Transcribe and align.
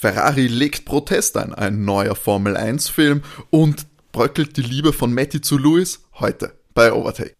Ferrari 0.00 0.46
legt 0.46 0.84
Protest 0.84 1.36
ein, 1.36 1.52
ein 1.52 1.84
neuer 1.84 2.14
Formel 2.14 2.56
1 2.56 2.88
Film 2.88 3.20
und 3.50 3.88
bröckelt 4.12 4.56
die 4.56 4.62
Liebe 4.62 4.92
von 4.92 5.12
Matty 5.12 5.40
zu 5.40 5.58
Lewis 5.58 6.04
heute 6.20 6.52
bei 6.72 6.92
Overtake. 6.92 7.34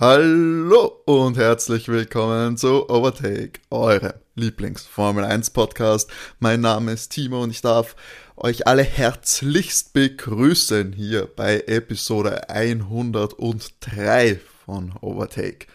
Hallo 0.00 1.00
und 1.04 1.36
herzlich 1.36 1.86
willkommen 1.86 2.56
zu 2.56 2.90
Overtake, 2.90 3.60
eurem 3.70 4.14
Lieblings-Formel 4.34 5.24
1 5.24 5.50
Podcast. 5.50 6.10
Mein 6.40 6.62
Name 6.62 6.90
ist 6.90 7.10
Timo 7.10 7.44
und 7.44 7.50
ich 7.50 7.60
darf 7.60 7.94
euch 8.36 8.66
alle 8.66 8.82
herzlichst 8.82 9.92
begrüßen 9.92 10.94
hier 10.94 11.28
bei 11.36 11.60
Episode 11.68 12.50
103 12.50 14.40
von 14.66 14.94
Overtake. 15.00 15.68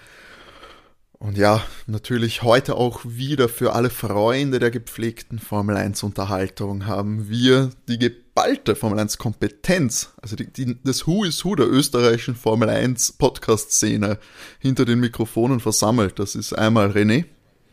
Und 1.23 1.37
ja, 1.37 1.63
natürlich 1.87 2.43
heute 2.43 2.75
auch 2.75 2.99
wieder 3.05 3.47
für 3.47 3.71
alle 3.71 3.89
Freunde 3.89 4.59
der 4.59 4.71
gepflegten 4.71 5.39
Formel 5.39 5.77
1 5.77 6.03
Unterhaltung 6.03 6.85
haben 6.85 7.29
wir 7.29 7.69
die 7.87 7.97
geballte 7.97 8.75
Formel 8.75 8.99
1 8.99 9.19
Kompetenz, 9.19 10.11
also 10.21 10.35
die, 10.35 10.51
die, 10.51 10.77
das 10.83 11.07
Who 11.07 11.23
is 11.23 11.45
Who 11.45 11.55
der 11.55 11.71
österreichischen 11.71 12.35
Formel 12.35 12.67
1 12.67 13.13
Podcast 13.13 13.71
Szene 13.71 14.19
hinter 14.59 14.83
den 14.83 14.99
Mikrofonen 14.99 15.61
versammelt. 15.61 16.19
Das 16.19 16.35
ist 16.35 16.51
einmal 16.51 16.91
René. 16.91 17.23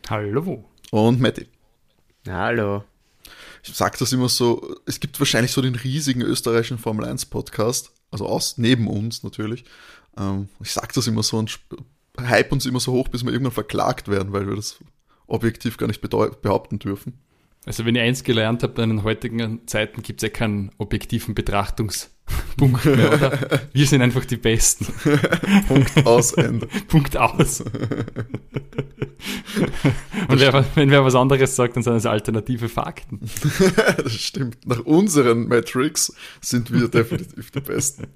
Hallo. 0.09 0.63
Und 0.91 1.19
Matti. 1.19 1.45
Hallo. 2.29 2.85
Ich 3.63 3.75
sag 3.75 3.97
das 3.97 4.13
immer 4.13 4.29
so, 4.29 4.77
es 4.85 5.01
gibt 5.01 5.19
wahrscheinlich 5.19 5.51
so 5.51 5.61
den 5.61 5.75
riesigen 5.75 6.21
österreichischen 6.21 6.77
Formel 6.77 7.03
1 7.03 7.25
Podcast, 7.25 7.91
also 8.11 8.27
aus, 8.27 8.57
neben 8.57 8.87
uns 8.87 9.23
natürlich. 9.23 9.65
Ähm, 10.17 10.47
ich 10.61 10.71
sag 10.71 10.93
das 10.93 11.07
immer 11.07 11.21
so 11.21 11.37
und 11.37 11.59
hype 12.19 12.51
uns 12.51 12.65
immer 12.65 12.79
so 12.79 12.91
hoch, 12.91 13.07
bis 13.07 13.23
wir 13.23 13.31
irgendwann 13.31 13.53
verklagt 13.53 14.07
werden, 14.07 14.33
weil 14.33 14.47
wir 14.47 14.55
das 14.55 14.79
objektiv 15.27 15.77
gar 15.77 15.87
nicht 15.87 16.01
behaupten 16.01 16.79
dürfen. 16.79 17.19
Also 17.65 17.85
wenn 17.85 17.95
ihr 17.95 18.03
eins 18.03 18.23
gelernt 18.23 18.63
habt, 18.63 18.79
in 18.79 18.89
den 18.89 19.03
heutigen 19.03 19.67
Zeiten 19.67 20.01
gibt 20.01 20.21
es 20.21 20.27
ja 20.27 20.33
keinen 20.33 20.71
objektiven 20.77 21.35
Betrachtungspunkt 22.61 22.85
mehr, 22.85 23.13
oder? 23.13 23.61
Wir 23.73 23.87
sind 23.87 24.01
einfach 24.01 24.25
die 24.25 24.37
Besten. 24.37 24.87
Punkt 25.67 26.05
aus, 26.05 26.33
Ende. 26.33 26.67
Punkt 26.87 27.17
aus. 27.17 27.61
Und 30.27 30.39
wer, 30.39 30.65
wenn 30.75 30.89
wer 30.89 31.03
was 31.03 31.15
anderes 31.15 31.55
sagt, 31.55 31.75
dann 31.75 31.83
sind 31.83 31.95
es 31.95 32.05
alternative 32.05 32.69
Fakten. 32.69 33.19
das 34.03 34.13
stimmt. 34.13 34.65
Nach 34.65 34.79
unseren 34.79 35.47
Metrics 35.47 36.13
sind 36.39 36.71
wir 36.71 36.87
definitiv 36.87 37.51
die 37.51 37.59
Besten. 37.59 38.07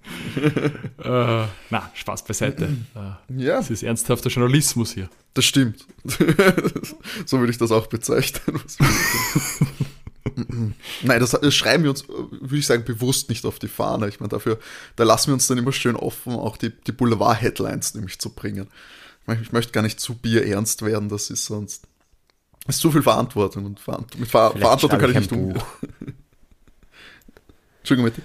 uh, 1.00 1.46
na, 1.70 1.92
Spaß 1.94 2.24
beiseite. 2.26 2.70
Uh, 2.96 3.00
ja. 3.38 3.58
Das 3.58 3.70
ist 3.70 3.84
ernsthafter 3.84 4.30
Journalismus 4.30 4.94
hier. 4.94 5.10
Das 5.34 5.46
stimmt. 5.46 5.86
so 7.26 7.40
würde 7.40 7.52
ich 7.52 7.58
das 7.58 7.72
auch 7.72 7.88
bezeichnen. 7.88 8.62
Nein, 11.04 11.20
das, 11.20 11.32
das, 11.32 11.56
schreiben 11.56 11.84
wir 11.84 11.90
uns, 11.90 12.08
würde 12.08 12.58
ich 12.58 12.66
sagen, 12.66 12.84
bewusst 12.84 13.30
nicht 13.30 13.46
auf 13.46 13.60
die 13.60 13.68
Fahne. 13.68 14.08
Ich 14.08 14.20
meine, 14.20 14.30
dafür, 14.30 14.60
da 14.96 15.04
lassen 15.04 15.28
wir 15.28 15.34
uns 15.34 15.48
dann 15.48 15.58
immer 15.58 15.72
schön 15.72 15.96
offen, 15.96 16.34
auch 16.34 16.58
die, 16.58 16.72
die 16.72 16.92
Boulevard-Headlines 16.92 17.96
nämlich 17.96 18.20
zu 18.20 18.30
bringen. 18.30 18.68
Ich 19.42 19.52
möchte 19.52 19.72
gar 19.72 19.82
nicht 19.82 20.00
zu 20.00 20.16
bierernst 20.16 20.84
werden, 20.84 21.10
das 21.10 21.30
ist 21.30 21.46
sonst. 21.46 21.88
Das 22.66 22.76
ist 22.76 22.82
zu 22.82 22.92
viel 22.92 23.04
Verantwortung 23.04 23.66
und 23.66 23.80
Verant 23.80 24.18
mit 24.20 24.30
Ver 24.30 24.52
vielleicht 24.52 24.64
Verantwortung 24.64 25.00
kann 25.00 25.10
ich 25.12 25.18
nicht 25.18 25.32
umgehen. 25.32 25.62
Entschuldigung, 27.80 28.12
bitte. 28.12 28.22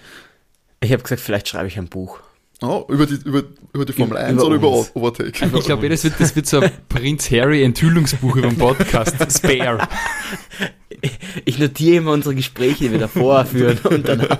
Ich 0.81 0.92
habe 0.92 1.03
gesagt, 1.03 1.20
vielleicht 1.20 1.48
schreibe 1.48 1.69
ich 1.69 1.78
ein 1.78 1.88
Buch. 1.88 2.20
Oh, 2.62 2.84
über 2.88 3.06
die, 3.06 3.14
über, 3.25 3.42
über 3.72 3.84
die 3.86 3.92
Formel 3.92 4.19
1 4.19 4.33
über 4.33 4.47
oder 4.47 4.56
über 4.56 4.69
Overtake? 4.94 5.50
Ich 5.56 5.64
glaube, 5.64 5.88
das 5.88 6.05
wird, 6.05 6.14
das 6.19 6.36
wird 6.36 6.47
so 6.47 6.61
ein 6.61 6.70
Prinz 6.88 7.31
Harry 7.31 7.62
Enthüllungsbuch 7.62 8.36
über 8.36 8.48
den 8.48 8.58
Podcast. 8.58 9.16
Spare. 9.33 9.88
Ich 11.45 11.59
notiere 11.59 11.97
immer 11.97 12.12
unsere 12.12 12.34
Gespräche, 12.34 12.84
die 12.84 12.93
wir 12.93 12.98
davor 12.98 13.45
führen 13.47 13.79
und 13.84 14.09
danach. 14.09 14.39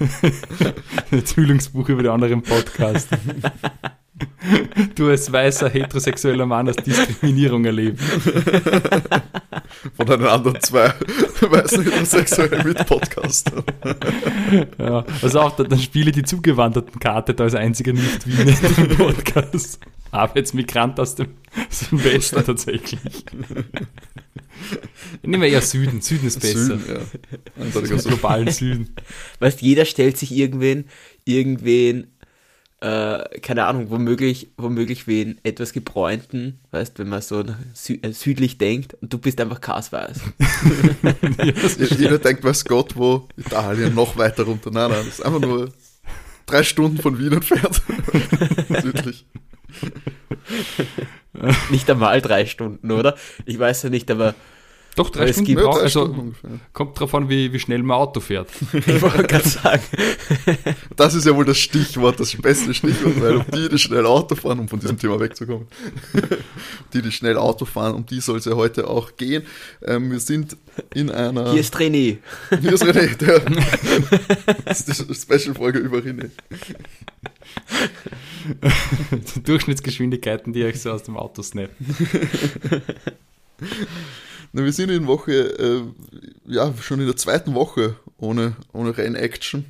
Ein 0.00 1.18
Enthüllungsbuch 1.18 1.88
über 1.88 2.02
den 2.02 2.12
anderen 2.12 2.42
Podcast. 2.42 3.08
Du 4.94 5.08
als 5.08 5.30
weißer 5.30 5.68
heterosexueller 5.68 6.46
Mann 6.46 6.68
hast 6.68 6.84
Diskriminierung 6.84 7.64
erlebt. 7.64 8.00
Von 9.96 10.06
den 10.06 10.24
anderen 10.24 10.60
zwei 10.60 10.92
weißen 11.40 11.84
heterosexuellen 11.84 12.66
Mitpodcastern. 12.66 13.64
Ja, 14.78 15.04
also 15.20 15.40
auch 15.40 15.56
dann 15.56 15.78
spiele 15.78 16.10
die 16.10 16.22
zugewanderten 16.22 16.98
Karte 17.00 17.34
da 17.34 17.44
als 17.44 17.54
einziger 17.54 17.92
Nicht-Wiener 17.92 18.56
im 18.78 18.96
Podcast. 18.96 19.78
Arbeitsmigrant 20.10 20.98
aus 20.98 21.16
dem, 21.16 21.34
aus 21.68 21.90
dem 21.90 22.02
Westen 22.02 22.42
tatsächlich. 22.44 22.98
Nehmen 25.22 25.42
wir 25.42 25.50
eher 25.50 25.60
Süden. 25.60 26.00
Süden 26.00 26.28
ist 26.28 26.40
besser. 26.40 26.78
Süden, 26.78 26.84
ja. 26.88 27.62
Im 27.62 27.98
globalen 27.98 28.50
Süden. 28.50 28.94
Weißt 29.40 29.60
jeder 29.60 29.84
stellt 29.84 30.16
sich 30.16 30.32
irgendwen, 30.32 30.86
irgendwen 31.26 32.06
äh, 32.80 33.40
keine 33.40 33.64
Ahnung, 33.64 33.90
womöglich, 33.90 34.52
womöglich 34.56 35.06
wen 35.06 35.38
etwas 35.42 35.72
gebräunten, 35.72 36.60
weißt, 36.70 36.98
wenn 36.98 37.08
man 37.08 37.20
so 37.22 37.44
sü 37.74 37.98
äh, 38.02 38.12
südlich 38.12 38.58
denkt 38.58 38.94
und 39.00 39.12
du 39.12 39.18
bist 39.18 39.40
einfach 39.40 39.60
kasweiß. 39.60 40.20
ja, 41.02 41.86
Jeder 41.96 42.18
denkt, 42.18 42.44
weiß 42.44 42.64
Gott, 42.64 42.96
wo 42.96 43.26
Italien 43.36 43.94
noch 43.94 44.16
weiter 44.16 44.44
runter. 44.44 44.70
Nein, 44.70 44.90
nein, 44.90 45.04
das 45.04 45.18
ist 45.18 45.26
einfach 45.26 45.40
nur 45.40 45.72
drei 46.46 46.62
Stunden 46.62 46.98
von 46.98 47.18
Wien 47.18 47.32
entfernt. 47.32 47.82
südlich. 48.82 49.26
nicht 51.70 51.90
einmal 51.90 52.20
drei 52.20 52.46
Stunden, 52.46 52.90
oder? 52.90 53.16
Ich 53.44 53.58
weiß 53.58 53.82
ja 53.84 53.90
nicht, 53.90 54.10
aber 54.10 54.34
doch, 54.98 55.10
drei 55.10 55.32
Stunden 55.32 55.46
gibt, 55.46 55.62
braucht, 55.62 55.82
also 55.82 56.32
kommt 56.72 56.98
drauf 56.98 57.14
an, 57.14 57.28
wie, 57.28 57.52
wie 57.52 57.58
schnell 57.58 57.82
man 57.82 57.96
Auto 57.98 58.20
fährt. 58.20 58.48
Ich 58.88 59.02
wollte 59.02 59.24
gerade 59.24 59.48
sagen. 59.48 59.82
Das 60.96 61.14
ist 61.14 61.26
ja 61.26 61.34
wohl 61.34 61.44
das 61.44 61.58
Stichwort, 61.58 62.18
das 62.18 62.34
beste 62.36 62.72
Stichwort, 62.74 63.20
weil 63.20 63.36
um 63.36 63.44
die, 63.54 63.68
die 63.68 63.78
schnell 63.78 64.06
Auto 64.06 64.34
fahren, 64.34 64.60
um 64.60 64.68
von 64.68 64.80
diesem 64.80 64.98
Thema 64.98 65.20
wegzukommen, 65.20 65.66
die, 66.92 67.02
die 67.02 67.12
schnell 67.12 67.36
Auto 67.36 67.64
fahren, 67.64 67.94
um 67.94 68.06
die 68.06 68.20
soll 68.20 68.38
es 68.38 68.44
ja 68.44 68.54
heute 68.54 68.88
auch 68.88 69.16
gehen. 69.16 69.44
Ähm, 69.84 70.10
wir 70.10 70.20
sind 70.20 70.56
in 70.94 71.10
einer... 71.10 71.52
Hier 71.52 71.60
ist 71.60 71.76
René. 71.76 72.18
Hier 72.60 72.72
ist 72.72 72.84
René, 72.84 73.16
der, 73.16 73.40
das 74.64 74.80
ist 74.80 75.08
die 75.08 75.14
Special-Folge 75.14 75.78
über 75.78 75.98
René. 75.98 76.30
Durchschnittsgeschwindigkeiten, 79.44 80.52
die 80.52 80.64
euch 80.64 80.80
so 80.80 80.90
aus 80.90 81.02
dem 81.02 81.16
Auto 81.16 81.42
snappen. 81.42 81.86
Na, 84.52 84.64
wir 84.64 84.72
sind 84.72 84.90
in 84.90 85.06
Woche, 85.06 85.32
äh, 85.32 85.82
ja, 86.46 86.72
schon 86.80 87.00
in 87.00 87.06
der 87.06 87.16
zweiten 87.16 87.54
Woche 87.54 87.96
ohne, 88.16 88.56
ohne 88.72 88.96
Rennaction. 88.96 89.64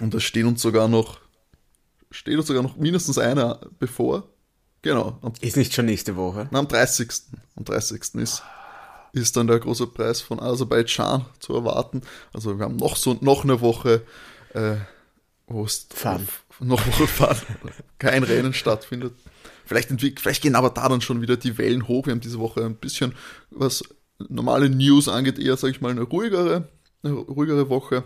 Und 0.00 0.14
da 0.14 0.20
steht 0.20 0.44
uns 0.44 0.62
sogar 0.62 0.88
noch, 0.88 1.20
steht 2.10 2.36
uns 2.36 2.46
sogar 2.46 2.62
noch 2.62 2.76
mindestens 2.76 3.18
einer 3.18 3.60
bevor. 3.78 4.28
Genau. 4.82 5.18
Am, 5.22 5.32
ist 5.40 5.56
nicht 5.56 5.74
schon 5.74 5.86
nächste 5.86 6.16
Woche? 6.16 6.48
Na, 6.50 6.58
am 6.58 6.68
30. 6.68 7.08
Am 7.56 7.64
30. 7.64 8.14
ist, 8.14 8.42
ist 9.12 9.36
dann 9.36 9.46
der 9.46 9.58
große 9.58 9.86
Preis 9.88 10.20
von 10.20 10.40
Aserbaidschan 10.40 11.26
zu 11.40 11.54
erwarten. 11.54 12.02
Also 12.32 12.58
wir 12.58 12.64
haben 12.64 12.76
noch 12.76 12.96
so 12.96 13.16
noch 13.20 13.44
eine 13.44 13.60
Woche, 13.60 14.02
äh, 14.54 14.76
wo 15.46 15.64
es 15.64 15.88
noch 16.60 16.86
Woche 16.86 17.06
fahren, 17.06 17.40
kein 17.98 18.22
Rennen 18.22 18.54
stattfindet. 18.54 19.14
Vielleicht, 19.66 19.90
vielleicht 20.20 20.42
gehen 20.42 20.54
aber 20.54 20.70
da 20.70 20.88
dann 20.88 21.00
schon 21.00 21.20
wieder 21.20 21.36
die 21.36 21.58
Wellen 21.58 21.88
hoch. 21.88 22.06
Wir 22.06 22.12
haben 22.12 22.20
diese 22.20 22.38
Woche 22.38 22.64
ein 22.64 22.76
bisschen, 22.76 23.14
was 23.50 23.82
normale 24.18 24.70
News 24.70 25.08
angeht, 25.08 25.38
eher, 25.38 25.56
sage 25.56 25.72
ich 25.72 25.80
mal, 25.80 25.90
eine 25.90 26.02
ruhigere, 26.02 26.68
eine 27.02 27.14
ruhigere 27.14 27.68
Woche. 27.68 28.04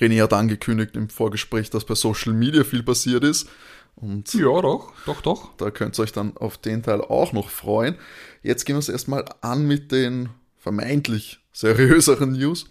René 0.00 0.22
hat 0.22 0.32
angekündigt 0.32 0.96
im 0.96 1.08
Vorgespräch, 1.08 1.70
dass 1.70 1.84
bei 1.84 1.94
Social 1.94 2.32
Media 2.32 2.64
viel 2.64 2.82
passiert 2.82 3.24
ist. 3.24 3.48
Und 3.96 4.32
ja, 4.32 4.60
doch, 4.62 4.92
doch, 5.06 5.20
doch. 5.22 5.56
Da 5.56 5.70
könnt 5.70 5.98
ihr 5.98 6.02
euch 6.02 6.12
dann 6.12 6.36
auf 6.36 6.56
den 6.56 6.82
Teil 6.82 7.00
auch 7.00 7.32
noch 7.32 7.50
freuen. 7.50 7.96
Jetzt 8.42 8.64
gehen 8.64 8.76
wir 8.76 8.80
es 8.80 8.88
erstmal 8.88 9.24
an 9.40 9.66
mit 9.66 9.90
den 9.90 10.28
vermeintlich 10.56 11.40
seriöseren 11.52 12.32
News. 12.32 12.66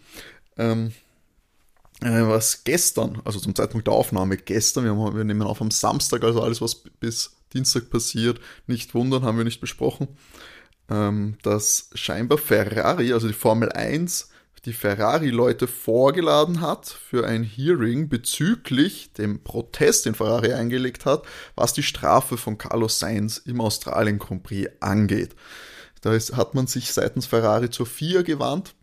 Ähm, 0.57 0.93
äh, 2.01 2.21
was 2.21 2.63
gestern, 2.63 3.21
also 3.25 3.39
zum 3.39 3.55
Zeitpunkt 3.55 3.87
der 3.87 3.93
Aufnahme 3.93 4.37
gestern, 4.37 4.85
wir, 4.85 4.95
haben, 4.95 5.17
wir 5.17 5.23
nehmen 5.23 5.41
auf 5.41 5.61
am 5.61 5.71
Samstag, 5.71 6.23
also 6.23 6.41
alles, 6.41 6.61
was 6.61 6.75
bis 6.75 7.36
Dienstag 7.53 7.89
passiert, 7.89 8.39
nicht 8.67 8.93
wundern, 8.93 9.23
haben 9.23 9.37
wir 9.37 9.45
nicht 9.45 9.61
besprochen, 9.61 10.07
ähm, 10.89 11.37
dass 11.41 11.89
scheinbar 11.93 12.37
Ferrari, 12.37 13.13
also 13.13 13.27
die 13.27 13.33
Formel 13.33 13.71
1, 13.71 14.29
die 14.65 14.73
Ferrari-Leute 14.73 15.65
vorgeladen 15.65 16.59
hat 16.59 16.87
für 16.87 17.25
ein 17.25 17.43
Hearing 17.43 18.09
bezüglich 18.09 19.13
dem 19.13 19.41
Protest, 19.41 20.05
den 20.05 20.13
Ferrari 20.13 20.53
eingelegt 20.53 21.05
hat, 21.05 21.23
was 21.55 21.71
die 21.71 21.83
Strafe 21.83 22.35
von 22.35 22.57
Carlos 22.57 22.99
Sainz 22.99 23.37
im 23.37 23.61
Australien 23.61 24.19
Grand 24.19 24.43
Prix 24.43 24.69
angeht. 24.81 25.35
Da 26.01 26.13
ist, 26.13 26.35
hat 26.35 26.53
man 26.53 26.67
sich 26.67 26.91
seitens 26.91 27.25
Ferrari 27.25 27.69
zur 27.69 27.85
FIA 27.85 28.23
gewandt 28.23 28.75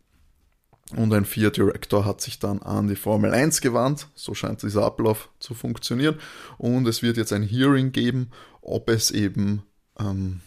und 0.96 1.12
ein 1.12 1.24
FIA 1.24 1.50
Director 1.50 2.04
hat 2.04 2.20
sich 2.20 2.38
dann 2.38 2.60
an 2.62 2.88
die 2.88 2.96
Formel 2.96 3.32
1 3.32 3.60
gewandt. 3.60 4.08
So 4.14 4.34
scheint 4.34 4.62
dieser 4.62 4.84
Ablauf 4.84 5.28
zu 5.38 5.54
funktionieren. 5.54 6.18
Und 6.58 6.86
es 6.86 7.02
wird 7.02 7.16
jetzt 7.16 7.32
ein 7.32 7.42
Hearing 7.42 7.92
geben, 7.92 8.30
ob 8.62 8.88
es 8.88 9.10
eben, 9.10 9.62
ähm, 9.98 10.40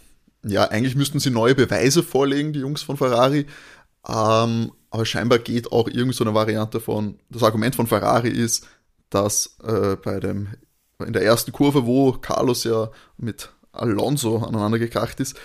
ja, 0.43 0.65
eigentlich 0.65 0.95
müssten 0.95 1.19
sie 1.19 1.29
neue 1.29 1.55
Beweise 1.55 2.03
vorlegen, 2.03 2.53
die 2.53 2.59
Jungs 2.59 2.81
von 2.81 2.97
Ferrari, 2.97 3.45
ähm, 4.07 4.71
aber 4.89 5.05
scheinbar 5.05 5.39
geht 5.39 5.71
auch 5.71 5.87
irgendwie 5.87 6.15
so 6.15 6.23
eine 6.23 6.33
Variante 6.33 6.79
von, 6.79 7.19
das 7.29 7.43
Argument 7.43 7.75
von 7.75 7.87
Ferrari 7.87 8.29
ist, 8.29 8.67
dass 9.09 9.57
äh, 9.63 9.97
bei 9.97 10.19
dem, 10.19 10.47
in 11.05 11.13
der 11.13 11.23
ersten 11.23 11.51
Kurve, 11.51 11.85
wo 11.85 12.13
Carlos 12.13 12.63
ja 12.63 12.89
mit 13.17 13.51
Alonso 13.73 14.37
aneinander 14.37 14.79
gekracht 14.79 15.19
ist, 15.19 15.37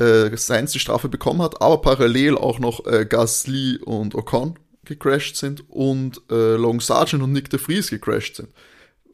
äh, 0.00 0.36
Sainz 0.36 0.72
die 0.72 0.80
Strafe 0.80 1.08
bekommen 1.08 1.42
hat, 1.42 1.60
aber 1.60 1.80
parallel 1.80 2.36
auch 2.36 2.58
noch 2.58 2.86
äh, 2.86 3.04
Gasly 3.04 3.78
und 3.84 4.14
Ocon 4.14 4.58
gecrashed 4.84 5.36
sind 5.36 5.68
und 5.68 6.20
äh, 6.30 6.56
Long 6.56 6.80
Sargent 6.80 7.22
und 7.22 7.32
Nick 7.32 7.50
de 7.50 7.60
Vries 7.60 7.90
gecrashed 7.90 8.36
sind. 8.36 8.48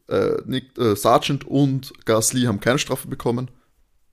Äh, 0.07 0.37
Nick 0.45 0.77
äh, 0.77 0.95
Sargent 0.95 1.45
und 1.45 1.93
Gasly 2.05 2.43
haben 2.43 2.59
keine 2.61 2.79
Strafe 2.79 3.07
bekommen, 3.07 3.51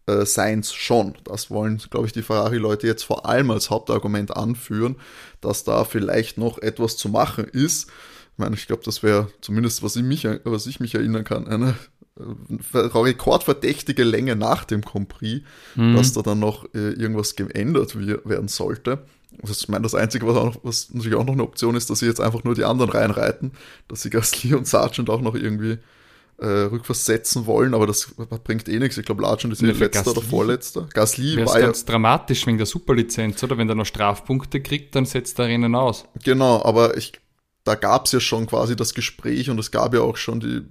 äh, 0.06 0.26
Sainz 0.26 0.72
schon. 0.72 1.14
Das 1.24 1.50
wollen, 1.50 1.78
glaube 1.90 2.06
ich, 2.06 2.12
die 2.12 2.22
Ferrari-Leute 2.22 2.86
jetzt 2.86 3.04
vor 3.04 3.26
allem 3.26 3.50
als 3.50 3.70
Hauptargument 3.70 4.36
anführen, 4.36 4.96
dass 5.40 5.64
da 5.64 5.84
vielleicht 5.84 6.36
noch 6.38 6.58
etwas 6.58 6.96
zu 6.96 7.08
machen 7.08 7.44
ist. 7.44 7.90
Ich 8.34 8.38
meine, 8.38 8.56
ich 8.56 8.66
glaube, 8.66 8.82
das 8.84 9.04
wäre 9.04 9.28
zumindest, 9.40 9.84
was 9.84 9.94
ich, 9.94 10.02
mich, 10.02 10.26
was 10.42 10.66
ich 10.66 10.80
mich 10.80 10.96
erinnern 10.96 11.22
kann, 11.22 11.46
eine 11.46 11.76
äh, 12.18 12.78
rekordverdächtige 12.78 14.02
Länge 14.02 14.34
nach 14.34 14.64
dem 14.64 14.80
Grand 14.80 15.08
Prix, 15.08 15.44
mhm. 15.76 15.94
dass 15.94 16.12
da 16.14 16.22
dann 16.22 16.40
noch 16.40 16.64
äh, 16.74 16.90
irgendwas 16.90 17.36
geändert 17.36 17.96
werden 17.96 18.48
sollte. 18.48 19.04
Das 19.40 19.50
ist, 19.50 19.62
ich 19.62 19.68
meine, 19.68 19.82
das 19.82 19.94
Einzige, 19.94 20.26
was, 20.26 20.36
auch 20.36 20.46
noch, 20.46 20.64
was 20.64 20.92
natürlich 20.92 21.16
auch 21.16 21.24
noch 21.24 21.32
eine 21.34 21.44
Option 21.44 21.76
ist, 21.76 21.90
dass 21.90 22.00
sie 22.00 22.06
jetzt 22.06 22.20
einfach 22.20 22.42
nur 22.42 22.56
die 22.56 22.64
anderen 22.64 22.90
reinreiten, 22.90 23.52
dass 23.88 24.02
sie 24.02 24.10
Gasly 24.10 24.54
und 24.54 24.66
Sargent 24.66 25.10
auch 25.10 25.20
noch 25.20 25.36
irgendwie 25.36 25.78
äh, 26.38 26.46
rückversetzen 26.46 27.46
wollen, 27.46 27.74
aber 27.74 27.86
das 27.86 28.14
bringt 28.42 28.68
eh 28.68 28.78
nichts. 28.78 28.98
Ich 28.98 29.06
glaube, 29.06 29.22
Sargent 29.22 29.52
ist 29.52 29.62
eh 29.62 29.66
letzter 29.66 30.10
oder 30.10 30.22
vorletzter. 30.22 30.88
Gasly 30.92 31.44
war 31.46 31.58
ja 31.58 31.66
ganz 31.66 31.84
dramatisch 31.84 32.46
wegen 32.46 32.58
der 32.58 32.66
Superlizenz, 32.66 33.42
oder? 33.42 33.56
Wenn 33.56 33.68
der 33.68 33.76
noch 33.76 33.86
Strafpunkte 33.86 34.60
kriegt, 34.60 34.96
dann 34.96 35.06
setzt 35.06 35.38
er 35.38 35.46
Rennen 35.46 35.74
aus. 35.74 36.04
Genau, 36.24 36.64
aber 36.64 36.96
ich, 36.96 37.12
da 37.64 37.74
gab 37.74 38.06
es 38.06 38.12
ja 38.12 38.20
schon 38.20 38.46
quasi 38.46 38.76
das 38.76 38.94
Gespräch 38.94 39.50
und 39.50 39.58
es 39.58 39.70
gab 39.70 39.94
ja 39.94 40.00
auch 40.00 40.16
schon 40.16 40.40
die, 40.40 40.62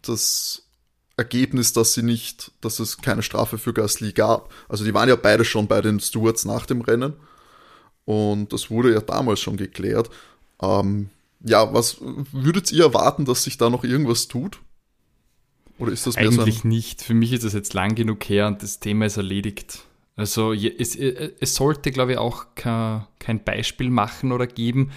das 0.00 0.62
Ergebnis, 1.16 1.74
dass 1.74 1.92
sie 1.92 2.02
nicht, 2.02 2.52
dass 2.62 2.80
es 2.80 2.98
keine 2.98 3.22
Strafe 3.22 3.58
für 3.58 3.74
Gasly 3.74 4.12
gab. 4.12 4.52
Also 4.68 4.84
die 4.84 4.94
waren 4.94 5.08
ja 5.08 5.16
beide 5.16 5.44
schon 5.44 5.68
bei 5.68 5.82
den 5.82 6.00
Stewards 6.00 6.44
nach 6.46 6.66
dem 6.66 6.80
Rennen. 6.80 7.12
Und 8.04 8.52
das 8.52 8.70
wurde 8.70 8.92
ja 8.92 9.00
damals 9.00 9.40
schon 9.40 9.56
geklärt. 9.56 10.10
Ähm, 10.60 11.10
ja, 11.40 11.72
was 11.72 11.98
würdet 12.00 12.72
ihr 12.72 12.84
erwarten, 12.84 13.26
dass 13.26 13.44
sich 13.44 13.58
da 13.58 13.68
noch 13.68 13.84
irgendwas 13.84 14.26
tut? 14.26 14.60
Oder 15.78 15.92
ist 15.92 16.06
das 16.06 16.16
mehr 16.16 16.28
Eigentlich 16.28 16.60
so 16.60 16.68
nicht. 16.68 17.02
Für 17.02 17.14
mich 17.14 17.32
ist 17.32 17.44
das 17.44 17.52
jetzt 17.52 17.74
lang 17.74 17.94
genug 17.94 18.24
her 18.28 18.46
und 18.46 18.62
das 18.62 18.80
Thema 18.80 19.06
ist 19.06 19.18
erledigt. 19.18 19.84
Also 20.16 20.52
es, 20.52 20.96
es 20.96 21.54
sollte, 21.54 21.90
glaube 21.90 22.12
ich, 22.12 22.18
auch 22.18 22.46
kein 22.54 23.44
Beispiel 23.44 23.90
machen 23.90 24.32
oder 24.32 24.46
geben 24.46 24.92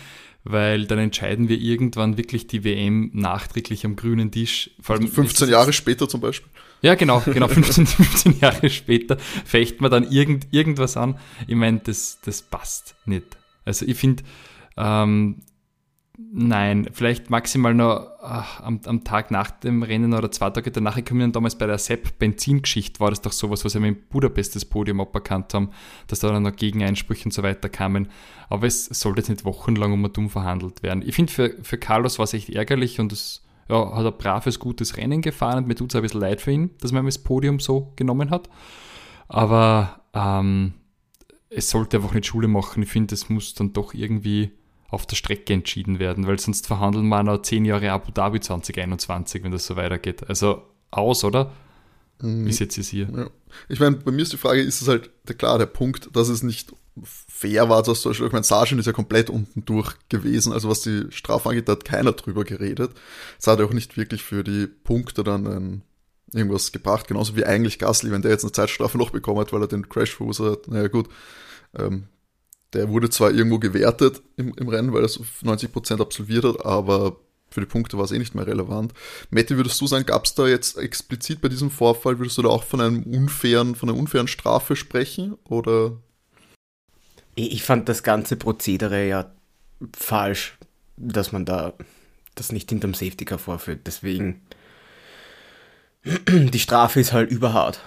weil 0.46 0.86
dann 0.86 1.00
entscheiden 1.00 1.50
wir 1.50 1.60
irgendwann 1.60 2.18
wirklich 2.18 2.48
die 2.48 2.64
WM 2.64 3.10
nachträglich 3.14 3.84
am 3.84 3.96
grünen 3.96 4.32
Tisch. 4.32 4.70
Vor 4.80 4.96
allem 4.96 5.08
15 5.08 5.50
Jahre 5.50 5.74
später 5.74 6.08
zum 6.08 6.22
Beispiel. 6.22 6.50
Ja, 6.84 6.94
genau, 6.94 7.20
genau, 7.26 7.48
15, 7.48 7.88
15 7.88 8.38
Jahre 8.42 8.70
später 8.70 9.18
fecht 9.18 9.82
man 9.82 9.90
dann 9.90 10.10
irgend, 10.12 10.48
irgendwas 10.52 10.98
an. 10.98 11.18
Ich 11.48 11.56
meine, 11.56 11.80
das, 11.80 12.20
das 12.24 12.44
passt 12.44 12.96
nicht. 13.06 13.26
Also 13.66 13.88
ich 13.88 13.98
finde, 13.98 14.24
ähm, 14.78 15.42
Nein, 16.18 16.90
vielleicht 16.94 17.30
maximal 17.30 17.74
noch 17.74 18.08
ach, 18.22 18.62
am, 18.62 18.80
am, 18.86 19.04
Tag 19.04 19.32
nach 19.32 19.52
dem 19.52 19.84
Rennen 19.84 20.14
oder 20.14 20.32
zwei 20.32 20.50
Tage 20.50 20.72
danach. 20.72 20.96
Ich 20.98 21.06
kann 21.06 21.18
mich 21.18 21.32
damals 21.32 21.58
bei 21.58 21.68
der 21.68 21.78
Sepp-Benzin-Geschichte 21.78 23.00
war 23.00 23.10
das 23.10 23.22
doch 23.22 23.34
sowas, 23.34 23.66
was 23.66 23.76
wir 23.76 23.86
in 23.86 23.98
Budapest 24.10 24.56
das 24.56 24.64
Podium 24.64 25.02
aberkannt 25.02 25.54
haben, 25.54 25.72
dass 26.08 26.20
da 26.20 26.30
dann 26.30 26.44
noch 26.44 26.56
Gegeneinsprüche 26.56 27.26
und 27.26 27.34
so 27.34 27.44
weiter 27.44 27.68
kamen. 27.68 28.08
Aber 28.50 28.66
es 28.66 28.86
sollte 28.86 29.22
jetzt 29.22 29.30
nicht 29.30 29.46
wochenlang 29.46 29.92
um 29.92 30.04
und 30.04 30.18
um 30.18 30.30
verhandelt 30.30 30.84
werden. 30.84 31.04
Ich 31.06 31.16
finde, 31.16 31.34
für, 31.34 31.56
für 31.62 31.78
Carlos 31.78 32.18
war 32.18 32.24
es 32.24 32.34
echt 32.34 32.50
ärgerlich 32.50 33.00
und 33.00 33.12
es 33.12 33.44
ja, 33.68 33.96
hat 33.96 34.06
ein 34.06 34.18
braves, 34.18 34.60
gutes 34.60 34.96
Rennen 34.98 35.22
gefahren 35.22 35.60
und 35.60 35.68
mir 35.68 35.76
tut 35.76 35.92
es 35.92 35.96
ein 35.96 36.02
bisschen 36.02 36.22
leid 36.22 36.40
für 36.40 36.52
ihn, 36.52 36.72
dass 36.80 36.92
man 36.92 37.04
ihm 37.04 37.08
das 37.08 37.24
Podium 37.24 37.60
so 37.60 37.92
genommen 37.96 38.30
hat. 38.30 38.50
Aber 39.28 40.02
ähm, 40.14 40.74
es 41.50 41.70
sollte 41.70 41.98
einfach 41.98 42.14
nicht 42.14 42.28
Schule 42.28 42.48
machen. 42.48 42.84
Ich 42.84 42.90
finde, 42.90 43.16
es 43.16 43.30
muss 43.30 43.54
dann 43.54 43.74
doch 43.74 43.94
irgendwie 43.94 44.52
auf 44.96 45.06
der 45.06 45.16
Strecke 45.16 45.54
entschieden 45.54 46.00
werden, 46.00 46.26
weil 46.26 46.40
sonst 46.40 46.68
verhandeln 46.68 47.08
wir 47.08 47.22
noch 47.22 47.42
zehn 47.42 47.66
Jahre 47.66 47.92
Abu 47.92 48.12
Dhabi 48.12 48.40
2021, 48.40 49.44
wenn 49.44 49.52
das 49.52 49.66
so 49.66 49.76
weitergeht. 49.76 50.28
Also 50.28 50.64
aus, 50.90 51.24
oder? 51.24 51.52
Mhm. 52.22 52.46
Wie 52.46 52.52
jetzt 52.52 52.78
es 52.78 52.88
hier? 52.88 53.10
Ja. 53.16 53.30
Ich 53.70 53.80
meine, 53.80 53.98
bei 53.98 54.12
mir 54.12 54.22
ist 54.22 54.34
die 54.34 54.38
Frage, 54.38 54.62
ist 54.62 54.82
es 54.82 54.88
halt 54.88 55.12
klar 55.38 55.58
der 55.58 55.66
Punkt, 55.66 56.16
dass 56.16 56.30
es 56.30 56.44
nicht 56.44 56.74
fair 57.04 57.68
war, 57.68 57.84
dass 57.84 58.02
zum 58.02 58.12
Beispiel, 58.12 58.28
ich 58.28 58.34
meine, 58.34 58.46
Sargent 58.46 58.80
ist 58.80 58.86
ja 58.86 58.94
komplett 58.94 59.30
unten 59.30 59.66
durch 59.66 59.94
gewesen, 60.08 60.54
also 60.54 60.70
was 60.70 60.82
die 60.82 61.08
Strafe 61.10 61.50
angeht, 61.50 61.68
da 61.68 61.74
hat 61.74 61.84
keiner 61.84 62.14
drüber 62.14 62.46
geredet. 62.46 62.92
Es 63.38 63.48
hat 63.48 63.60
auch 63.60 63.74
nicht 63.74 63.98
wirklich 63.98 64.24
für 64.24 64.44
die 64.46 64.68
Punkte 64.68 65.24
dann 65.24 65.46
ein, 65.46 65.82
irgendwas 66.32 66.72
gebracht, 66.72 67.10
genauso 67.10 67.36
wie 67.36 67.44
eigentlich 67.44 67.80
Gasly, 67.80 68.12
wenn 68.12 68.22
der 68.22 68.32
jetzt 68.32 68.44
eine 68.44 68.54
Zeitstrafe 68.54 68.98
noch 68.98 69.10
bekommen 69.10 69.42
hat, 69.42 69.52
weil 69.52 69.62
er 69.62 69.68
den 69.68 69.90
Crash 69.90 70.16
verursacht 70.16 70.52
hat, 70.52 70.68
naja 70.70 70.88
gut, 70.88 71.10
ähm, 71.78 72.08
der 72.76 72.90
wurde 72.90 73.10
zwar 73.10 73.32
irgendwo 73.32 73.60
gewertet 73.60 74.22
im, 74.38 74.54
im 74.56 74.68
Rennen, 74.68 74.94
weil 74.94 75.04
er 75.04 75.10
so 75.10 75.24
90% 75.44 76.02
absolviert 76.02 76.46
hat, 76.46 76.66
aber 76.66 77.18
für 77.50 77.62
die 77.62 77.68
Punkte 77.68 77.98
war 77.98 78.06
es 78.06 78.12
eh 78.12 78.20
nicht 78.20 78.36
mehr 78.36 78.46
relevant. 78.46 78.94
Matti, 79.30 79.56
würdest 79.56 79.80
du 79.80 79.88
sagen, 79.88 80.06
gab 80.06 80.26
es 80.26 80.36
da 80.36 80.48
jetzt 80.48 80.78
explizit 80.78 81.42
bei 81.42 81.48
diesem 81.48 81.72
Vorfall, 81.72 82.20
würdest 82.20 82.38
du 82.38 82.42
da 82.42 82.50
auch 82.50 82.64
von 82.64 82.82
einem 82.82 83.04
unfairen, 83.04 83.76
von 83.76 83.90
einer 83.90 83.98
unfairen 83.98 84.28
Strafe 84.28 84.76
sprechen? 84.76 85.38
Oder? 85.46 85.94
Ich 87.36 87.64
fand 87.64 87.88
das 87.90 88.04
ganze 88.04 88.36
Prozedere 88.36 89.08
ja 89.08 89.32
falsch, 89.96 90.58
dass 90.98 91.32
man 91.32 91.46
da 91.46 91.74
das 92.36 92.52
nicht 92.52 92.70
hinterm 92.70 92.94
Safety 92.94 93.26
Car 93.26 93.40
vorführt. 93.40 93.82
Deswegen, 93.86 94.42
die 96.30 96.60
Strafe 96.60 97.00
ist 97.00 97.14
halt 97.14 97.32
überhart. 97.32 97.80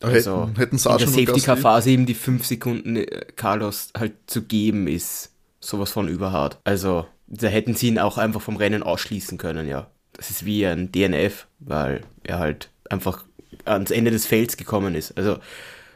Also 0.00 0.42
hätten, 0.42 0.56
hätten 0.56 0.76
in 0.76 0.98
der 0.98 1.08
Safety-Car-Phase 1.08 1.90
eben 1.90 2.06
die 2.06 2.14
5 2.14 2.46
Sekunden 2.46 2.96
äh, 2.96 3.24
Carlos 3.34 3.90
halt 3.96 4.14
zu 4.26 4.42
geben, 4.42 4.86
ist 4.86 5.32
sowas 5.60 5.90
von 5.90 6.08
überhart. 6.08 6.58
Also 6.64 7.06
da 7.26 7.48
hätten 7.48 7.74
sie 7.74 7.88
ihn 7.88 7.98
auch 7.98 8.16
einfach 8.16 8.40
vom 8.40 8.56
Rennen 8.56 8.82
ausschließen 8.82 9.38
können, 9.38 9.68
ja. 9.68 9.88
Das 10.12 10.30
ist 10.30 10.44
wie 10.44 10.66
ein 10.66 10.90
DNF, 10.92 11.46
weil 11.60 12.02
er 12.24 12.38
halt 12.38 12.70
einfach 12.88 13.24
ans 13.64 13.90
Ende 13.90 14.10
des 14.10 14.26
Felds 14.26 14.56
gekommen 14.56 14.94
ist. 14.94 15.16
Also 15.16 15.38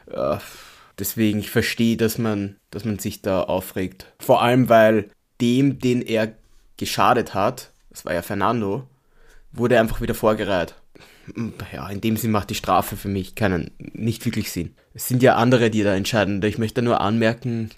äh, 0.07 0.37
deswegen, 0.99 1.39
ich 1.39 1.49
verstehe, 1.49 1.97
dass 1.97 2.17
man, 2.17 2.57
dass 2.71 2.85
man 2.85 2.99
sich 2.99 3.21
da 3.21 3.43
aufregt. 3.43 4.07
Vor 4.19 4.41
allem, 4.41 4.69
weil 4.69 5.09
dem, 5.41 5.79
den 5.79 6.01
er 6.01 6.33
geschadet 6.77 7.33
hat, 7.33 7.71
das 7.89 8.05
war 8.05 8.13
ja 8.13 8.21
Fernando, 8.21 8.87
wurde 9.51 9.79
einfach 9.79 10.01
wieder 10.01 10.15
vorgereiht 10.15 10.75
ja, 11.71 11.89
in 11.89 12.01
dem 12.01 12.17
Sinn 12.17 12.31
macht 12.31 12.49
die 12.49 12.55
Strafe 12.55 12.95
für 12.95 13.07
mich 13.07 13.35
keinen, 13.35 13.71
nicht 13.77 14.25
wirklich 14.25 14.51
Sinn. 14.51 14.75
Es 14.93 15.07
sind 15.07 15.23
ja 15.23 15.35
andere, 15.35 15.69
die 15.69 15.83
da 15.83 15.95
entscheiden. 15.95 16.41
Ich 16.43 16.57
möchte 16.57 16.81
nur 16.81 17.01
anmerken, 17.01 17.69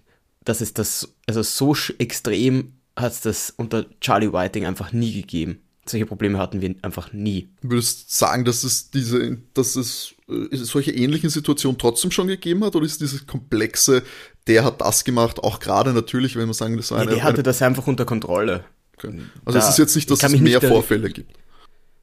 dass 0.43 0.61
es 0.61 0.73
das, 0.73 1.15
also 1.27 1.41
so 1.41 1.75
extrem 1.97 2.73
hat 2.95 3.11
es 3.11 3.21
das 3.21 3.53
unter 3.55 3.85
Charlie 3.99 4.31
Whiting 4.31 4.65
einfach 4.65 4.93
nie 4.93 5.13
gegeben. 5.13 5.59
Solche 5.87 6.07
Probleme 6.07 6.39
hatten 6.39 6.61
wir 6.61 6.73
einfach 6.81 7.13
nie. 7.13 7.49
Du 7.61 7.69
würdest 7.69 8.15
sagen, 8.15 8.43
dass 8.43 8.63
es 8.63 8.89
diese, 8.89 9.37
dass 9.53 9.75
es 9.75 10.15
äh, 10.27 10.55
solche 10.55 10.91
ähnlichen 10.91 11.29
Situationen 11.29 11.77
trotzdem 11.77 12.09
schon 12.09 12.27
gegeben 12.27 12.63
hat, 12.63 12.75
oder 12.75 12.85
ist 12.85 13.01
dieses 13.01 13.27
komplexe, 13.27 14.01
der 14.47 14.63
hat 14.63 14.81
das 14.81 15.03
gemacht, 15.03 15.43
auch 15.43 15.59
gerade 15.59 15.93
natürlich, 15.93 16.35
wenn 16.35 16.45
man 16.45 16.53
sagen, 16.53 16.77
das 16.77 16.89
war 16.89 16.99
eine. 16.99 17.09
Nee, 17.09 17.15
der 17.17 17.23
hatte 17.23 17.35
eine, 17.35 17.43
das 17.43 17.61
einfach 17.61 17.85
unter 17.85 18.05
Kontrolle. 18.05 18.63
Okay. 18.97 19.19
Also 19.43 19.59
da, 19.59 19.63
es 19.63 19.71
ist 19.71 19.77
jetzt 19.77 19.95
nicht, 19.95 20.09
dass 20.09 20.23
es 20.23 20.39
mehr 20.39 20.61
Vorfälle 20.61 21.09
gibt. 21.09 21.31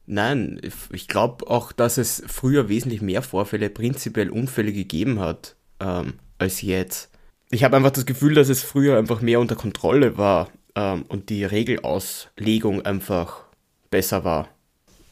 Nein, 0.05 0.59
ich 0.91 1.07
glaube 1.07 1.49
auch, 1.49 1.71
dass 1.71 1.97
es 1.97 2.23
früher 2.27 2.67
wesentlich 2.67 3.01
mehr 3.01 3.21
Vorfälle, 3.21 3.69
prinzipiell 3.69 4.29
Unfälle 4.29 4.73
gegeben 4.73 5.19
hat 5.19 5.55
ähm, 5.79 6.15
als 6.37 6.61
jetzt. 6.61 7.09
Ich 7.49 7.63
habe 7.63 7.77
einfach 7.77 7.91
das 7.91 8.05
Gefühl, 8.05 8.33
dass 8.33 8.49
es 8.49 8.63
früher 8.63 8.97
einfach 8.97 9.21
mehr 9.21 9.39
unter 9.39 9.55
Kontrolle 9.55 10.17
war 10.17 10.49
ähm, 10.75 11.03
und 11.07 11.29
die 11.29 11.45
Regelauslegung 11.45 12.81
einfach 12.81 13.43
besser 13.91 14.23
war. 14.25 14.49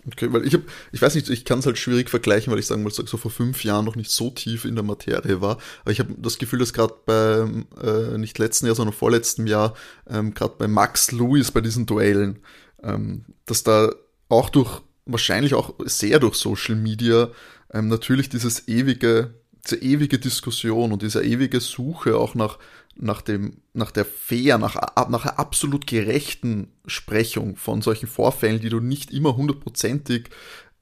Okay, 0.08 0.34
weil 0.34 0.48
ich 0.48 0.54
habe, 0.56 0.64
ich 0.92 1.02
weiß 1.02 1.14
nicht, 1.14 1.30
ich 1.30 1.46
kann 1.46 1.60
es 1.60 1.68
halt 1.68 1.78
schwierig 1.78 2.10
vergleichen, 2.10 2.52
weil 2.52 2.60
ich 2.60 2.66
sagen 2.66 2.82
muss, 2.82 2.96
so 2.96 3.18
vor 3.18 3.30
fünf 3.30 3.64
Jahren 3.64 3.86
noch 3.86 3.96
nicht 3.96 4.10
so 4.10 4.32
tief 4.32 4.66
in 4.66 4.74
der 4.74 4.84
Materie 4.84 5.42
war. 5.42 5.60
Aber 5.84 5.92
ich 5.92 6.00
habe 6.00 6.16
das 6.18 6.40
Gefühl, 6.40 6.60
dass 6.60 6.74
gerade 6.74 6.96
beim, 7.06 7.68
äh, 7.82 8.18
nicht 8.18 8.40
letzten 8.40 8.66
Jahr, 8.66 8.76
sondern 8.76 8.96
vorletzten 8.96 9.46
Jahr, 9.46 9.76
ähm, 10.10 10.34
gerade 10.34 10.56
bei 10.58 10.68
Max 10.68 11.12
Lewis 11.12 11.52
bei 11.52 11.62
diesen 11.62 11.86
Duellen, 11.86 12.40
ähm, 12.82 13.26
dass 13.46 13.62
da 13.62 13.92
auch 14.32 14.50
durch, 14.50 14.82
wahrscheinlich 15.06 15.54
auch 15.54 15.74
sehr 15.86 16.20
durch 16.20 16.36
Social 16.36 16.76
Media, 16.76 17.30
ähm, 17.74 17.88
natürlich 17.88 18.30
dieses 18.30 18.68
ewige, 18.68 19.34
diese 19.64 19.78
ewige 19.78 20.20
Diskussion 20.20 20.92
und 20.92 21.02
diese 21.02 21.24
ewige 21.24 21.60
Suche 21.60 22.18
auch 22.18 22.34
nach, 22.36 22.58
nach 22.96 23.22
dem, 23.22 23.58
nach 23.74 23.92
der 23.92 24.06
fair, 24.06 24.58
nach, 24.58 24.76
nach 25.10 25.26
einer 25.26 25.40
absolut 25.40 25.86
gerechten 25.88 26.72
Sprechung 26.86 27.56
von 27.56 27.82
solchen 27.82 28.08
Vorfällen, 28.08 28.62
die 28.62 28.70
du 28.70 28.80
nicht 28.80 29.12
immer 29.12 29.36
hundertprozentig 29.36 30.30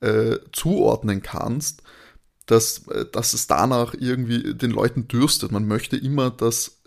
äh, 0.02 0.38
zuordnen 0.52 1.22
kannst, 1.22 1.84
dass, 2.46 2.88
äh, 2.88 3.06
dass 3.12 3.34
es 3.34 3.48
danach 3.48 3.94
irgendwie 3.94 4.54
den 4.54 4.72
Leuten 4.72 5.08
dürstet. 5.08 5.52
Man 5.52 5.68
möchte 5.68 5.98
immer, 5.98 6.30
dass, 6.30 6.79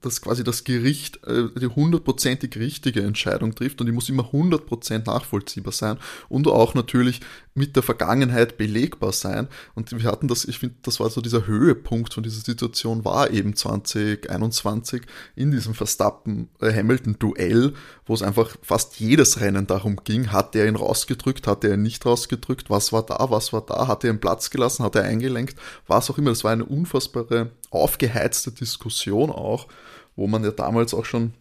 dass 0.00 0.20
quasi 0.20 0.44
das 0.44 0.64
Gericht 0.64 1.24
äh, 1.26 1.48
die 1.58 1.66
hundertprozentig 1.66 2.56
richtige 2.56 3.02
Entscheidung 3.02 3.54
trifft 3.54 3.80
und 3.80 3.86
die 3.86 3.92
muss 3.92 4.08
immer 4.08 4.32
hundertprozent 4.32 5.06
nachvollziehbar 5.06 5.72
sein 5.72 5.98
und 6.28 6.48
auch 6.48 6.74
natürlich 6.74 7.20
mit 7.54 7.76
der 7.76 7.82
Vergangenheit 7.82 8.58
belegbar 8.58 9.12
sein. 9.12 9.48
Und 9.74 9.90
wir 9.92 10.10
hatten 10.10 10.28
das, 10.28 10.44
ich 10.44 10.58
finde, 10.58 10.76
das 10.82 11.00
war 11.00 11.10
so 11.10 11.20
dieser 11.20 11.46
Höhepunkt 11.46 12.14
von 12.14 12.22
dieser 12.22 12.40
Situation, 12.40 13.04
war 13.04 13.30
eben 13.30 13.56
2021 13.56 15.02
in 15.36 15.50
diesem 15.50 15.74
Verstappen-Hamilton-Duell, 15.74 17.74
wo 18.06 18.14
es 18.14 18.22
einfach 18.22 18.56
fast 18.62 19.00
jedes 19.00 19.40
Rennen 19.40 19.66
darum 19.66 19.96
ging, 20.04 20.32
hat 20.32 20.54
er 20.54 20.66
ihn 20.66 20.76
rausgedrückt, 20.76 21.46
hat 21.46 21.64
er 21.64 21.74
ihn 21.74 21.82
nicht 21.82 22.06
rausgedrückt, 22.06 22.70
was 22.70 22.92
war 22.92 23.04
da, 23.04 23.30
was 23.30 23.52
war 23.52 23.62
da, 23.62 23.88
hat 23.88 24.04
er 24.04 24.10
ihn 24.10 24.20
Platz 24.20 24.50
gelassen, 24.50 24.84
hat 24.84 24.96
er 24.96 25.04
eingelenkt, 25.04 25.58
was 25.86 26.10
auch 26.10 26.18
immer. 26.18 26.30
Das 26.30 26.44
war 26.44 26.52
eine 26.52 26.64
unfassbare, 26.64 27.50
aufgeheizte 27.70 28.52
Diskussion 28.52 29.30
auch, 29.30 29.68
wo 30.16 30.26
man 30.26 30.44
ja 30.44 30.50
damals 30.50 30.94
auch 30.94 31.04
schon, 31.04 31.34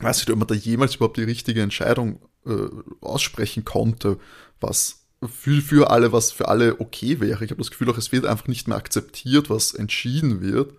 weiß 0.00 0.18
nicht, 0.18 0.30
ob 0.30 0.38
man 0.38 0.48
da 0.48 0.54
jemals 0.54 0.96
überhaupt 0.96 1.16
die 1.16 1.24
richtige 1.24 1.62
Entscheidung 1.62 2.20
äh, 2.46 2.68
aussprechen 3.00 3.64
konnte, 3.64 4.18
was 4.60 5.06
für, 5.28 5.60
für 5.60 5.90
alle, 5.90 6.12
was 6.12 6.32
für 6.32 6.48
alle 6.48 6.80
okay 6.80 7.20
wäre. 7.20 7.44
Ich 7.44 7.50
habe 7.50 7.60
das 7.60 7.70
Gefühl 7.70 7.90
auch, 7.90 7.98
es 7.98 8.12
wird 8.12 8.24
einfach 8.24 8.48
nicht 8.48 8.68
mehr 8.68 8.76
akzeptiert, 8.76 9.50
was 9.50 9.74
entschieden 9.74 10.40
wird, 10.40 10.74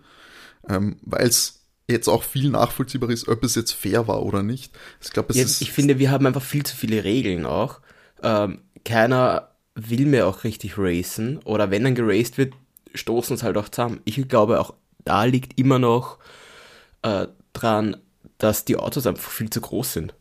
ähm, 0.68 0.96
weil 1.02 1.26
es 1.26 1.60
jetzt 1.88 2.08
auch 2.08 2.24
viel 2.24 2.48
nachvollziehbar 2.50 3.10
ist, 3.10 3.28
ob 3.28 3.44
es 3.44 3.54
jetzt 3.54 3.72
fair 3.72 4.08
war 4.08 4.22
oder 4.22 4.42
nicht. 4.42 4.72
Ich 5.00 5.10
glaube, 5.10 5.30
es 5.30 5.36
Ja, 5.36 5.44
ich 5.44 5.72
finde, 5.72 5.98
wir 5.98 6.10
haben 6.10 6.26
einfach 6.26 6.42
viel 6.42 6.64
zu 6.64 6.76
viele 6.76 7.04
Regeln 7.04 7.46
auch. 7.46 7.80
Ähm, 8.22 8.62
keiner 8.84 9.50
will 9.74 10.06
mehr 10.06 10.26
auch 10.26 10.44
richtig 10.44 10.76
racen 10.76 11.38
oder 11.38 11.70
wenn 11.70 11.84
dann 11.84 11.94
geraced 11.94 12.38
wird, 12.38 12.54
stoßen 12.94 13.34
es 13.36 13.42
halt 13.42 13.56
auch 13.56 13.68
zusammen. 13.68 14.00
Ich 14.04 14.28
glaube, 14.28 14.60
auch 14.60 14.74
da 15.04 15.24
liegt 15.24 15.58
immer 15.58 15.78
noch 15.78 16.18
äh, 17.02 17.26
dran, 17.52 17.96
dass 18.38 18.64
die 18.64 18.76
Autos 18.76 19.06
einfach 19.06 19.30
viel 19.30 19.50
zu 19.50 19.60
groß 19.60 19.92
sind 19.92 20.14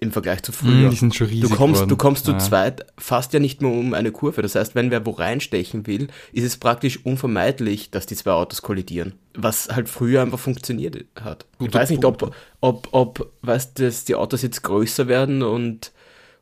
im 0.00 0.10
Vergleich 0.12 0.42
zu 0.42 0.50
früher. 0.52 0.88
Mm, 0.88 0.90
die 0.90 0.96
sind 0.96 1.14
schon 1.14 1.28
riesig 1.28 1.48
Du 1.48 1.56
kommst, 1.56 1.74
geworden. 1.76 1.88
du 1.88 1.96
kommst 1.96 2.24
zu 2.24 2.32
Ja. 2.32 2.38
zweit 2.38 2.84
fast 2.98 3.32
ja 3.32 3.38
nicht 3.38 3.62
mehr 3.62 3.70
um 3.70 3.94
eine 3.94 4.10
Kurve. 4.10 4.42
Das 4.42 4.54
heißt, 4.56 4.74
wenn 4.74 4.90
wer 4.90 5.06
wo 5.06 5.10
reinstechen 5.12 5.86
will, 5.86 6.08
ist 6.32 6.44
es 6.44 6.56
praktisch 6.56 7.04
unvermeidlich, 7.06 7.90
dass 7.90 8.04
die 8.06 8.16
zwei 8.16 8.32
Autos 8.32 8.60
kollidieren. 8.60 9.14
Was 9.34 9.68
halt 9.70 9.88
früher 9.88 10.20
einfach 10.20 10.40
funktioniert 10.40 11.04
hat. 11.20 11.46
ich 11.52 11.58
Guter 11.58 11.78
weiß 11.78 11.90
nicht, 11.90 12.02
Punkt, 12.02 12.22
ob, 12.22 12.34
ob, 12.60 12.88
ob 12.92 13.32
weißt, 13.42 13.78
du, 13.78 13.84
dass 13.84 14.04
die 14.04 14.16
Autos 14.16 14.42
jetzt 14.42 14.62
größer 14.62 15.06
werden 15.06 15.42
und, 15.42 15.92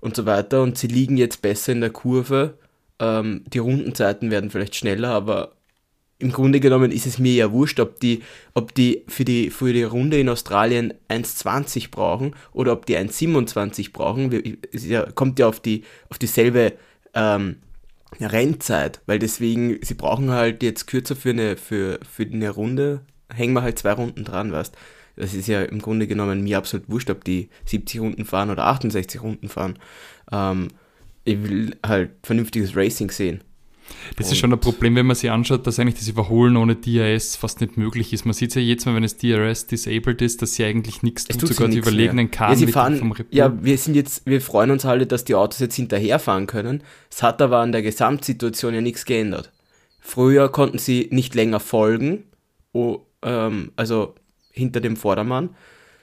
und 0.00 0.16
so 0.16 0.24
weiter 0.26 0.62
und 0.62 0.78
sie 0.78 0.88
liegen 0.88 1.18
jetzt 1.18 1.42
besser 1.42 1.72
in 1.72 1.82
der 1.82 1.90
Kurve. 1.90 2.54
Ähm, 3.02 3.44
die 3.52 3.58
Rundenzeiten 3.58 4.30
werden 4.30 4.50
vielleicht 4.50 4.76
schneller, 4.76 5.10
aber 5.10 5.56
im 6.18 6.30
Grunde 6.30 6.60
genommen 6.60 6.92
ist 6.92 7.06
es 7.06 7.18
mir 7.18 7.34
ja 7.34 7.50
wurscht, 7.50 7.80
ob 7.80 7.98
die, 7.98 8.22
ob 8.54 8.72
die 8.74 9.02
für 9.08 9.24
die 9.24 9.50
für 9.50 9.72
die 9.72 9.82
Runde 9.82 10.20
in 10.20 10.28
Australien 10.28 10.94
1,20 11.08 11.90
brauchen 11.90 12.36
oder 12.52 12.72
ob 12.72 12.86
die 12.86 12.96
1,27 12.96 13.92
brauchen. 13.92 14.56
Es 14.72 14.86
kommt 15.16 15.40
ja 15.40 15.48
auf 15.48 15.58
die 15.58 15.82
auf 16.08 16.18
dieselbe 16.18 16.74
ähm, 17.14 17.56
Rennzeit, 18.20 19.00
weil 19.06 19.18
deswegen, 19.18 19.78
sie 19.82 19.94
brauchen 19.94 20.30
halt 20.30 20.62
jetzt 20.62 20.86
kürzer 20.86 21.16
für 21.16 21.30
eine, 21.30 21.56
für, 21.56 21.98
für 22.08 22.24
eine 22.24 22.50
Runde, 22.50 23.00
hängen 23.32 23.54
wir 23.54 23.62
halt 23.62 23.78
zwei 23.78 23.92
Runden 23.92 24.24
dran, 24.24 24.52
weißt 24.52 24.74
Das 25.16 25.34
ist 25.34 25.48
ja 25.48 25.62
im 25.62 25.80
Grunde 25.80 26.06
genommen 26.06 26.42
mir 26.44 26.58
absolut 26.58 26.88
wurscht, 26.88 27.10
ob 27.10 27.24
die 27.24 27.48
70 27.64 28.00
Runden 28.00 28.24
fahren 28.24 28.50
oder 28.50 28.66
68 28.66 29.22
Runden 29.22 29.48
fahren. 29.48 29.78
Ähm, 30.30 30.68
ich 31.24 31.42
will 31.42 31.76
halt 31.86 32.10
vernünftiges 32.22 32.76
Racing 32.76 33.10
sehen. 33.10 33.42
Das 34.16 34.30
ist 34.30 34.38
schon 34.38 34.52
ein 34.52 34.60
Problem, 34.60 34.96
wenn 34.96 35.06
man 35.06 35.16
sich 35.16 35.30
anschaut, 35.30 35.66
dass 35.66 35.78
eigentlich 35.78 35.96
das 35.98 36.08
Überholen 36.08 36.56
ohne 36.56 36.76
DRS 36.76 37.36
fast 37.36 37.60
nicht 37.60 37.76
möglich 37.76 38.12
ist. 38.12 38.24
Man 38.24 38.32
sieht 38.32 38.54
ja 38.54 38.60
jetzt 38.60 38.86
mal, 38.86 38.94
wenn 38.94 39.02
das 39.02 39.16
DRS 39.18 39.66
disabled 39.66 40.22
ist, 40.22 40.40
dass 40.40 40.54
sie 40.54 40.64
eigentlich 40.64 41.02
nichts 41.02 41.24
Es 41.28 41.36
tut, 41.36 41.40
tut 41.40 41.48
sie 41.48 41.54
sogar 41.54 41.68
die 41.68 41.78
überlegenen 41.78 42.26
Ja, 42.26 42.30
Karten 42.30 42.56
sie 42.56 42.66
mit 42.66 42.74
fahren, 42.74 42.96
vom 42.96 43.12
Red 43.12 43.28
Bull. 43.30 43.38
ja, 43.38 43.52
wir 43.62 43.76
sind 43.78 43.94
jetzt, 43.94 44.24
wir 44.24 44.40
freuen 44.40 44.70
uns 44.70 44.84
alle, 44.84 45.06
dass 45.06 45.24
die 45.24 45.34
Autos 45.34 45.60
jetzt 45.60 45.76
hinterherfahren 45.76 46.46
können. 46.46 46.82
Es 47.10 47.22
hat 47.22 47.42
aber 47.42 47.58
an 47.58 47.72
der 47.72 47.82
Gesamtsituation 47.82 48.74
ja 48.74 48.80
nichts 48.80 49.04
geändert. 49.04 49.52
Früher 50.00 50.48
konnten 50.48 50.78
sie 50.78 51.08
nicht 51.10 51.34
länger 51.34 51.60
folgen, 51.60 52.24
oh, 52.72 53.00
ähm, 53.22 53.72
also 53.76 54.14
hinter 54.50 54.80
dem 54.80 54.96
Vordermann. 54.96 55.50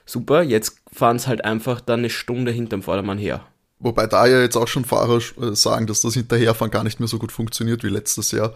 Super, 0.06 0.42
jetzt 0.42 0.80
fahren 0.92 1.16
es 1.16 1.26
halt 1.26 1.44
einfach 1.44 1.80
dann 1.80 2.00
eine 2.00 2.10
Stunde 2.10 2.50
hinterm 2.52 2.82
Vordermann 2.82 3.18
her. 3.18 3.46
Wobei 3.80 4.06
da 4.06 4.26
ja 4.26 4.40
jetzt 4.40 4.56
auch 4.56 4.68
schon 4.68 4.84
Fahrer 4.84 5.18
äh, 5.40 5.54
sagen, 5.56 5.86
dass 5.86 6.02
das 6.02 6.14
Hinterherfahren 6.14 6.70
gar 6.70 6.84
nicht 6.84 7.00
mehr 7.00 7.08
so 7.08 7.18
gut 7.18 7.32
funktioniert 7.32 7.82
wie 7.82 7.88
letztes 7.88 8.30
Jahr. 8.30 8.54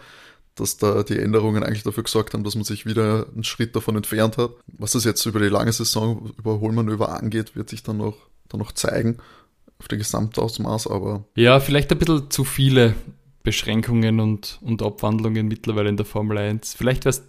Dass 0.53 0.77
da 0.77 1.03
die 1.03 1.19
Änderungen 1.19 1.63
eigentlich 1.63 1.83
dafür 1.83 2.03
gesorgt 2.03 2.33
haben, 2.33 2.45
dass 2.45 2.55
man 2.55 2.63
sich 2.63 2.85
wieder 2.85 3.25
einen 3.33 3.43
Schritt 3.43 3.75
davon 3.75 3.97
entfernt 3.97 4.37
hat. 4.37 4.51
Was 4.67 4.91
das 4.91 5.03
jetzt 5.03 5.25
über 5.25 5.39
die 5.39 5.49
lange 5.49 5.73
Saison 5.73 6.31
Überholmanöver 6.37 7.09
angeht, 7.09 7.57
wird 7.57 7.69
sich 7.69 7.83
dann 7.83 7.97
noch, 7.97 8.15
dann 8.47 8.61
noch 8.61 8.71
zeigen 8.71 9.17
auf 9.79 9.89
der 9.89 9.97
Gesamtausmaß, 9.97 10.87
aber 10.87 11.25
Ja, 11.35 11.59
vielleicht 11.59 11.91
ein 11.91 11.97
bisschen 11.97 12.31
zu 12.31 12.45
viele 12.45 12.95
Beschränkungen 13.43 14.19
und, 14.19 14.59
und 14.61 14.81
Abwandlungen 14.81 15.47
mittlerweile 15.47 15.89
in 15.89 15.97
der 15.97 16.05
Formel 16.05 16.37
1. 16.37 16.73
Vielleicht 16.73 17.05
wäre 17.05 17.09
es 17.09 17.27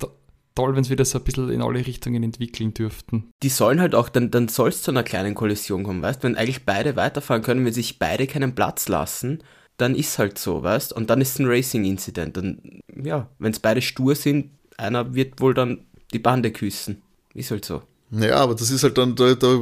toll, 0.56 0.74
wenn 0.74 0.82
es 0.82 0.90
wieder 0.90 1.04
so 1.04 1.18
ein 1.18 1.24
bisschen 1.24 1.50
in 1.50 1.62
alle 1.62 1.86
Richtungen 1.86 2.24
entwickeln 2.24 2.74
dürften. 2.74 3.30
Die 3.42 3.48
sollen 3.48 3.80
halt 3.80 3.94
auch, 3.94 4.08
dann, 4.08 4.32
dann 4.32 4.48
soll 4.48 4.70
es 4.70 4.82
zu 4.82 4.90
einer 4.90 5.04
kleinen 5.04 5.36
Kollision 5.36 5.84
kommen, 5.84 6.02
weißt 6.02 6.24
Wenn 6.24 6.36
eigentlich 6.36 6.64
beide 6.64 6.96
weiterfahren 6.96 7.42
können, 7.42 7.64
wenn 7.64 7.72
sich 7.72 8.00
beide 8.00 8.26
keinen 8.26 8.54
Platz 8.54 8.88
lassen, 8.88 9.44
dann 9.76 9.94
ist 9.94 10.18
halt 10.18 10.38
so, 10.38 10.62
weißt 10.62 10.92
Und 10.92 11.10
dann 11.10 11.20
ist 11.20 11.34
es 11.34 11.38
ein 11.38 11.46
Racing-Incident. 11.46 12.36
Dann, 12.36 12.80
ja, 13.02 13.28
wenn 13.38 13.52
es 13.52 13.60
beide 13.60 13.82
stur 13.82 14.14
sind, 14.14 14.50
einer 14.76 15.14
wird 15.14 15.40
wohl 15.40 15.54
dann 15.54 15.86
die 16.12 16.18
Bande 16.18 16.50
küssen. 16.50 17.02
Ist 17.34 17.50
halt 17.50 17.64
so. 17.64 17.82
Ja, 18.10 18.36
aber 18.36 18.54
das 18.54 18.70
ist 18.70 18.82
halt 18.82 18.98
dann, 18.98 19.16
da, 19.16 19.34
da 19.34 19.56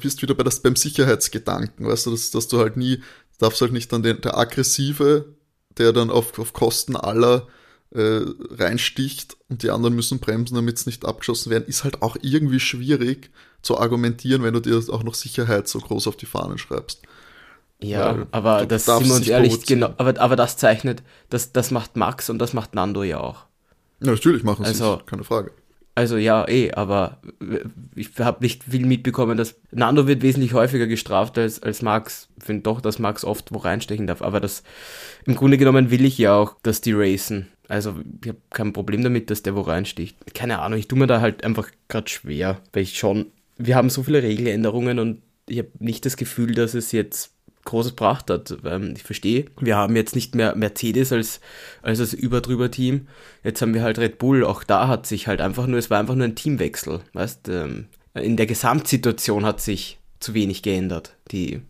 bist 0.00 0.18
du 0.18 0.22
wieder 0.22 0.34
bei 0.34 0.44
das, 0.44 0.60
beim 0.60 0.76
Sicherheitsgedanken, 0.76 1.86
weißt 1.86 2.06
du, 2.06 2.12
dass, 2.12 2.30
dass 2.30 2.46
du 2.46 2.58
halt 2.58 2.76
nie, 2.76 3.02
darfst 3.38 3.60
halt 3.60 3.72
nicht 3.72 3.92
dann 3.92 4.04
den, 4.04 4.20
der 4.20 4.38
Aggressive, 4.38 5.34
der 5.78 5.92
dann 5.92 6.10
auf, 6.10 6.38
auf 6.38 6.52
Kosten 6.52 6.96
aller 6.96 7.48
äh, 7.94 8.20
reinsticht 8.50 9.36
und 9.48 9.62
die 9.62 9.70
anderen 9.70 9.94
müssen 9.94 10.18
bremsen, 10.18 10.54
damit 10.54 10.78
es 10.78 10.86
nicht 10.86 11.04
abgeschossen 11.04 11.50
werden, 11.50 11.66
ist 11.66 11.84
halt 11.84 12.02
auch 12.02 12.16
irgendwie 12.22 12.60
schwierig 12.60 13.30
zu 13.62 13.78
argumentieren, 13.78 14.42
wenn 14.42 14.54
du 14.54 14.60
dir 14.60 14.76
auch 14.92 15.02
noch 15.02 15.14
Sicherheit 15.14 15.68
so 15.68 15.78
groß 15.78 16.08
auf 16.08 16.16
die 16.16 16.26
Fahnen 16.26 16.58
schreibst. 16.58 17.02
Ja, 17.80 18.16
Weil 18.16 18.26
aber 18.30 18.66
das 18.66 18.84
sind 18.86 19.06
wir 19.06 19.14
uns 19.14 19.28
ehrlich, 19.28 19.66
genau, 19.66 19.92
aber, 19.96 20.20
aber 20.20 20.36
das 20.36 20.56
zeichnet, 20.56 21.02
das, 21.30 21.52
das 21.52 21.70
macht 21.70 21.96
Max 21.96 22.30
und 22.30 22.38
das 22.38 22.52
macht 22.52 22.74
Nando 22.74 23.02
ja 23.02 23.18
auch. 23.18 23.44
Ja, 24.00 24.10
natürlich 24.12 24.44
machen 24.44 24.64
sie 24.64 24.70
Also- 24.70 25.00
es, 25.00 25.06
keine 25.06 25.24
Frage. 25.24 25.52
Also 25.94 26.16
ja, 26.16 26.48
eh, 26.48 26.72
aber 26.72 27.20
ich 27.94 28.08
habe 28.18 28.42
nicht 28.42 28.64
viel 28.64 28.86
mitbekommen, 28.86 29.36
dass 29.36 29.56
Nando 29.72 30.06
wird 30.06 30.22
wesentlich 30.22 30.54
häufiger 30.54 30.86
gestraft 30.86 31.36
als, 31.36 31.62
als 31.62 31.82
Max. 31.82 32.28
Ich 32.38 32.44
finde 32.44 32.62
doch, 32.62 32.80
dass 32.80 32.98
Max 32.98 33.24
oft 33.26 33.52
wo 33.52 33.58
reinstechen 33.58 34.06
darf. 34.06 34.22
Aber 34.22 34.40
das 34.40 34.62
im 35.26 35.34
Grunde 35.34 35.58
genommen 35.58 35.90
will 35.90 36.06
ich 36.06 36.16
ja 36.16 36.34
auch, 36.34 36.54
dass 36.62 36.80
die 36.80 36.94
racen. 36.94 37.48
Also 37.72 37.94
ich 38.20 38.28
habe 38.28 38.38
kein 38.50 38.74
Problem 38.74 39.02
damit, 39.02 39.30
dass 39.30 39.42
der 39.42 39.56
wo 39.56 39.62
reinsticht. 39.62 40.34
Keine 40.34 40.58
Ahnung, 40.58 40.78
ich 40.78 40.88
tue 40.88 40.98
mir 40.98 41.06
da 41.06 41.22
halt 41.22 41.42
einfach 41.42 41.70
gerade 41.88 42.06
schwer, 42.10 42.60
weil 42.74 42.82
ich 42.82 42.98
schon, 42.98 43.28
wir 43.56 43.76
haben 43.76 43.88
so 43.88 44.02
viele 44.02 44.22
Regeländerungen 44.22 44.98
und 44.98 45.22
ich 45.48 45.56
habe 45.56 45.70
nicht 45.78 46.04
das 46.04 46.18
Gefühl, 46.18 46.54
dass 46.54 46.74
es 46.74 46.92
jetzt 46.92 47.32
Großes 47.64 47.92
gebracht 47.92 48.28
hat. 48.28 48.54
Ähm, 48.66 48.92
Ich 48.94 49.04
verstehe, 49.04 49.46
wir 49.58 49.76
haben 49.76 49.96
jetzt 49.96 50.14
nicht 50.14 50.34
mehr 50.34 50.54
Mercedes 50.54 51.12
als, 51.12 51.40
als 51.80 51.98
das 51.98 52.12
Überdrüber-Team. 52.12 53.08
Jetzt 53.42 53.62
haben 53.62 53.72
wir 53.72 53.82
halt 53.82 53.98
Red 53.98 54.18
Bull. 54.18 54.44
Auch 54.44 54.64
da 54.64 54.86
hat 54.86 55.06
sich 55.06 55.26
halt 55.26 55.40
einfach 55.40 55.66
nur, 55.66 55.78
es 55.78 55.88
war 55.88 55.98
einfach 55.98 56.14
nur 56.14 56.26
ein 56.26 56.34
Teamwechsel. 56.34 57.00
Weißt, 57.14 57.48
ähm, 57.48 57.86
in 58.12 58.36
der 58.36 58.46
Gesamtsituation 58.46 59.46
hat 59.46 59.62
sich 59.62 59.98
zu 60.20 60.34
wenig 60.34 60.62
geändert. 60.62 61.16
Die 61.30 61.62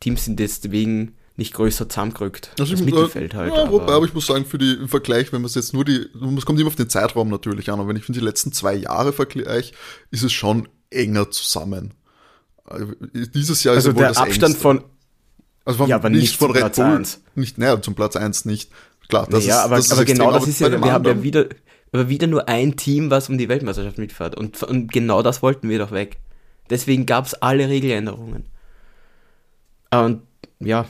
Teams 0.00 0.24
sind 0.24 0.40
deswegen 0.40 1.16
nicht 1.40 1.54
größer 1.54 1.88
zusammengerückt. 1.88 2.50
Also 2.58 2.72
das 2.72 2.80
ich- 2.80 2.86
Mittelfeld 2.86 3.34
halt. 3.34 3.52
Ja, 3.54 3.70
wobei, 3.70 3.84
aber- 3.84 3.94
aber 3.94 4.04
ich 4.06 4.14
muss 4.14 4.26
sagen, 4.26 4.44
für 4.44 4.58
die, 4.58 4.74
im 4.74 4.88
Vergleich, 4.88 5.32
wenn 5.32 5.40
man 5.40 5.46
es 5.46 5.54
jetzt 5.56 5.72
nur 5.74 5.84
die, 5.84 6.06
es 6.36 6.44
kommt 6.46 6.60
immer 6.60 6.68
auf 6.68 6.76
den 6.76 6.88
Zeitraum 6.88 7.28
natürlich 7.30 7.70
an, 7.70 7.80
aber 7.80 7.88
wenn 7.88 7.96
ich 7.96 8.04
finde, 8.04 8.20
die 8.20 8.24
letzten 8.26 8.52
zwei 8.52 8.74
Jahre 8.74 9.12
vergleiche, 9.12 9.72
ist 10.10 10.22
es 10.22 10.32
schon 10.32 10.68
enger 10.90 11.30
zusammen. 11.30 11.94
Also, 12.64 12.92
Dieses 13.34 13.64
Jahr 13.64 13.74
also 13.74 13.88
ist 13.90 13.94
ja 13.94 13.96
wohl 13.96 14.00
der 14.02 14.08
das 14.10 14.18
Abstand 14.18 14.44
engste. 14.52 14.60
von, 14.62 14.84
also 15.64 15.78
von, 15.78 15.88
ja, 15.88 15.96
aber 15.96 16.10
nicht 16.10 16.20
nicht 16.20 16.36
von 16.36 16.50
Red 16.52 16.60
Platz 16.60 16.76
Bull, 16.76 16.84
eins. 16.86 17.20
nicht 17.34 17.58
näher 17.58 17.82
zum 17.82 17.94
Platz 17.94 18.14
1 18.16 18.44
nicht. 18.44 18.70
Klar, 19.08 19.26
das 19.28 19.44
ja, 19.44 19.56
ist, 19.58 19.64
aber, 19.64 19.76
das 19.76 19.86
ist 19.86 19.92
aber 19.92 20.02
extrem, 20.02 20.18
genau 20.18 20.32
das 20.32 20.42
aber 20.42 20.50
ist 20.50 20.60
ja, 20.60 20.70
wir 20.84 20.92
haben 20.92 21.04
ja 21.04 21.22
wieder, 21.22 21.46
aber 21.90 22.08
wieder 22.08 22.26
nur 22.28 22.48
ein 22.48 22.76
Team, 22.76 23.10
was 23.10 23.28
um 23.28 23.38
die 23.38 23.48
Weltmeisterschaft 23.48 23.98
mitfährt. 23.98 24.36
Und, 24.36 24.62
und 24.62 24.92
genau 24.92 25.22
das 25.22 25.42
wollten 25.42 25.68
wir 25.68 25.78
doch 25.80 25.90
weg. 25.90 26.18
Deswegen 26.68 27.06
gab 27.06 27.26
es 27.26 27.34
alle 27.34 27.68
Regeländerungen. 27.68 28.44
Und 29.90 30.22
ja. 30.60 30.86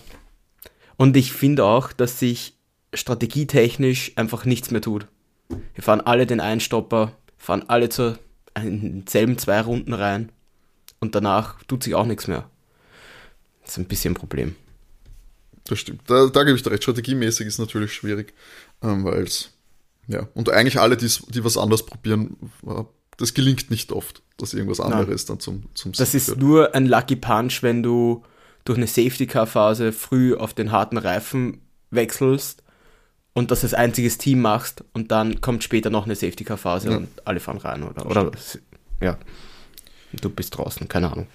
Und 1.00 1.16
ich 1.16 1.32
finde 1.32 1.64
auch, 1.64 1.92
dass 1.94 2.18
sich 2.18 2.58
strategietechnisch 2.92 4.12
einfach 4.16 4.44
nichts 4.44 4.70
mehr 4.70 4.82
tut. 4.82 5.06
Wir 5.48 5.82
fahren 5.82 6.02
alle 6.02 6.26
den 6.26 6.40
Einstopper, 6.40 7.16
fahren 7.38 7.64
alle 7.68 7.88
zur 7.88 8.18
in 8.54 8.98
denselben 9.06 9.38
zwei 9.38 9.62
Runden 9.62 9.94
rein 9.94 10.30
und 10.98 11.14
danach 11.14 11.62
tut 11.62 11.84
sich 11.84 11.94
auch 11.94 12.04
nichts 12.04 12.28
mehr. 12.28 12.50
Das 13.62 13.70
ist 13.70 13.78
ein 13.78 13.86
bisschen 13.86 14.12
ein 14.12 14.16
Problem. 14.16 14.56
Das 15.64 15.78
stimmt. 15.78 16.02
Da, 16.06 16.26
da 16.26 16.44
gebe 16.44 16.54
ich 16.54 16.62
dir 16.62 16.70
recht. 16.70 16.82
Strategiemäßig 16.82 17.46
ist 17.46 17.58
natürlich 17.58 17.94
schwierig, 17.94 18.34
ähm, 18.82 19.02
weil 19.02 19.22
es, 19.22 19.52
ja, 20.06 20.28
und 20.34 20.50
eigentlich 20.50 20.80
alle, 20.80 20.98
die 20.98 21.08
was 21.42 21.56
anderes 21.56 21.86
probieren, 21.86 22.36
äh, 22.66 22.84
das 23.16 23.32
gelingt 23.32 23.70
nicht 23.70 23.90
oft, 23.90 24.20
dass 24.36 24.52
irgendwas 24.52 24.80
anderes 24.80 25.24
dann 25.24 25.40
zum, 25.40 25.62
zum 25.72 25.92
Das 25.92 26.12
Sieg 26.12 26.18
ist 26.18 26.26
führt. 26.26 26.40
nur 26.40 26.74
ein 26.74 26.84
Lucky 26.84 27.16
Punch, 27.16 27.62
wenn 27.62 27.82
du 27.82 28.22
durch 28.64 28.76
eine 28.76 28.86
Safety-Car-Phase 28.86 29.92
früh 29.92 30.34
auf 30.34 30.54
den 30.54 30.70
harten 30.72 30.96
Reifen 30.98 31.60
wechselst 31.90 32.62
und 33.32 33.50
das 33.50 33.62
als 33.64 33.74
einziges 33.74 34.18
Team 34.18 34.40
machst 34.42 34.84
und 34.92 35.10
dann 35.10 35.40
kommt 35.40 35.64
später 35.64 35.90
noch 35.90 36.04
eine 36.04 36.14
Safety-Car-Phase 36.14 36.90
Ja. 36.90 36.96
und 36.98 37.08
alle 37.26 37.40
fahren 37.40 37.58
rein, 37.58 37.82
oder? 37.82 38.06
Oder, 38.06 38.30
ja. 39.00 39.18
Du 40.20 40.28
bist 40.28 40.56
draußen, 40.56 40.88
keine 40.88 41.10
Ahnung. 41.12 41.26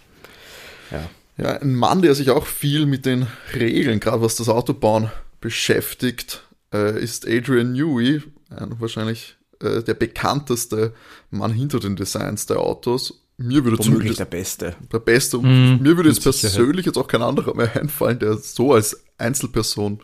Ja. 0.92 1.10
Ja, 1.38 1.58
ein 1.60 1.76
Mann, 1.76 2.02
der 2.02 2.16
sich 2.16 2.30
auch 2.30 2.46
viel 2.46 2.86
mit 2.86 3.06
den 3.06 3.28
Regeln, 3.54 4.00
gerade 4.00 4.22
was 4.22 4.36
das 4.36 4.48
Autobauen 4.48 5.12
beschäftigt, 5.42 6.44
äh, 6.74 7.02
ist 7.02 7.28
Adrian 7.28 7.74
Newey, 7.74 8.22
ein, 8.50 8.80
wahrscheinlich 8.80 9.36
äh, 9.62 9.82
der 9.84 9.96
bekannteste 9.96 10.94
Mann 11.32 11.52
hinter 11.52 11.80
den 11.80 11.96
Designs 11.98 12.46
der 12.46 12.60
Autos. 12.60 13.25
Mir 13.38 13.64
würde 13.66 13.78
Womöglich 13.78 13.86
zumindest 13.86 14.20
der 14.20 14.26
Beste. 14.26 14.76
der 14.92 15.00
Beste. 15.00 15.38
Und 15.38 15.46
Mhm, 15.46 15.84
mir 15.84 15.98
würde 15.98 16.10
jetzt 16.10 16.24
persönlich 16.24 16.86
jetzt 16.86 16.98
auch 16.98 17.08
kein 17.08 17.22
anderer 17.22 17.54
mehr 17.56 17.76
einfallen, 17.76 18.20
der 18.20 18.38
so 18.38 18.74
als 18.74 19.04
Einzelperson 19.18 20.00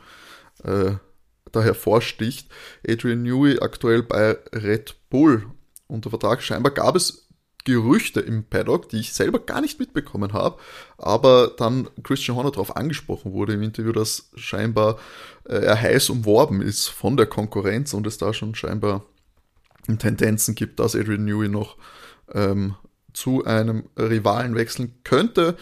äh, 0.64 0.92
da 1.52 1.62
hervorsticht. 1.62 2.50
Adrian 2.88 3.24
Newey 3.24 3.60
aktuell 3.60 4.04
bei 4.04 4.38
Red 4.54 4.96
Bull 5.10 5.46
unter 5.88 6.10
Vertrag. 6.10 6.42
Scheinbar 6.42 6.74
gab 6.74 6.96
es 6.96 7.28
Gerüchte 7.64 8.22
im 8.22 8.44
Paddock, 8.44 8.90
die 8.90 9.00
ich 9.00 9.14
selber 9.14 9.38
gar 9.40 9.62
nicht 9.62 9.80
mitbekommen 9.80 10.34
habe, 10.34 10.58
aber 10.98 11.52
dann 11.56 11.90
Christian 12.02 12.36
Horner 12.36 12.50
darauf 12.50 12.76
angesprochen 12.76 13.34
wurde 13.34 13.54
im 13.54 13.62
Interview, 13.62 13.92
dass 13.92 14.32
scheinbar 14.36 14.98
äh, 15.48 15.58
er 15.58 15.80
heiß 15.80 16.10
umworben 16.10 16.62
ist 16.62 16.88
von 16.88 17.18
der 17.18 17.28
Konkurrenz 17.28 17.94
und 17.94 18.08
es 18.08 18.18
da 18.18 18.34
schon 18.34 18.56
scheinbar 18.56 19.06
Tendenzen 20.00 20.56
gibt, 20.56 20.80
dass 20.80 20.96
Adrian 20.96 21.26
Newey 21.26 21.50
noch 21.50 21.78
ähm, 22.34 22.76
zu 23.14 23.46
einem 23.46 23.86
Rivalen 23.98 24.56
wechseln 24.56 24.94
könnte. 25.04 25.58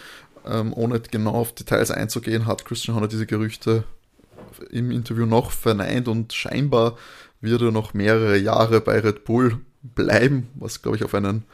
Ähm, 0.45 0.73
ohne 0.73 0.99
genau 0.99 1.31
auf 1.31 1.53
Details 1.53 1.91
einzugehen, 1.91 2.45
hat 2.45 2.65
Christian 2.65 2.95
Horner 2.95 3.07
diese 3.07 3.25
Gerüchte 3.25 3.83
im 4.71 4.91
Interview 4.91 5.25
noch 5.25 5.51
verneint 5.51 6.07
und 6.07 6.33
scheinbar 6.33 6.97
wird 7.41 7.61
er 7.61 7.71
noch 7.71 7.93
mehrere 7.93 8.37
Jahre 8.37 8.81
bei 8.81 8.99
Red 8.99 9.23
Bull 9.25 9.59
bleiben, 9.81 10.49
was 10.55 10.81
glaube 10.81 10.97
ich 10.97 11.03
auf 11.03 11.13
einen, 11.13 11.45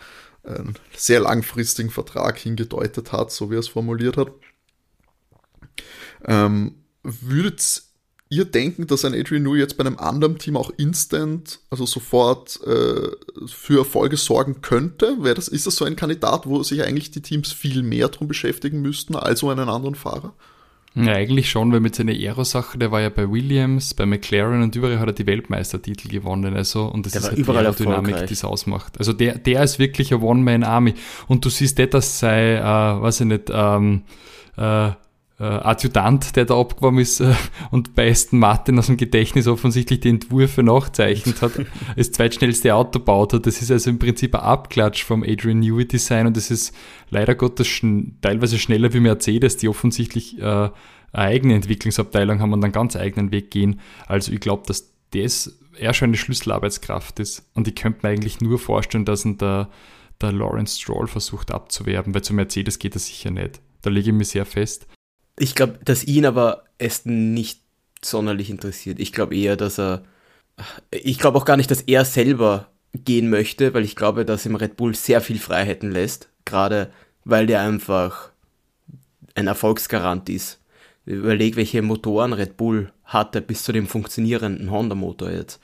einen 0.44 0.76
sehr 0.96 1.20
langfristigen 1.20 1.90
Vertrag 1.90 2.38
hingedeutet 2.38 3.12
hat, 3.12 3.32
so 3.32 3.52
wie 3.52 3.56
er 3.56 3.60
es 3.60 3.68
formuliert 3.68 4.18
hat. 4.18 4.32
Ähm, 6.26 6.76
würdet 7.04 7.84
ihr 8.30 8.46
denken, 8.46 8.88
dass 8.88 9.06
ein 9.06 9.14
Adrian 9.14 9.44
Newey 9.44 9.60
jetzt 9.60 9.78
bei 9.78 9.86
einem 9.86 9.98
anderen 9.98 10.38
Team 10.38 10.58
auch 10.58 10.72
instant, 10.78 11.60
also 11.70 11.86
sofort 11.86 12.60
äh, 12.66 13.10
für 13.48 13.80
Erfolge 13.80 14.18
sorgen 14.18 14.62
könnte? 14.62 15.18
Wäre 15.22 15.36
das, 15.36 15.48
ist 15.48 15.68
das 15.68 15.76
so 15.76 15.86
ein 15.86 15.96
Kandidat, 15.96 16.48
wo 16.48 16.64
sich 16.64 16.84
eigentlich 16.84 17.12
die 17.12 17.22
Teams 17.22 17.52
viel 17.52 17.84
mehr 17.84 18.10
drum 18.10 18.28
beschäftigen 18.28 18.82
müssten 18.82 19.16
als 19.16 19.44
um 19.44 19.50
einen 19.50 19.70
anderen 19.70 19.96
Fahrer? 19.96 20.34
Ja, 20.96 21.12
eigentlich 21.12 21.50
schon, 21.50 21.74
weil 21.74 21.82
mit 21.82 21.94
seiner 21.94 22.14
Aero-Sache, 22.14 22.78
der 22.78 22.90
war 22.90 23.02
ja 23.02 23.10
bei 23.10 23.30
Williams, 23.30 23.94
bei 23.94 24.06
McLaren 24.06 24.64
und 24.64 24.78
überall 24.78 24.98
hat 24.98 25.08
er 25.08 25.14
die 25.14 25.28
Weltmeistertitel 25.28 26.08
gewonnen. 26.08 26.56
Also, 26.56 26.86
und 26.86 27.06
das 27.06 27.12
Der 27.12 27.22
ist 27.22 27.28
halt 27.28 27.38
überall 27.38 27.64
die 27.64 27.84
erfolgreich. 27.84 28.28
die 28.28 28.34
es 28.34 28.46
ausmacht. 28.46 28.98
Also 28.98 29.12
der, 29.12 29.38
der 29.38 29.62
ist 29.64 29.78
wirklich 29.78 30.14
ein 30.14 30.22
One-Man-Army. 30.22 30.94
Und 31.28 31.44
du 31.44 31.50
siehst 31.50 31.78
nicht, 31.80 31.94
dass 31.94 32.20
sei, 32.20 32.56
äh, 32.56 32.62
weiß 32.62 33.20
ich 33.20 33.28
nicht, 33.28 33.52
ähm, 33.52 34.04
äh, 34.56 34.92
äh, 35.40 35.44
Adjutant, 35.44 36.36
der 36.36 36.46
da 36.46 36.58
abgeworben 36.58 37.00
ist 37.00 37.20
äh, 37.20 37.34
und 37.72 37.94
bei 37.94 38.10
Aston 38.10 38.40
Martin 38.40 38.80
aus 38.80 38.88
dem 38.88 38.98
Gedächtnis 38.98 39.48
offensichtlich 39.48 40.00
die 40.00 40.10
Entwürfe 40.10 40.64
nachzeichnet 40.64 41.42
hat, 41.42 41.54
das 41.96 42.12
zweitschnellste 42.12 42.74
Auto 42.74 43.00
baut 43.00 43.34
hat. 43.34 43.46
Das 43.46 43.62
ist 43.62 43.72
also 43.72 43.90
im 43.90 44.00
Prinzip 44.00 44.34
ein 44.36 44.42
Abklatsch 44.42 45.04
vom 45.04 45.24
Adrian 45.24 45.60
Newey 45.60 45.86
Design 45.86 46.28
und 46.28 46.38
das 46.38 46.52
ist 46.52 46.74
leider 47.10 47.36
Gottes 47.36 47.68
schn 47.68 48.18
teilweise 48.22 48.58
schneller 48.58 48.94
wie 48.94 49.02
Mercedes, 49.02 49.58
die 49.58 49.68
offensichtlich 49.68 50.40
äh, 50.40 50.42
eine 50.42 50.72
eigene 51.12 51.56
Entwicklungsabteilung 51.56 52.40
haben 52.40 52.54
und 52.54 52.64
einen 52.64 52.74
ganz 52.74 52.96
eigenen 52.96 53.32
Weg 53.32 53.52
gehen. 53.52 53.82
Also 54.08 54.32
ich 54.32 54.40
glaube, 54.40 54.64
dass 54.68 54.94
das 55.12 55.58
eher 55.78 55.94
schon 55.94 56.10
eine 56.10 56.18
Schlüsselarbeitskraft 56.18 57.20
ist. 57.20 57.50
Und 57.54 57.68
ich 57.68 57.76
könnte 57.76 58.00
mir 58.04 58.14
eigentlich 58.14 58.42
nur 58.42 58.60
vorstellen, 58.60 59.06
dass 59.06 59.26
ihn 59.26 59.38
der, 59.38 59.70
der 60.22 60.32
Lawrence 60.32 60.80
Stroll 60.80 61.08
versucht 61.08 61.52
abzuwerben, 61.52 62.14
weil 62.14 62.22
zu 62.22 62.34
Mercedes 62.34 62.80
geht 62.80 62.96
das 62.96 63.08
sicher 63.08 63.32
nicht. 63.32 63.62
Da 63.82 63.90
lege 63.90 64.10
ich 64.10 64.16
mich 64.16 64.30
sehr 64.30 64.46
fest. 64.46 64.88
Ich 65.38 65.56
glaube, 65.56 65.80
dass 65.84 66.04
ihn 66.04 66.26
aber 66.26 66.64
Aston 66.82 67.34
nicht 67.34 67.62
sonderlich 68.02 68.50
interessiert. 68.50 69.00
Ich 69.00 69.12
glaube 69.12 69.36
eher, 69.36 69.58
dass 69.58 69.80
er. 69.80 70.04
Ich 70.92 71.20
glaube 71.20 71.38
auch 71.38 71.46
gar 71.46 71.58
nicht, 71.58 71.70
dass 71.70 71.82
er 71.82 72.06
selber 72.06 72.70
gehen 72.94 73.30
möchte, 73.30 73.74
weil 73.74 73.84
ich 73.84 73.96
glaube, 73.96 74.24
dass 74.24 74.46
ihm 74.46 74.56
Red 74.56 74.78
Bull 74.78 74.96
sehr 74.96 75.20
viel 75.20 75.40
Freiheiten 75.40 75.92
lässt. 75.92 76.30
Gerade 76.46 76.92
weil 77.26 77.48
der 77.48 77.62
einfach 77.62 78.30
ein 79.34 79.48
Erfolgsgarant 79.48 80.30
ist. 80.30 80.60
Überleg, 81.06 81.56
welche 81.56 81.82
Motoren 81.82 82.34
Red 82.34 82.56
Bull 82.56 82.92
hatte 83.04 83.42
bis 83.42 83.64
zu 83.64 83.74
dem 83.74 83.88
funktionierenden 83.88 84.72
Honda-Motor 84.72 85.32
jetzt. 85.32 85.60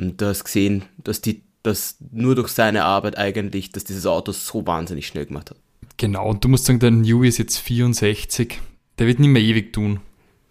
Und 0.00 0.20
du 0.20 0.26
hast 0.26 0.44
gesehen, 0.44 0.84
dass 0.98 1.20
die 1.20 1.42
dass 1.64 1.96
nur 2.12 2.34
durch 2.34 2.48
seine 2.48 2.84
Arbeit 2.84 3.18
eigentlich, 3.18 3.72
dass 3.72 3.84
dieses 3.84 4.06
Auto 4.06 4.32
so 4.32 4.66
wahnsinnig 4.66 5.06
schnell 5.06 5.26
gemacht 5.26 5.50
hat. 5.50 5.56
Genau, 5.96 6.28
und 6.28 6.44
du 6.44 6.48
musst 6.48 6.66
sagen, 6.66 6.78
der 6.78 6.90
Newey 6.90 7.28
ist 7.28 7.38
jetzt 7.38 7.56
64. 7.58 8.60
Der 8.98 9.06
wird 9.06 9.18
nicht 9.18 9.28
mehr 9.28 9.42
ewig 9.42 9.72
tun. 9.72 10.00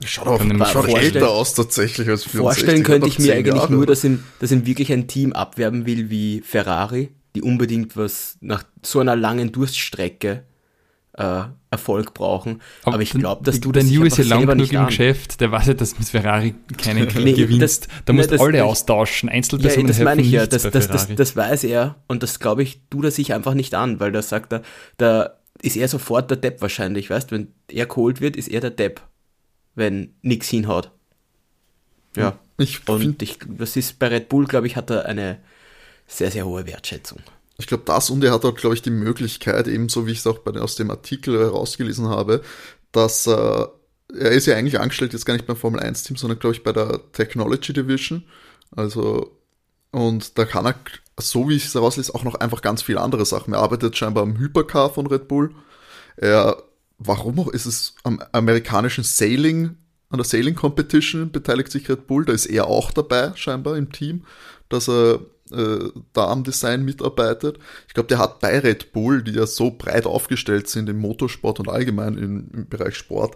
Schaut, 0.05 0.27
auf, 0.27 0.41
ich 0.43 0.51
mir 0.51 0.57
schaut 0.65 0.85
vorstellen- 0.85 1.15
älter 1.15 1.29
aus 1.29 1.53
tatsächlich 1.53 2.09
als 2.09 2.23
64. 2.25 2.39
Vorstellen 2.41 2.83
könnte 2.83 3.07
ich 3.07 3.19
mir 3.19 3.33
eigentlich 3.35 3.55
Jahre. 3.55 3.71
nur, 3.71 3.85
dass 3.85 4.03
ihn, 4.03 4.23
dass 4.39 4.51
ihn 4.51 4.65
wirklich 4.65 4.91
ein 4.91 5.07
Team 5.07 5.31
abwerben 5.31 5.85
will 5.85 6.09
wie 6.09 6.41
Ferrari, 6.41 7.09
die 7.35 7.41
unbedingt 7.41 7.95
was 7.95 8.37
nach 8.41 8.63
so 8.81 8.99
einer 8.99 9.15
langen 9.15 9.51
Durststrecke 9.53 10.43
äh, 11.15 11.43
Erfolg 11.69 12.13
brauchen. 12.15 12.61
Aber, 12.83 12.99
ich 12.99 13.11
glaube, 13.11 13.43
dass 13.45 13.59
du 13.61 13.71
der 13.71 13.83
das 13.83 13.91
Newey 13.91 14.07
ist 14.07 14.17
ja 14.17 14.23
lang 14.25 14.41
genug 14.41 14.55
nicht 14.57 14.73
im 14.73 14.79
an. 14.79 14.87
Geschäft, 14.87 15.39
der 15.41 15.51
weiß 15.51 15.67
ja, 15.67 15.73
dass 15.75 15.97
mit 15.97 16.07
Ferrari 16.09 16.55
keinen 16.77 17.07
Krieg 17.07 17.23
Nee, 17.23 17.33
gewinnst. 17.33 17.85
das- 17.85 17.89
da 18.05 18.13
musst 18.13 18.31
das- 18.31 18.41
alle 18.41 18.53
das- 18.53 18.61
austauschen. 18.63 19.29
Ja, 19.29 19.35
Einzelpersonen 19.35 19.87
das 19.87 19.99
meine 19.99 20.21
ich 20.21 20.31
ja, 20.31 20.47
das, 20.47 20.63
das, 20.63 20.87
das, 20.89 21.15
das 21.15 21.35
weiß 21.35 21.63
er 21.65 21.95
und 22.07 22.23
das 22.23 22.39
glaube 22.39 22.63
ich, 22.63 22.81
tut 22.89 23.05
er 23.05 23.11
sich 23.11 23.33
einfach 23.33 23.53
nicht 23.53 23.73
an, 23.75 23.99
weil 23.99 24.11
da 24.11 24.21
sagt 24.23 24.53
er, 24.53 24.63
da 24.97 25.37
ist 25.61 25.77
er 25.77 25.87
sofort 25.87 26.29
der 26.29 26.37
Depp 26.37 26.61
wahrscheinlich, 26.61 27.09
weißt 27.09 27.31
wenn 27.31 27.53
er 27.69 27.85
geholt 27.85 28.21
wird, 28.21 28.35
ist 28.35 28.47
er 28.49 28.61
der 28.61 28.71
Depp, 28.71 29.01
wenn 29.75 30.13
nix 30.21 30.49
hinhaut. 30.49 30.91
Ja. 32.15 32.39
Ich 32.57 32.79
finde 32.79 33.03
Und 33.03 33.21
ich, 33.21 33.39
das 33.47 33.75
ist 33.75 33.99
bei 33.99 34.07
Red 34.07 34.29
Bull, 34.29 34.45
glaube 34.45 34.67
ich, 34.67 34.75
hat 34.75 34.89
er 34.89 35.05
eine 35.05 35.39
sehr, 36.07 36.31
sehr 36.31 36.45
hohe 36.45 36.67
Wertschätzung. 36.67 37.19
Ich 37.57 37.67
glaube, 37.67 37.83
das 37.85 38.09
und 38.09 38.23
er 38.23 38.31
hat 38.31 38.45
auch, 38.45 38.55
glaube 38.55 38.75
ich, 38.75 38.81
die 38.81 38.89
Möglichkeit, 38.89 39.67
ebenso 39.67 40.05
wie 40.07 40.11
ich 40.11 40.19
es 40.19 40.27
auch 40.27 40.39
bei, 40.39 40.59
aus 40.59 40.75
dem 40.75 40.91
Artikel 40.91 41.39
herausgelesen 41.39 42.07
habe, 42.07 42.41
dass 42.91 43.27
äh, 43.27 43.31
er 44.15 44.31
ist 44.31 44.45
ja 44.45 44.55
eigentlich 44.55 44.79
angestellt, 44.79 45.13
jetzt 45.13 45.25
gar 45.25 45.33
nicht 45.33 45.47
beim 45.47 45.55
Formel 45.55 45.81
1-Team, 45.81 46.17
sondern, 46.17 46.39
glaube 46.39 46.55
ich, 46.55 46.63
bei 46.63 46.71
der 46.71 47.11
Technology 47.11 47.73
Division. 47.73 48.23
Also, 48.75 49.39
und 49.91 50.37
da 50.37 50.45
kann 50.45 50.65
er, 50.65 50.75
so 51.19 51.49
wie 51.49 51.55
ich 51.55 51.65
es 51.65 51.75
herauslese, 51.75 52.13
auch 52.15 52.23
noch 52.23 52.35
einfach 52.35 52.61
ganz 52.61 52.81
viele 52.81 53.01
andere 53.01 53.25
Sachen. 53.25 53.53
Er 53.53 53.59
arbeitet 53.59 53.97
scheinbar 53.97 54.23
am 54.23 54.37
Hypercar 54.37 54.89
von 54.89 55.07
Red 55.07 55.27
Bull. 55.27 55.51
Er, 56.17 56.63
warum 56.97 57.39
auch, 57.39 57.47
ist 57.49 57.65
es 57.65 57.95
am 58.03 58.21
amerikanischen 58.31 59.03
Sailing, 59.03 59.77
an 60.09 60.17
der 60.17 60.25
Sailing 60.25 60.55
Competition 60.55 61.31
beteiligt 61.31 61.71
sich 61.71 61.89
Red 61.89 62.07
Bull, 62.07 62.25
da 62.25 62.33
ist 62.33 62.45
er 62.45 62.67
auch 62.67 62.91
dabei, 62.91 63.31
scheinbar 63.35 63.77
im 63.77 63.91
Team, 63.91 64.25
dass 64.69 64.87
er 64.87 65.21
äh, 65.51 65.89
da 66.13 66.27
am 66.29 66.43
Design 66.43 66.85
mitarbeitet. 66.85 67.59
Ich 67.87 67.93
glaube, 67.93 68.07
der 68.07 68.19
hat 68.19 68.39
bei 68.39 68.59
Red 68.59 68.93
Bull, 68.93 69.23
die 69.23 69.31
ja 69.31 69.45
so 69.45 69.71
breit 69.71 70.05
aufgestellt 70.05 70.69
sind 70.69 70.89
im 70.89 70.99
Motorsport 70.99 71.59
und 71.59 71.69
allgemein 71.69 72.17
im, 72.17 72.49
im 72.53 72.69
Bereich 72.69 72.95
Sport, 72.95 73.35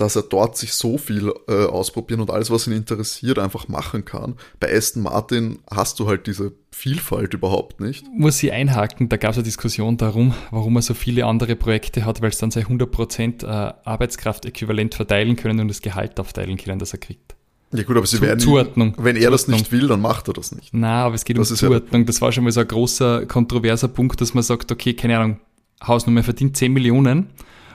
dass 0.00 0.16
er 0.16 0.22
dort 0.22 0.56
sich 0.56 0.72
so 0.74 0.98
viel 0.98 1.32
äh, 1.48 1.64
ausprobieren 1.66 2.20
und 2.20 2.30
alles, 2.30 2.50
was 2.50 2.66
ihn 2.66 2.72
interessiert, 2.72 3.38
einfach 3.38 3.68
machen 3.68 4.04
kann. 4.04 4.34
Bei 4.58 4.74
Aston 4.74 5.02
Martin 5.02 5.58
hast 5.70 6.00
du 6.00 6.08
halt 6.08 6.26
diese 6.26 6.52
Vielfalt 6.72 7.34
überhaupt 7.34 7.80
nicht. 7.80 8.04
muss 8.16 8.42
ich 8.42 8.52
einhaken, 8.52 9.08
da 9.08 9.16
gab 9.16 9.32
es 9.32 9.36
eine 9.36 9.44
Diskussion 9.44 9.96
darum, 9.96 10.32
warum 10.50 10.76
er 10.76 10.82
so 10.82 10.94
viele 10.94 11.26
andere 11.26 11.56
Projekte 11.56 12.04
hat, 12.04 12.22
weil 12.22 12.30
es 12.30 12.38
dann 12.38 12.50
sein 12.50 12.64
100% 12.64 13.44
äh, 13.44 13.72
Arbeitskraft-Äquivalent 13.84 14.94
verteilen 14.94 15.36
können 15.36 15.60
und 15.60 15.68
das 15.68 15.82
Gehalt 15.82 16.18
aufteilen 16.20 16.56
können, 16.56 16.78
das 16.78 16.92
er 16.92 16.98
kriegt. 16.98 17.34
Ja 17.72 17.82
gut, 17.84 17.96
aber 17.96 18.06
sie 18.06 18.16
Zu- 18.16 18.22
werden 18.22 18.40
Zuordnung. 18.40 18.94
wenn 18.98 19.16
er 19.16 19.30
das 19.30 19.42
Zuordnung. 19.42 19.60
nicht 19.60 19.72
will, 19.72 19.86
dann 19.88 20.00
macht 20.00 20.26
er 20.28 20.34
das 20.34 20.52
nicht. 20.52 20.70
Na, 20.72 21.04
aber 21.04 21.14
es 21.14 21.24
geht 21.24 21.38
Das 21.38 21.50
um 21.50 21.54
ist 21.54 21.60
ja- 21.60 21.68
Zuordnung. 21.68 22.04
Das 22.06 22.20
war 22.20 22.32
schon 22.32 22.44
mal 22.44 22.50
so 22.52 22.60
ein 22.60 22.68
großer, 22.68 23.26
kontroverser 23.26 23.88
Punkt, 23.88 24.20
dass 24.20 24.34
man 24.34 24.42
sagt, 24.42 24.72
okay, 24.72 24.94
keine 24.94 25.18
Ahnung, 25.18 25.40
Hausnummer 25.86 26.22
verdient 26.22 26.56
10 26.56 26.72
Millionen 26.72 27.28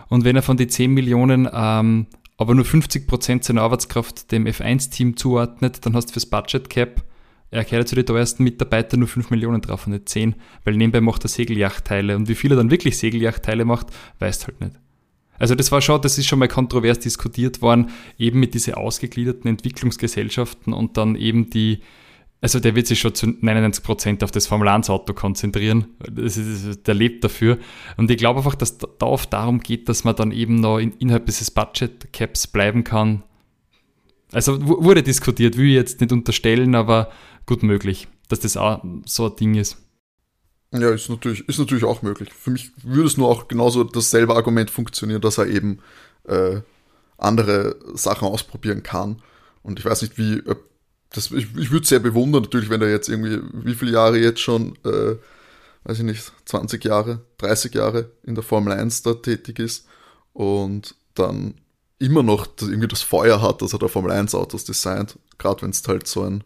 und 0.10 0.24
wenn 0.24 0.36
er 0.36 0.42
von 0.42 0.58
den 0.58 0.70
10 0.70 0.92
Millionen 0.92 1.50
ähm, 1.52 2.08
aber 2.38 2.54
nur 2.54 2.66
50% 2.66 3.44
seiner 3.44 3.62
Arbeitskraft 3.62 4.32
dem 4.32 4.46
F1-Team 4.46 5.16
zuordnet, 5.16 5.86
dann 5.86 5.96
hast 5.96 6.08
du 6.08 6.14
fürs 6.14 6.26
Budget 6.26 6.70
Cap, 6.70 7.04
er 7.52 7.64
gehört 7.64 7.88
zu 7.88 7.96
den 7.96 8.06
teuersten 8.06 8.44
Mitarbeitern 8.44 9.00
nur 9.00 9.08
5 9.08 9.30
Millionen 9.30 9.62
drauf 9.62 9.88
und 9.88 9.94
nicht 9.94 10.10
10, 10.10 10.36
weil 10.66 10.76
nebenbei 10.76 11.00
macht 11.00 11.24
er 11.24 11.30
Segelyachtteile 11.30 12.16
und 12.16 12.28
wie 12.28 12.36
viel 12.36 12.52
er 12.52 12.58
dann 12.58 12.72
wirklich 12.72 12.98
Segelyachtteile 12.98 13.64
macht, 13.64 13.88
weißt 14.20 14.48
halt 14.48 14.60
nicht. 14.60 14.74
Also 15.38 15.56
das 15.56 15.72
war 15.72 15.82
schon, 15.82 16.02
das 16.02 16.18
ist 16.18 16.28
schon 16.28 16.40
mal 16.40 16.48
kontrovers 16.48 17.00
diskutiert 17.00 17.62
worden, 17.62 17.90
eben 18.18 18.40
mit 18.40 18.54
diesen 18.54 18.74
ausgegliederten 18.74 19.50
Entwicklungsgesellschaften 19.50 20.74
und 20.74 20.98
dann 20.98 21.16
eben 21.16 21.50
die, 21.50 21.80
also 22.42 22.60
der 22.60 22.76
wird 22.76 22.88
sich 22.88 23.00
schon 23.00 23.16
zu 23.16 23.28
99 23.28 23.84
Prozent 23.84 24.24
auf 24.24 24.32
das 24.32 24.48
Formel 24.48 24.68
1 24.68 24.90
Auto 24.90 25.14
konzentrieren. 25.14 25.96
Das 26.00 26.38
ist, 26.38 26.86
der 26.86 26.94
lebt 26.94 27.24
dafür. 27.24 27.58
Und 27.98 28.12
ich 28.12 28.18
glaube 28.18 28.40
einfach, 28.40 28.56
dass 28.56 28.78
da 28.78 28.88
oft 29.06 29.34
darum 29.34 29.60
geht, 29.60 29.90
dass 29.90 30.04
man 30.04 30.16
dann 30.16 30.32
eben 30.32 30.56
noch 30.56 30.78
in, 30.78 30.92
innerhalb 31.00 31.26
dieses 31.26 31.50
Budget 31.50 32.14
Caps 32.14 32.48
bleiben 32.48 32.84
kann. 32.84 33.24
Also 34.32 34.60
wurde 34.68 35.02
diskutiert, 35.02 35.58
will 35.58 35.68
ich 35.68 35.74
jetzt 35.76 36.02
nicht 36.02 36.12
unterstellen, 36.12 36.76
aber 36.76 37.10
gut 37.46 37.64
möglich, 37.64 38.08
dass 38.28 38.42
das 38.42 38.58
auch 38.58 38.84
so 39.06 39.28
ein 39.28 39.36
Ding 39.38 39.56
ist. 39.56 39.78
Ja, 40.72 40.90
ist 40.90 41.10
natürlich, 41.10 41.48
ist 41.48 41.60
natürlich 41.60 41.86
auch 41.86 42.02
möglich. 42.02 42.34
Für 42.34 42.52
mich 42.52 42.72
würde 42.84 43.08
es 43.08 43.18
nur 43.18 43.30
auch 43.30 43.48
genauso 43.48 43.84
dasselbe 43.84 44.36
Argument 44.36 44.70
funktionieren, 44.70 45.22
dass 45.22 45.38
er 45.38 45.48
eben 45.48 45.80
äh, 46.28 46.60
andere 47.18 47.78
Sachen 47.94 48.28
ausprobieren 48.28 48.84
kann. 48.84 49.22
Und 49.64 49.80
ich 49.80 49.86
weiß 49.86 50.02
nicht, 50.02 50.18
wie, 50.18 50.42
das, 51.16 51.32
ich, 51.32 51.48
ich 51.56 51.72
würde 51.72 51.86
sehr 51.86 52.00
bewundern, 52.00 52.44
natürlich, 52.44 52.70
wenn 52.70 52.82
er 52.82 52.90
jetzt 52.90 53.10
irgendwie, 53.10 53.40
wie 53.54 53.74
viele 53.74 53.92
Jahre 53.92 54.18
jetzt 54.18 54.42
schon, 54.42 54.76
äh, 54.86 55.16
weiß 55.84 56.00
ich 56.00 56.04
nicht, 56.04 56.32
20 56.46 56.84
Jahre, 56.84 57.22
30 57.38 57.74
Jahre 57.74 58.12
in 58.24 58.36
der 58.36 58.44
Formel 58.44 58.74
1 58.74 59.04
da 59.04 59.14
tätig 59.14 59.60
ist 59.60 59.88
und 60.34 60.96
dann 61.14 61.56
immer 62.00 62.24
noch 62.24 62.48
irgendwie 62.62 62.88
das 62.88 63.02
Feuer 63.02 63.42
hat, 63.42 63.62
dass 63.62 63.74
er 63.74 63.80
da 63.80 63.88
Formel 63.88 64.12
1 64.12 64.36
Autos 64.36 64.66
designt, 64.66 65.18
gerade 65.38 65.62
wenn 65.62 65.70
es 65.70 65.88
halt 65.88 66.08
so 66.08 66.24
ein 66.24 66.44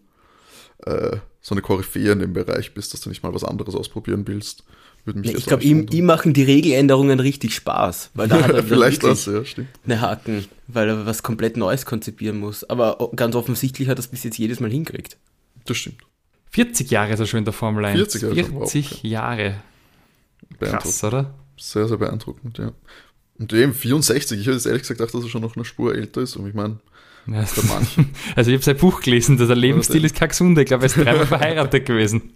äh, 0.85 1.17
so 1.41 1.55
eine 1.55 1.61
Koryphäe 1.61 2.11
in 2.11 2.19
dem 2.19 2.33
Bereich 2.33 2.73
bist, 2.73 2.93
dass 2.93 3.01
du 3.01 3.09
nicht 3.09 3.23
mal 3.23 3.33
was 3.33 3.43
anderes 3.43 3.75
ausprobieren 3.75 4.27
willst. 4.27 4.63
Würde 5.05 5.19
mich 5.19 5.31
ja, 5.31 5.37
ich 5.37 5.45
glaube, 5.45 5.63
ihm, 5.63 5.87
ihm 5.91 6.05
machen 6.05 6.33
die 6.33 6.43
Regeländerungen 6.43 7.19
richtig 7.19 7.55
Spaß, 7.55 8.11
weil 8.13 8.27
da 8.27 8.41
hat 8.41 8.51
er 8.51 8.63
Vielleicht 8.69 9.03
das, 9.03 9.25
ja, 9.25 9.43
stimmt. 9.45 9.69
eine 9.85 10.01
Haken, 10.01 10.45
weil 10.67 10.89
er 10.89 11.05
was 11.05 11.23
komplett 11.23 11.57
Neues 11.57 11.85
konzipieren 11.85 12.39
muss. 12.39 12.63
Aber 12.69 13.09
ganz 13.15 13.35
offensichtlich 13.35 13.87
hat 13.87 13.97
er 13.97 14.01
es 14.01 14.07
bis 14.07 14.23
jetzt 14.23 14.37
jedes 14.37 14.59
Mal 14.59 14.69
hinkriegt. 14.69 15.17
Das 15.65 15.77
stimmt. 15.77 16.01
40 16.51 16.89
Jahre 16.91 17.13
ist 17.13 17.19
er 17.19 17.25
schon 17.25 17.39
in 17.39 17.45
der 17.45 17.53
Formel 17.53 17.85
1. 17.85 17.97
40 17.97 18.21
Jahre. 18.21 18.43
40 18.43 19.03
Jahre. 19.03 19.55
Krass, 20.59 21.03
oder? 21.03 21.33
Sehr, 21.57 21.87
sehr 21.87 21.97
beeindruckend, 21.97 22.57
ja. 22.57 22.71
Und 23.37 23.53
eben 23.53 23.73
64, 23.73 24.39
ich 24.39 24.45
hätte 24.45 24.55
jetzt 24.55 24.65
ehrlich 24.65 24.81
gesagt 24.81 24.99
gedacht, 24.99 25.13
dass 25.13 25.23
er 25.23 25.29
schon 25.29 25.41
noch 25.41 25.55
eine 25.55 25.63
Spur 25.63 25.95
älter 25.95 26.21
ist. 26.21 26.35
Und 26.35 26.47
ich 26.47 26.53
meine, 26.53 26.79
ja, 27.27 27.39
also 28.35 28.51
ich 28.51 28.55
habe 28.55 28.63
sein 28.63 28.77
Buch 28.77 29.01
gelesen, 29.01 29.37
der 29.37 29.55
Lebensstil 29.55 30.03
ist 30.03 30.15
kein 30.15 30.29
gesunder. 30.29 30.61
Ich 30.61 30.67
glaube, 30.67 30.83
er 30.83 30.87
ist 30.87 30.97
dreimal 30.97 31.25
verheiratet 31.27 31.85
gewesen. 31.85 32.33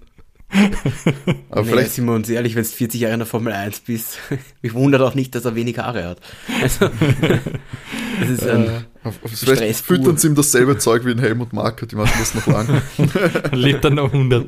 Aber 1.50 1.62
nee, 1.64 1.70
vielleicht 1.70 1.92
sind 1.92 2.06
wir 2.06 2.14
uns 2.14 2.30
ehrlich, 2.30 2.56
wenn 2.56 2.64
du 2.64 2.70
40 2.70 3.02
Jahre 3.02 3.14
in 3.14 3.20
der 3.20 3.28
Formel 3.28 3.54
1 3.54 3.82
bist, 3.82 4.20
mich 4.62 4.74
wundert 4.74 5.02
auch 5.02 5.16
nicht, 5.16 5.34
dass 5.36 5.46
er 5.46 5.56
wenig 5.56 5.80
Haare 5.80 6.06
hat. 6.06 6.20
Also, 6.62 6.90
das 8.20 8.30
ist 8.30 8.48
ein 8.48 8.68
äh, 8.68 9.12
Vielleicht 9.34 9.86
füttern 9.86 10.18
sie 10.18 10.28
ihm 10.28 10.36
dasselbe 10.36 10.78
Zeug 10.78 11.06
wie 11.06 11.12
ein 11.12 11.20
Helmut 11.20 11.54
Marko, 11.54 11.86
die 11.86 11.96
machen 11.96 12.14
das 12.20 12.36
noch 12.36 12.48
lang. 12.48 12.82
Lebt 13.52 13.84
dann 13.84 13.96
noch 13.96 14.14
100. 14.14 14.46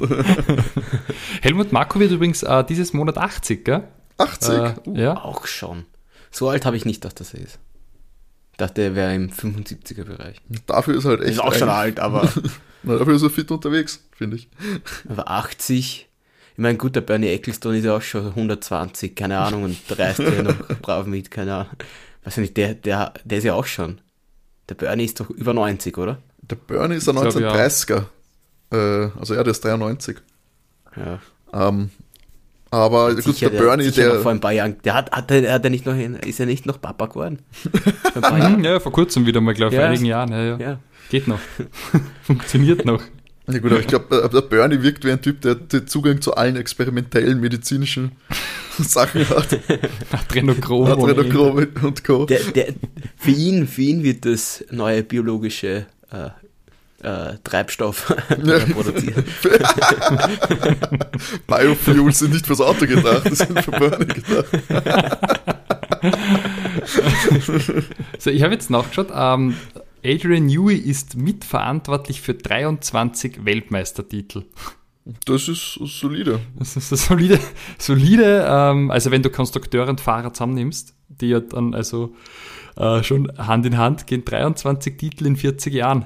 Helmut 1.42 1.72
Marko 1.72 2.00
wird 2.00 2.12
übrigens 2.12 2.44
äh, 2.44 2.64
dieses 2.64 2.94
Monat 2.94 3.18
80, 3.18 3.66
gell? 3.66 3.84
80? 4.18 4.54
Äh, 4.54 4.74
uh. 4.86 4.96
Ja. 4.96 5.18
Auch 5.18 5.48
schon. 5.48 5.86
So 6.32 6.50
alt 6.50 6.66
habe 6.66 6.78
ich 6.78 6.86
nicht 6.86 7.02
gedacht, 7.02 7.20
dass 7.20 7.34
er 7.34 7.42
ist. 7.42 7.60
Ich 8.52 8.58
dachte, 8.58 8.84
er 8.84 8.96
wäre 8.96 9.14
im 9.14 9.32
75er-Bereich. 9.32 10.38
Dafür 10.66 10.96
ist 10.96 11.04
er 11.04 11.12
halt 11.12 11.22
echt. 11.22 11.32
Ist 11.32 11.40
auch 11.42 11.54
schon 11.54 11.68
alt, 11.68 12.00
aber. 12.00 12.30
Na, 12.84 12.98
dafür 12.98 13.16
ist 13.16 13.24
er 13.24 13.30
fit 13.30 13.52
unterwegs, 13.52 14.05
finde 14.16 14.38
ich. 14.38 14.50
Aber 15.08 15.30
80. 15.30 16.10
Ich 16.54 16.58
meine, 16.58 16.78
gut, 16.78 16.96
der 16.96 17.02
Bernie 17.02 17.28
Ecclestone 17.28 17.78
ist 17.78 17.86
ja 17.86 17.98
auch 17.98 18.02
schon 18.02 18.28
120, 18.28 19.14
keine 19.16 19.38
Ahnung, 19.40 19.64
und 19.64 19.78
reist 20.00 20.20
ja 20.20 20.42
noch 20.42 20.56
brav 20.82 21.06
mit, 21.06 21.30
keine 21.30 21.54
Ahnung. 21.54 21.74
Weiß 22.24 22.38
nicht, 22.38 22.56
der, 22.58 22.74
der, 22.76 23.14
der 23.24 23.38
ist 23.38 23.44
ja 23.44 23.54
auch 23.54 23.66
schon. 23.66 24.00
Der 24.70 24.76
Bernie 24.76 25.06
ist 25.06 25.20
doch 25.20 25.30
über 25.30 25.54
90, 25.54 25.98
oder? 25.98 26.18
Der 26.42 26.56
Bernie 26.56 26.96
ist 26.96 27.10
ein 27.10 27.18
1930er. 27.18 28.06
Äh, 28.72 29.10
also 29.20 29.36
ja, 29.36 29.44
der 29.44 29.52
ist 29.52 29.64
93. 29.64 30.18
Ja. 30.96 31.20
Ähm, 31.54 31.90
aber 32.72 33.14
gut, 33.14 33.24
sicher, 33.24 33.50
der, 33.50 33.60
Bernie, 33.60 33.92
der, 33.92 34.20
vor 34.22 34.32
ein 34.32 34.40
paar 34.40 34.52
Jahren, 34.52 34.78
der 34.84 34.96
hat, 34.96 35.12
hat, 35.12 35.30
der, 35.30 35.54
hat 35.54 35.64
er 35.64 35.70
nicht 35.70 35.86
noch, 35.86 35.96
ist 35.96 36.40
er 36.40 36.46
nicht 36.46 36.66
noch 36.66 36.82
Papa 36.82 37.06
geworden? 37.06 37.40
ja, 38.64 38.80
vor 38.80 38.92
kurzem 38.92 39.26
wieder 39.26 39.42
mal, 39.42 39.54
glaube 39.54 39.74
ich, 39.74 39.78
ja, 39.78 39.82
vor 39.82 39.90
einigen 39.90 40.06
Jahren. 40.06 40.32
Ja, 40.32 40.44
ja. 40.44 40.58
ja. 40.58 40.80
Geht 41.10 41.28
noch. 41.28 41.40
Funktioniert 42.24 42.86
noch. 42.86 43.02
Ja 43.48 43.60
gut, 43.60 43.72
aber 43.72 43.80
ich 43.80 43.88
glaube, 43.88 44.24
äh, 44.24 44.30
der 44.30 44.42
Bernie 44.42 44.82
wirkt 44.82 45.06
wie 45.06 45.12
ein 45.12 45.22
Typ, 45.22 45.42
der 45.42 45.56
den 45.56 45.88
Zugang 45.88 46.22
zu 46.22 46.36
allen 46.36 46.56
experimentellen 46.56 47.40
medizinischen 47.40 48.14
Sachen 48.80 49.28
hat. 49.30 49.60
Adrenochrom. 50.12 50.88
Adrenochrom 50.88 51.68
und 51.84 52.04
Co. 52.04 52.26
Der, 52.26 52.40
der, 52.40 52.74
für, 53.18 53.32
ihn, 53.32 53.68
für 53.68 53.84
ihn 53.84 54.04
wird 54.04 54.26
das 54.26 54.66
neue 54.72 55.04
biologische 55.04 55.86
äh, 56.12 56.30
äh, 57.06 57.38
Treibstoff 57.44 58.06
produzieren. 58.74 59.24
Biofuels 61.48 62.20
sind 62.20 62.34
nicht 62.34 62.48
fürs 62.48 62.62
Auto 62.62 62.88
gedacht, 62.88 63.30
die 63.30 63.36
sind 63.36 63.62
für 63.62 63.72
Burning 63.72 64.08
gedacht. 64.08 64.48
so, 68.18 68.32
ich 68.32 68.42
habe 68.42 68.54
jetzt 68.54 68.72
nachgeschaut. 68.72 69.10
Ähm, 69.14 69.56
Adrian 70.06 70.46
Newey 70.46 70.78
ist 70.78 71.18
mitverantwortlich 71.18 72.22
für 72.22 72.36
23 72.36 73.44
Weltmeistertitel. 73.44 74.44
Das 75.26 75.48
ist 75.48 75.80
solide. 75.84 76.40
Das 76.58 76.76
ist 76.78 76.90
solide. 76.90 77.40
solide 77.78 78.46
ähm, 78.48 78.92
also 78.92 79.12
wenn 79.12 79.22
du 79.22 79.30
Konstrukteure 79.30 79.90
und 79.90 80.02
Fahrer 80.02 80.34
zusammennimmst, 80.34 80.96
die 81.10 81.30
ja 81.30 81.40
dann 81.40 81.74
also 81.74 82.16
äh, 82.76 83.04
schon 83.04 83.32
Hand 83.38 83.66
in 83.66 83.78
Hand 83.78 84.08
gehen, 84.08 84.26
23 84.26 84.98
Titel 84.98 85.26
in 85.28 85.36
40 85.36 85.74
Jahren. 85.74 86.06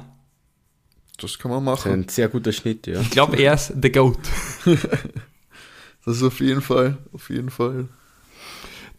Das 1.18 1.38
kann 1.38 1.52
man 1.52 1.64
machen. 1.64 1.92
Ein 1.92 2.10
sehr 2.10 2.30
guter 2.30 2.52
Schnitt, 2.52 2.88
ja. 2.88 3.02
Ich 3.02 3.10
glaube, 3.10 3.38
er 3.38 3.54
ist 3.54 3.74
der 3.76 3.90
Goat. 3.90 4.18
das 4.66 6.18
ist 6.18 6.24
auf 6.24 6.40
jeden 6.40 6.62
Fall, 6.62 6.98
auf 7.12 7.30
jeden 7.30 7.50
Fall. 7.50 7.90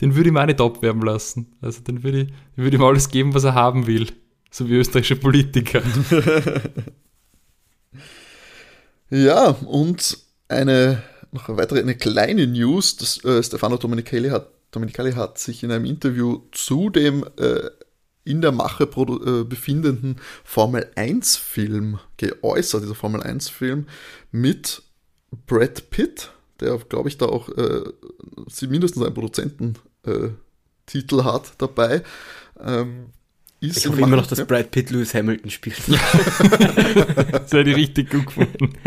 Den 0.01 0.15
würde 0.15 0.29
ich 0.29 0.33
mal 0.33 0.47
nicht 0.47 0.61
abwerben 0.61 1.03
lassen. 1.03 1.47
Also 1.61 1.83
den 1.83 2.03
würde 2.03 2.23
ich, 2.23 2.27
den 2.29 2.65
würde 2.65 2.77
ihm 2.77 2.83
alles 2.83 3.09
geben, 3.09 3.35
was 3.35 3.45
er 3.45 3.55
haben 3.55 3.87
will. 3.87 4.07
So 4.51 4.69
wie 4.69 4.75
österreichische 4.75 5.17
Politiker. 5.17 5.83
ja, 9.11 9.51
und 9.51 10.19
eine 10.49 11.03
noch 11.33 11.49
eine 11.49 11.59
weitere, 11.59 11.81
eine 11.81 11.97
kleine 11.97 12.47
News. 12.47 12.97
Das, 12.97 13.25
äh, 13.25 13.43
Stefano 13.43 13.77
Domenicali 13.77 14.29
hat, 14.31 14.49
Domenicali 14.71 15.13
hat 15.13 15.39
sich 15.39 15.63
in 15.63 15.73
einem 15.73 15.85
Interview 15.85 16.43
zu 16.53 16.91
dem 16.91 17.25
äh, 17.39 17.71
in 18.25 18.41
der 18.43 18.53
Mache 18.53 18.85
äh, 18.85 19.45
befindenden 19.45 20.17
Formel 20.45 20.91
1 20.95 21.37
Film 21.37 21.99
geäußert, 22.17 22.83
dieser 22.83 22.95
Formel 22.95 23.23
1 23.23 23.49
Film 23.49 23.87
mit 24.31 24.83
Brad 25.47 25.91
Pitt, 25.91 26.31
der 26.61 26.77
glaube 26.79 27.09
ich 27.09 27.19
da 27.19 27.27
auch 27.27 27.49
äh, 27.49 27.83
mindestens 28.67 29.03
einen 29.03 29.15
Produzententitel 29.15 30.31
äh, 31.19 31.23
hat 31.23 31.53
dabei. 31.59 32.03
Ähm, 32.61 33.07
ist 33.61 33.79
ich 33.79 33.87
hoffe 33.87 34.01
immer 34.01 34.17
noch, 34.17 34.27
dass 34.27 34.39
ja. 34.39 34.45
Brad 34.45 34.71
Pitt 34.71 34.91
Lewis 34.91 35.15
Hamilton 35.15 35.51
spielt. 35.51 35.77
Ja. 35.87 35.99
das 37.33 37.53
hätte 37.53 37.71
ich 37.71 37.77
richtig 37.77 38.11
gut 38.11 38.27
gefunden. 38.27 38.73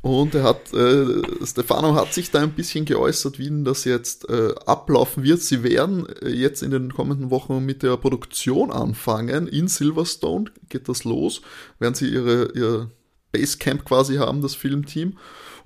Und 0.00 0.34
er 0.34 0.44
hat, 0.44 0.72
äh, 0.72 1.44
Stefano 1.44 1.94
hat 1.94 2.14
sich 2.14 2.30
da 2.30 2.40
ein 2.40 2.52
bisschen 2.52 2.84
geäußert, 2.84 3.38
wie 3.38 3.48
denn 3.48 3.64
das 3.64 3.84
jetzt 3.84 4.28
äh, 4.30 4.54
ablaufen 4.64 5.22
wird. 5.24 5.42
Sie 5.42 5.62
werden 5.62 6.06
äh, 6.22 6.30
jetzt 6.30 6.62
in 6.62 6.70
den 6.70 6.92
kommenden 6.92 7.30
Wochen 7.30 7.64
mit 7.64 7.82
der 7.82 7.96
Produktion 7.96 8.70
anfangen. 8.70 9.48
In 9.48 9.68
Silverstone 9.68 10.46
geht 10.68 10.88
das 10.88 11.04
los, 11.04 11.42
werden 11.78 11.94
sie 11.94 12.08
ihre, 12.08 12.52
ihr 12.54 12.90
Basecamp 13.32 13.84
quasi 13.84 14.16
haben, 14.16 14.40
das 14.40 14.54
Filmteam. 14.54 15.18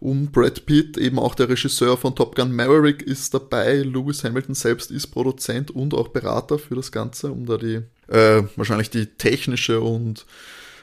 Und 0.03 0.33
Brad 0.33 0.67
Pitt, 0.67 0.97
eben 0.97 1.21
auch 1.21 1.37
der 1.37 1.49
Regisseur 1.49 1.97
von 1.97 2.17
Top 2.17 2.35
Gun 2.35 2.51
Maverick, 2.51 3.03
ist 3.03 3.35
dabei. 3.35 3.83
Lewis 3.83 4.25
Hamilton 4.25 4.57
selbst 4.57 4.91
ist 4.91 5.07
Produzent 5.07 5.71
und 5.71 5.95
auch 5.95 6.09
Berater 6.09 6.59
für 6.59 6.75
das 6.75 6.91
Ganze, 6.91 7.31
um 7.31 7.47
da 7.47 7.57
die 7.57 7.83
äh, 8.09 8.43
wahrscheinlich 8.57 8.91
die 8.91 9.07
technische 9.07 9.81
und 9.81 10.27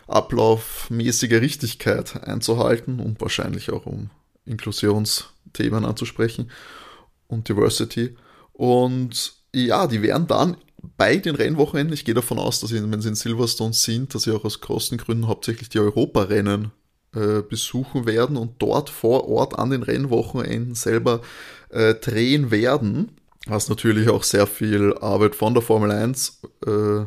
ablaufmäßige 0.07 1.33
Richtigkeit 1.33 2.23
einzuhalten 2.23 3.01
und 3.01 3.19
wahrscheinlich 3.19 3.71
auch 3.71 3.85
um 3.85 4.09
Inklusionsthemen 4.45 5.83
anzusprechen 5.83 6.49
und 7.27 7.49
Diversity. 7.49 8.15
Und 8.53 9.33
ja, 9.53 9.87
die 9.87 10.01
werden 10.01 10.27
dann 10.27 10.55
bei 10.95 11.17
den 11.17 11.35
Rennwochenenden, 11.35 11.93
ich 11.93 12.05
gehe 12.05 12.15
davon 12.15 12.39
aus, 12.39 12.61
dass 12.61 12.69
sie, 12.69 12.89
wenn 12.89 13.01
sie 13.01 13.09
in 13.09 13.15
Silverstone 13.15 13.73
sind, 13.73 14.15
dass 14.15 14.23
sie 14.23 14.31
auch 14.31 14.45
aus 14.45 14.61
Kostengründen 14.61 15.27
hauptsächlich 15.27 15.67
die 15.67 15.79
Europarennen 15.79 16.71
äh, 17.15 17.41
besuchen 17.41 18.05
werden 18.05 18.37
und 18.37 18.53
dort 18.59 18.89
vor 18.89 19.27
Ort 19.27 19.57
an 19.57 19.69
den 19.69 19.83
Rennwochenenden 19.83 20.75
selber 20.75 21.21
äh, 21.69 21.95
drehen 21.95 22.51
werden, 22.51 23.11
was 23.47 23.69
natürlich 23.69 24.09
auch 24.09 24.23
sehr 24.23 24.47
viel 24.47 24.93
Arbeit 24.99 25.35
von 25.35 25.53
der 25.53 25.63
Formel 25.63 25.91
1 25.91 26.41
äh, 26.65 27.05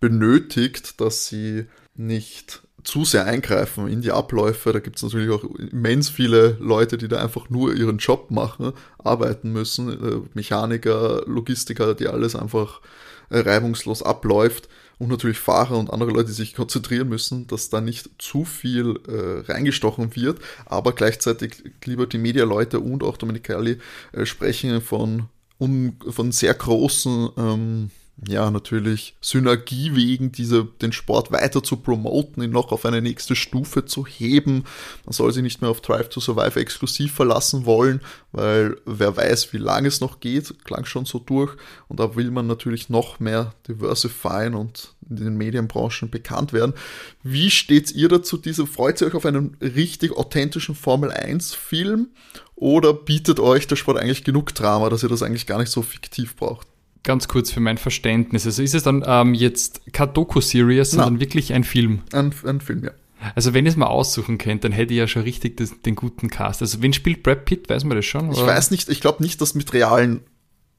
benötigt, 0.00 1.00
dass 1.00 1.26
sie 1.26 1.66
nicht 1.94 2.62
zu 2.84 3.04
sehr 3.04 3.26
eingreifen 3.26 3.88
in 3.88 4.00
die 4.00 4.12
Abläufe. 4.12 4.72
Da 4.72 4.78
gibt 4.78 4.96
es 4.96 5.02
natürlich 5.02 5.30
auch 5.30 5.44
immens 5.44 6.08
viele 6.08 6.56
Leute, 6.60 6.98
die 6.98 7.08
da 7.08 7.22
einfach 7.22 7.50
nur 7.50 7.74
ihren 7.74 7.98
Job 7.98 8.30
machen, 8.30 8.72
arbeiten 8.98 9.52
müssen. 9.52 9.90
Äh, 9.90 10.20
Mechaniker, 10.34 11.22
Logistiker, 11.26 11.94
die 11.94 12.08
alles 12.08 12.36
einfach 12.36 12.80
äh, 13.28 13.40
reibungslos 13.40 14.02
abläuft. 14.02 14.68
Und 15.00 15.08
natürlich 15.08 15.38
Fahrer 15.38 15.78
und 15.78 15.90
andere 15.90 16.10
Leute, 16.10 16.30
sich 16.30 16.54
konzentrieren 16.54 17.08
müssen, 17.08 17.46
dass 17.46 17.70
da 17.70 17.80
nicht 17.80 18.10
zu 18.18 18.44
viel 18.44 19.00
äh, 19.08 19.50
reingestochen 19.50 20.14
wird. 20.14 20.40
Aber 20.66 20.92
gleichzeitig 20.92 21.64
lieber 21.86 22.06
die 22.06 22.18
Media-Leute 22.18 22.80
und 22.80 23.02
auch 23.02 23.16
Dominik 23.16 23.44
Kelly 23.44 23.78
äh, 24.12 24.26
sprechen 24.26 24.82
von, 24.82 25.30
um, 25.56 25.96
von 26.10 26.32
sehr 26.32 26.52
großen 26.52 27.30
ähm, 27.38 27.90
ja, 28.28 28.50
natürlich 28.50 29.16
Synergie 29.22 29.94
wegen, 29.94 30.30
diese, 30.30 30.64
den 30.64 30.92
Sport 30.92 31.32
weiter 31.32 31.62
zu 31.62 31.78
promoten, 31.78 32.42
ihn 32.42 32.50
noch 32.50 32.70
auf 32.70 32.84
eine 32.84 33.00
nächste 33.00 33.34
Stufe 33.34 33.86
zu 33.86 34.06
heben. 34.06 34.64
Man 35.06 35.12
soll 35.12 35.32
sich 35.32 35.42
nicht 35.42 35.62
mehr 35.62 35.70
auf 35.70 35.80
Drive 35.80 36.10
to 36.10 36.20
Survive 36.20 36.60
exklusiv 36.60 37.14
verlassen 37.14 37.64
wollen, 37.64 38.02
weil 38.32 38.76
wer 38.84 39.16
weiß, 39.16 39.54
wie 39.54 39.58
lange 39.58 39.88
es 39.88 40.00
noch 40.00 40.20
geht, 40.20 40.64
klang 40.64 40.84
schon 40.84 41.06
so 41.06 41.18
durch. 41.18 41.56
Und 41.88 41.98
da 41.98 42.14
will 42.14 42.30
man 42.30 42.46
natürlich 42.46 42.90
noch 42.90 43.20
mehr 43.20 43.54
diversifieren 43.66 44.54
und 44.54 44.94
in 45.08 45.16
den 45.16 45.36
Medienbranchen 45.36 46.10
bekannt 46.10 46.52
werden. 46.52 46.74
Wie 47.22 47.50
steht 47.50 47.90
ihr 47.92 48.08
dazu? 48.08 48.36
Diese, 48.36 48.66
freut 48.66 49.00
ihr 49.00 49.06
euch 49.06 49.14
auf 49.14 49.24
einen 49.24 49.56
richtig 49.62 50.12
authentischen 50.12 50.74
Formel 50.74 51.10
1 51.10 51.54
Film? 51.54 52.08
Oder 52.54 52.92
bietet 52.92 53.40
euch 53.40 53.66
der 53.66 53.76
Sport 53.76 53.98
eigentlich 53.98 54.24
genug 54.24 54.54
Drama, 54.54 54.90
dass 54.90 55.02
ihr 55.02 55.08
das 55.08 55.22
eigentlich 55.22 55.46
gar 55.46 55.58
nicht 55.58 55.70
so 55.70 55.80
fiktiv 55.80 56.36
braucht? 56.36 56.69
Ganz 57.02 57.28
kurz 57.28 57.50
für 57.50 57.60
mein 57.60 57.78
Verständnis. 57.78 58.46
Also 58.46 58.62
ist 58.62 58.74
es 58.74 58.82
dann 58.82 59.04
ähm, 59.06 59.34
jetzt 59.34 59.80
kein 59.92 60.12
Doku-Series, 60.12 60.92
sondern 60.92 61.14
Na, 61.14 61.20
wirklich 61.20 61.52
ein 61.52 61.64
Film? 61.64 62.02
Ein, 62.12 62.32
ein 62.44 62.60
Film, 62.60 62.84
ja. 62.84 62.90
Also 63.34 63.52
wenn 63.52 63.66
ich 63.66 63.72
es 63.72 63.76
mal 63.76 63.86
aussuchen 63.86 64.38
könnte, 64.38 64.68
dann 64.68 64.72
hätte 64.72 64.94
ich 64.94 64.98
ja 64.98 65.06
schon 65.06 65.22
richtig 65.22 65.56
das, 65.58 65.80
den 65.82 65.94
guten 65.94 66.30
Cast. 66.30 66.62
Also 66.62 66.80
wen 66.82 66.92
spielt 66.92 67.22
Brad 67.22 67.44
Pitt, 67.44 67.68
weiß 67.68 67.84
man 67.84 67.96
das 67.96 68.06
schon? 68.06 68.30
Oder? 68.30 68.38
Ich 68.38 68.46
weiß 68.46 68.70
nicht, 68.70 68.88
ich 68.88 69.00
glaube 69.00 69.22
nicht, 69.22 69.40
dass 69.40 69.54
mit 69.54 69.72
realen 69.72 70.20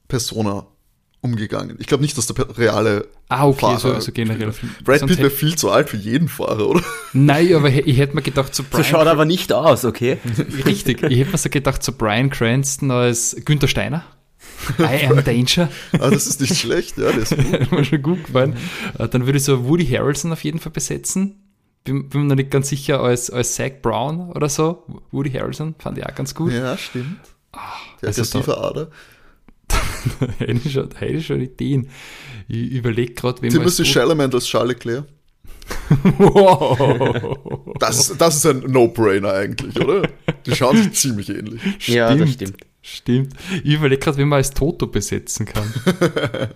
Personen 0.08 0.62
umgegangen. 1.20 1.76
Ich 1.78 1.86
glaube 1.86 2.02
nicht, 2.02 2.18
dass 2.18 2.26
der 2.26 2.58
reale 2.58 3.06
Ah, 3.28 3.46
okay, 3.46 3.60
Fahrer 3.60 3.78
so, 3.78 4.00
so 4.00 4.12
generell. 4.12 4.52
Brad 4.84 5.06
Pitt 5.06 5.18
wäre 5.18 5.30
viel 5.30 5.56
zu 5.56 5.70
alt 5.70 5.88
für 5.88 5.96
jeden 5.96 6.28
Fahrer, 6.28 6.68
oder? 6.68 6.82
Nein, 7.12 7.54
aber 7.54 7.68
ich 7.70 7.96
hätte 7.96 8.16
mir 8.16 8.22
gedacht, 8.22 8.54
so 8.54 8.64
Brian... 8.68 8.82
So 8.82 8.90
schaut 8.90 9.06
aber 9.06 9.24
nicht 9.24 9.52
aus, 9.52 9.84
okay? 9.84 10.18
Richtig, 10.66 11.02
ich 11.02 11.18
hätte 11.18 11.30
mir 11.30 11.38
so 11.38 11.48
gedacht, 11.48 11.82
so 11.84 11.92
Brian 11.92 12.28
Cranston 12.28 12.90
als 12.90 13.36
Günther 13.44 13.68
Steiner. 13.68 14.04
I 14.78 15.06
am 15.06 15.24
Danger. 15.24 15.68
ah, 15.92 16.10
das 16.10 16.26
ist 16.26 16.40
nicht 16.40 16.56
schlecht, 16.56 16.98
ja, 16.98 17.12
das 17.12 17.32
ist 17.32 17.70
gut. 17.70 17.86
schon 17.86 18.02
gut 18.02 18.24
gefallen. 18.24 18.56
Äh, 18.98 19.08
dann 19.08 19.26
würde 19.26 19.38
ich 19.38 19.44
so 19.44 19.66
Woody 19.66 19.86
Harrelson 19.86 20.32
auf 20.32 20.44
jeden 20.44 20.58
Fall 20.58 20.72
besetzen. 20.72 21.38
Bin, 21.84 22.08
bin 22.08 22.22
mir 22.22 22.28
noch 22.28 22.36
nicht 22.36 22.50
ganz 22.50 22.68
sicher, 22.68 23.00
als, 23.00 23.30
als 23.30 23.54
Zach 23.54 23.72
Brown 23.82 24.30
oder 24.30 24.48
so. 24.48 24.84
Woody 25.10 25.30
Harrelson 25.30 25.74
fand 25.78 25.98
ich 25.98 26.06
auch 26.06 26.14
ganz 26.14 26.34
gut. 26.34 26.52
Ja, 26.52 26.76
stimmt. 26.78 27.18
Ach, 27.52 27.80
Der 28.00 28.08
also 28.08 28.22
aggressive 28.22 28.58
Ader. 28.58 28.90
hätte 30.38 30.52
ich 30.52 30.72
schon, 30.72 30.88
hätte 30.96 31.12
ich 31.12 31.26
schon 31.26 31.40
Ideen. 31.40 31.88
Ich 32.48 32.72
überlege 32.72 33.14
gerade, 33.14 33.42
wem 33.42 33.50
Timothy 33.50 33.84
Chalamet 33.84 34.34
als 34.34 34.46
Charles 34.46 34.74
Leclerc. 34.74 35.04
wow. 36.18 37.74
Das, 37.78 38.16
das 38.16 38.36
ist 38.36 38.46
ein 38.46 38.70
No-Brainer 38.70 39.32
eigentlich, 39.32 39.76
oder? 39.80 40.08
Die 40.46 40.54
schauen 40.54 40.76
sich 40.76 40.92
ziemlich 40.92 41.30
ähnlich. 41.30 41.60
Ja, 41.88 42.14
das 42.14 42.32
stimmt. 42.32 42.56
Stimmt. 42.82 43.34
Ich 43.62 43.74
überlege 43.74 44.00
gerade, 44.00 44.18
wie 44.18 44.24
man 44.24 44.38
als 44.38 44.50
Toto 44.50 44.88
besetzen 44.88 45.46
kann. 45.46 45.72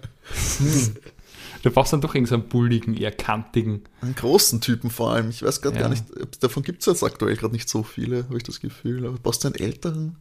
hm. 0.58 0.96
Du 1.62 1.70
brauchst 1.70 1.92
dann 1.92 2.00
doch 2.00 2.14
irgendeinen 2.14 2.42
so 2.42 2.48
bulligen, 2.48 2.96
eher 2.96 3.12
kantigen. 3.12 3.84
Einen 4.00 4.14
großen 4.14 4.60
Typen 4.60 4.90
vor 4.90 5.12
allem. 5.12 5.30
Ich 5.30 5.42
weiß 5.42 5.62
gerade 5.62 5.76
ja. 5.76 5.82
gar 5.82 5.88
nicht, 5.88 6.04
davon 6.40 6.62
gibt 6.62 6.80
es 6.80 6.86
jetzt 6.86 7.02
aktuell 7.02 7.36
gerade 7.36 7.54
nicht 7.54 7.68
so 7.68 7.82
viele, 7.82 8.24
habe 8.24 8.36
ich 8.36 8.42
das 8.42 8.60
Gefühl. 8.60 9.06
Aber 9.06 9.16
brauchst 9.20 9.44
du 9.44 9.48
einen 9.48 9.56
älteren? 9.56 10.16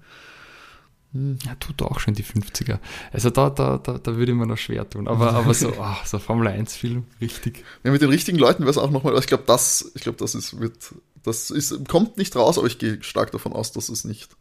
Hm. 1.13 1.39
Ja, 1.45 1.55
tut 1.55 1.81
auch 1.81 1.99
schon 1.99 2.13
die 2.13 2.23
50er. 2.23 2.79
Also 3.11 3.29
da, 3.29 3.49
da, 3.49 3.77
da, 3.77 3.97
da 3.97 4.15
würde 4.15 4.31
ich 4.31 4.37
mir 4.37 4.45
noch 4.45 4.57
schwer 4.57 4.89
tun. 4.89 5.07
Aber, 5.07 5.33
aber 5.33 5.53
so, 5.53 5.73
oh, 5.77 5.95
so 6.05 6.19
Formel 6.19 6.47
1-Film, 6.47 7.05
richtig. 7.21 7.63
Ja, 7.83 7.91
mit 7.91 8.01
den 8.01 8.09
richtigen 8.09 8.37
Leuten 8.37 8.63
wäre 8.63 8.71
es 8.71 8.77
auch 8.77 8.91
nochmal, 8.91 9.17
ich 9.17 9.27
glaube, 9.27 9.43
das, 9.47 9.91
ich 9.95 10.01
glaube, 10.01 10.17
das 10.19 10.35
ist, 10.35 10.59
wird, 10.59 10.77
das 11.23 11.51
ist, 11.51 11.87
kommt 11.87 12.17
nicht 12.17 12.35
raus, 12.35 12.57
aber 12.57 12.67
ich 12.67 12.79
gehe 12.79 13.01
stark 13.01 13.31
davon 13.31 13.53
aus, 13.53 13.71
dass 13.71 13.89
es 13.89 14.03
nicht 14.03 14.35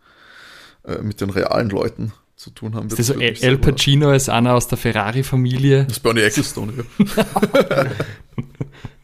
äh, 0.85 1.03
mit 1.03 1.21
den 1.21 1.31
realen 1.31 1.71
Leuten 1.71 2.13
zu 2.37 2.51
tun 2.51 2.75
haben. 2.75 2.89
Ist 2.89 2.99
das 2.99 3.07
so 3.09 3.19
El 3.19 3.59
Pacino 3.59 4.11
als 4.11 4.29
einer 4.29 4.55
aus 4.55 4.69
der 4.69 4.79
Ferrari-Familie? 4.79 5.85
Das 5.85 5.99
ist 5.99 6.03
Bernie 6.03 6.21
Ecclestone, 6.21 6.73
ja. 6.77 7.05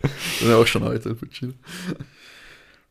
das 0.02 0.12
ist 0.40 0.48
ja 0.48 0.56
auch 0.56 0.66
schon 0.66 0.82
alt, 0.82 1.06
El 1.06 1.14
Pacino. 1.14 1.54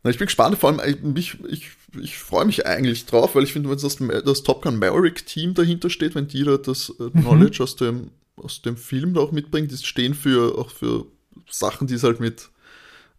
Na, 0.04 0.12
ich 0.12 0.18
bin 0.18 0.28
gespannt, 0.28 0.58
vor 0.58 0.80
allem, 0.80 1.16
ich, 1.16 1.38
ich, 1.50 1.72
ich 2.02 2.18
freue 2.18 2.46
mich 2.46 2.66
eigentlich 2.66 3.06
drauf, 3.06 3.36
weil 3.36 3.44
ich 3.44 3.52
finde, 3.54 3.70
wenn 3.70 3.78
das, 3.78 3.98
das 4.24 4.44
Top 4.44 4.62
Gun 4.62 4.80
Maverick 4.80 5.26
Team 5.26 5.54
dahinter 5.54 5.90
steht, 5.90 6.16
wenn 6.16 6.28
die 6.28 6.44
da 6.44 6.58
das 6.58 6.94
äh, 7.00 7.04
mhm. 7.04 7.22
Knowledge 7.22 7.62
aus 7.62 7.76
dem, 7.76 8.12
aus 8.38 8.62
dem 8.62 8.78
Film 8.78 9.14
da 9.14 9.22
auch 9.22 9.32
mitbringen, 9.32 9.68
die 9.68 9.78
stehen 9.78 10.14
für, 10.14 10.58
auch 10.58 10.72
für 10.72 11.06
Sachen, 11.50 11.88
die 11.88 11.96
es 11.96 12.04
halt 12.04 12.22
mit 12.22 12.50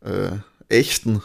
äh, 0.02 0.30
echten 0.68 1.22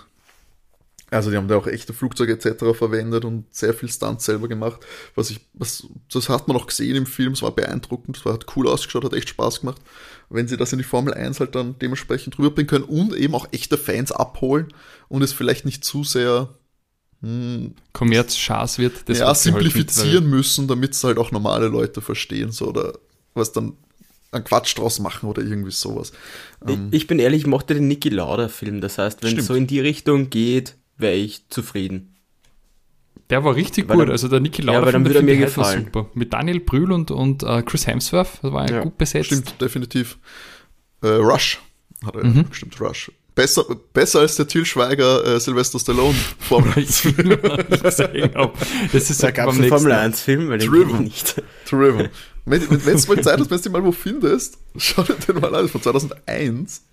also 1.11 1.29
die 1.29 1.37
haben 1.37 1.47
da 1.47 1.57
auch 1.57 1.67
echte 1.67 1.93
Flugzeuge 1.93 2.33
etc. 2.33 2.77
verwendet 2.77 3.25
und 3.25 3.45
sehr 3.53 3.73
viel 3.73 3.89
Stunts 3.89 4.25
selber 4.25 4.47
gemacht. 4.47 4.81
Was 5.13 5.29
ich, 5.29 5.39
was, 5.53 5.87
das 6.11 6.29
hat 6.29 6.47
man 6.47 6.57
auch 6.57 6.67
gesehen 6.67 6.95
im 6.95 7.05
Film, 7.05 7.33
es 7.33 7.41
war 7.41 7.51
beeindruckend, 7.51 8.17
es 8.17 8.25
hat 8.25 8.45
cool 8.55 8.67
ausgeschaut, 8.67 9.05
hat 9.05 9.13
echt 9.13 9.29
Spaß 9.29 9.61
gemacht. 9.61 9.81
Wenn 10.29 10.47
sie 10.47 10.57
das 10.57 10.73
in 10.73 10.79
die 10.79 10.83
Formel 10.83 11.13
1 11.13 11.39
halt 11.39 11.53
dann 11.53 11.77
dementsprechend 11.77 12.39
rüberbringen 12.39 12.67
können 12.67 12.85
und 12.85 13.15
eben 13.15 13.35
auch 13.35 13.47
echte 13.51 13.77
Fans 13.77 14.11
abholen 14.11 14.73
und 15.07 15.21
es 15.21 15.31
vielleicht 15.31 15.65
nicht 15.65 15.85
zu 15.85 16.03
sehr 16.03 16.55
hm, 17.21 17.75
Kommerz-Schaß 17.93 18.79
wird. 18.79 19.07
Das 19.07 19.19
ja, 19.19 19.33
simplifizieren 19.35 20.23
halt 20.23 20.33
müssen, 20.33 20.67
damit 20.67 20.93
es 20.93 21.03
halt 21.03 21.19
auch 21.19 21.31
normale 21.31 21.67
Leute 21.67 22.01
verstehen, 22.01 22.51
so 22.51 22.67
oder 22.67 22.97
was 23.35 23.51
dann 23.51 23.73
einen 24.31 24.43
Quatsch 24.43 24.77
draus 24.77 24.99
machen 24.99 25.29
oder 25.29 25.43
irgendwie 25.43 25.71
sowas. 25.71 26.11
Ähm, 26.67 26.89
ich 26.91 27.07
bin 27.07 27.19
ehrlich, 27.19 27.41
ich 27.41 27.47
mochte 27.47 27.73
den 27.73 27.87
Niki 27.87 28.09
Lauda 28.09 28.47
Film. 28.47 28.81
Das 28.81 28.97
heißt, 28.97 29.23
wenn 29.23 29.37
es 29.37 29.45
so 29.45 29.53
in 29.53 29.67
die 29.67 29.79
Richtung 29.79 30.29
geht, 30.29 30.75
wäre 30.97 31.15
ich 31.15 31.49
zufrieden. 31.49 32.15
Der 33.29 33.43
war 33.43 33.55
richtig 33.55 33.89
weil 33.89 33.97
gut. 33.97 34.09
also 34.09 34.27
der 34.27 34.39
Niki 34.39 34.61
Lauda 34.61 34.85
ja, 34.85 34.91
dann 34.91 35.05
würde 35.05 35.23
mir 35.23 35.37
gefallen. 35.37 35.85
super. 35.85 36.09
Mit 36.13 36.31
Daniel 36.31 36.59
Brühl 36.59 36.91
und, 36.91 37.09
und 37.09 37.43
uh, 37.43 37.61
Chris 37.63 37.87
Hemsworth, 37.87 38.39
das 38.43 38.51
war 38.51 38.69
ja, 38.69 38.83
gut 38.83 38.97
besetzt. 38.97 39.27
Stimmt, 39.27 39.59
definitiv. 39.59 40.19
Äh, 41.01 41.07
Rush 41.07 41.59
hat 42.05 42.15
er 42.15 42.23
mhm. 42.23 42.45
bestimmt 42.47 42.79
Rush. 42.79 43.11
Besser, 43.33 43.65
besser 43.91 44.21
als 44.21 44.35
der 44.35 44.47
Til 44.47 44.65
Schweiger 44.65 45.25
äh, 45.25 45.39
Sylvester 45.39 45.77
Stallone 45.77 46.15
Formel 46.39 46.71
1 46.73 46.99
Film. 47.01 47.37
das 48.93 49.09
ist 49.09 49.23
da 49.23 49.31
gab 49.31 49.49
es 49.49 49.59
einen 49.59 49.67
Formel 49.67 49.91
1 49.91 50.21
Film, 50.21 50.49
weil 50.49 50.59
Driven. 50.59 51.03
nicht. 51.03 51.43
Driven. 51.69 52.09
Wenn 52.45 52.61
es 52.61 53.07
mal 53.07 53.21
Zeit 53.21 53.39
hast, 53.39 53.49
wenn 53.49 53.61
du 53.61 53.69
mal 53.71 53.83
wo 53.83 53.91
findest, 53.91 54.59
schau 54.77 55.03
dir 55.03 55.15
den 55.15 55.39
mal 55.39 55.53
an, 55.53 55.67
von 55.67 55.81
2001. 55.81 56.83